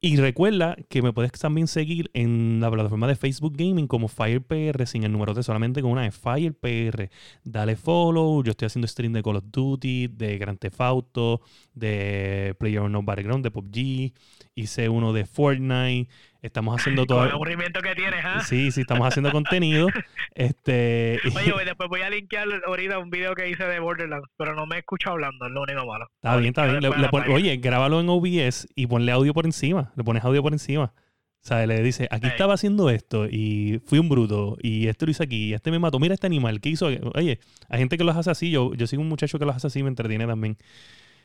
Y 0.03 0.17
recuerda 0.17 0.77
que 0.89 1.03
me 1.03 1.13
puedes 1.13 1.31
también 1.33 1.67
seguir 1.67 2.11
en 2.15 2.59
la 2.59 2.71
plataforma 2.71 3.07
de 3.07 3.17
Facebook 3.17 3.55
Gaming 3.55 3.87
como 3.87 4.09
FirePR, 4.09 4.87
sin 4.87 5.05
el 5.05 5.13
número 5.13 5.35
T, 5.35 5.43
solamente 5.43 5.83
con 5.83 5.91
una 5.91 6.05
de 6.05 6.11
FirePR. 6.11 7.11
Dale 7.45 7.77
follow. 7.77 8.43
Yo 8.43 8.53
estoy 8.53 8.65
haciendo 8.65 8.89
stream 8.89 9.13
de 9.13 9.23
Call 9.23 9.37
of 9.37 9.45
Duty, 9.49 10.07
de 10.07 10.39
Grand 10.39 10.59
Theft 10.59 10.81
Auto, 10.81 11.43
de 11.75 12.57
Player 12.59 12.89
No 12.89 13.03
Background, 13.03 13.45
de 13.45 13.51
PUBG. 13.51 14.15
Hice 14.55 14.89
uno 14.89 15.13
de 15.13 15.27
Fortnite. 15.27 16.09
Estamos 16.43 16.81
haciendo 16.81 17.05
todo. 17.07 17.25
El 17.25 17.33
aburrimiento 17.33 17.81
que 17.81 17.95
tienes, 17.95 18.25
¿ah? 18.25 18.41
Sí, 18.41 18.71
sí, 18.71 18.83
estamos 18.83 19.07
haciendo 19.07 19.31
contenido. 19.33 19.89
este... 20.35 21.21
Oye, 21.37 21.65
después 21.65 21.89
voy 21.89 22.01
a 22.01 22.11
linkear 22.11 22.49
ahorita 22.67 22.99
un 22.99 23.11
video 23.11 23.35
que 23.35 23.49
hice 23.49 23.65
de 23.65 23.79
Borderlands, 23.79 24.29
pero 24.37 24.55
no 24.55 24.67
me 24.67 24.79
escucho 24.79 25.11
hablando, 25.11 25.47
es 25.47 25.53
lo 25.53 25.63
único 25.63 25.87
malo. 25.87 26.07
Está 26.17 26.37
bien, 26.37 26.49
está 26.49 26.67
bien. 26.67 27.31
oye, 27.31 27.57
grábalo 27.59 28.01
en 28.01 28.09
OBS 28.09 28.69
y 28.75 28.87
ponle 28.87 29.13
audio 29.13 29.35
por 29.35 29.45
encima. 29.45 29.93
Le 29.97 30.05
pones 30.05 30.25
audio 30.25 30.43
por 30.43 30.53
encima. 30.53 30.95
O 31.43 31.47
sea, 31.47 31.67
le 31.67 31.83
dice, 31.83 32.07
aquí 32.11 32.27
estaba 32.27 32.53
haciendo 32.53 32.91
esto 32.91 33.27
y 33.27 33.81
fui 33.87 33.99
un 33.99 34.11
bruto 34.11 34.59
y 34.61 34.89
esto 34.89 35.07
lo 35.07 35.13
hice 35.13 35.23
aquí 35.23 35.49
y 35.49 35.55
este 35.55 35.71
me 35.71 35.79
mató. 35.79 35.99
Mira 35.99 36.13
este 36.13 36.27
animal, 36.27 36.61
¿qué 36.61 36.69
hizo? 36.69 36.87
Oye, 37.15 37.41
hay 37.71 37.79
gente 37.79 37.97
que 37.97 38.05
lo 38.05 38.13
hace 38.13 38.31
así. 38.31 38.51
Yo, 38.51 38.75
yo 38.75 38.87
sigo 38.87 39.01
un 39.01 39.09
muchacho 39.09 39.39
que 39.39 39.47
lo 39.47 39.53
hace 39.53 39.67
así 39.67 39.79
y 39.79 39.83
me 39.83 39.89
entretiene 39.89 40.27
también. 40.27 40.59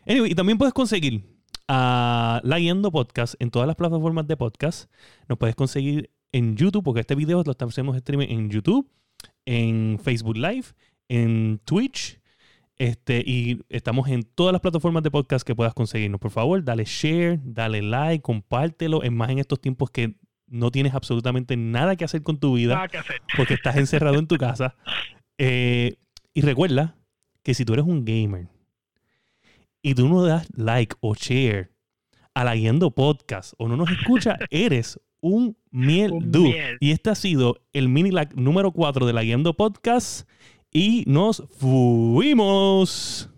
Anyway, 0.08 0.32
y 0.32 0.36
también 0.36 0.58
puedes 0.58 0.74
conseguir 0.74 1.24
a 1.68 2.42
La 2.44 2.60
Guiando 2.60 2.92
Podcast 2.92 3.36
en 3.40 3.50
todas 3.52 3.68
las 3.68 3.76
plataformas 3.76 4.28
de 4.28 4.38
podcast. 4.38 4.92
Nos 5.28 5.38
puedes 5.38 5.56
conseguir 5.56 6.12
en 6.32 6.56
YouTube, 6.56 6.84
porque 6.84 7.02
este 7.02 7.16
video 7.16 7.44
lo 7.44 7.52
estamos 7.52 7.74
haciendo 7.74 7.96
streaming 7.96 8.28
en 8.30 8.50
YouTube, 8.50 8.90
en 9.46 10.00
Facebook 10.02 10.38
Live, 10.38 10.66
en 11.10 11.60
Twitch. 11.66 12.20
Este, 12.78 13.24
y 13.26 13.62
estamos 13.70 14.10
en 14.10 14.24
todas 14.24 14.52
las 14.52 14.62
plataformas 14.62 15.02
de 15.02 15.12
podcast 15.12 15.48
que 15.48 15.56
puedas 15.56 15.74
conseguirnos. 15.74 16.20
Por 16.20 16.32
favor, 16.32 16.64
dale 16.64 16.84
share, 16.86 17.40
dale 17.42 17.82
like, 17.82 18.22
compártelo. 18.22 19.02
Es 19.02 19.12
más 19.12 19.30
en 19.30 19.40
estos 19.40 19.62
tiempos 19.62 19.90
que 19.92 20.16
no 20.48 20.72
tienes 20.72 20.94
absolutamente 20.94 21.56
nada 21.58 21.96
que 21.96 22.06
hacer 22.06 22.22
con 22.22 22.38
tu 22.38 22.56
vida 22.56 22.88
porque 23.38 23.54
estás 23.54 23.78
encerrado 23.78 24.20
en 24.20 24.28
tu 24.28 24.38
casa. 24.38 24.76
Eh, 25.38 25.96
y 26.34 26.42
recuerda 26.42 26.96
que 27.44 27.54
si 27.54 27.64
tú 27.64 27.74
eres 27.74 27.86
un 27.86 28.04
gamer 28.04 28.50
y 29.86 29.94
tú 29.94 30.10
no 30.10 30.24
das 30.24 30.48
like 30.56 30.96
o 31.00 31.14
share 31.14 31.70
a 32.34 32.44
la 32.44 32.56
Guiando 32.56 32.90
Podcast 32.90 33.54
o 33.60 33.68
no 33.68 33.78
nos 33.78 33.92
escucha, 33.92 34.36
eres 34.50 35.00
un 35.22 35.56
miel 35.70 36.12
dude. 36.24 36.78
Y 36.80 36.90
este 36.90 37.12
ha 37.12 37.16
sido 37.16 37.62
el 37.72 37.88
mini 37.88 38.10
lag 38.10 38.36
número 38.36 38.72
4 38.72 39.06
de 39.06 39.14
la 39.14 39.22
Guiando 39.22 39.54
Podcast 39.54 40.28
y 40.74 41.04
nos 41.06 41.44
fuimos. 41.60 43.30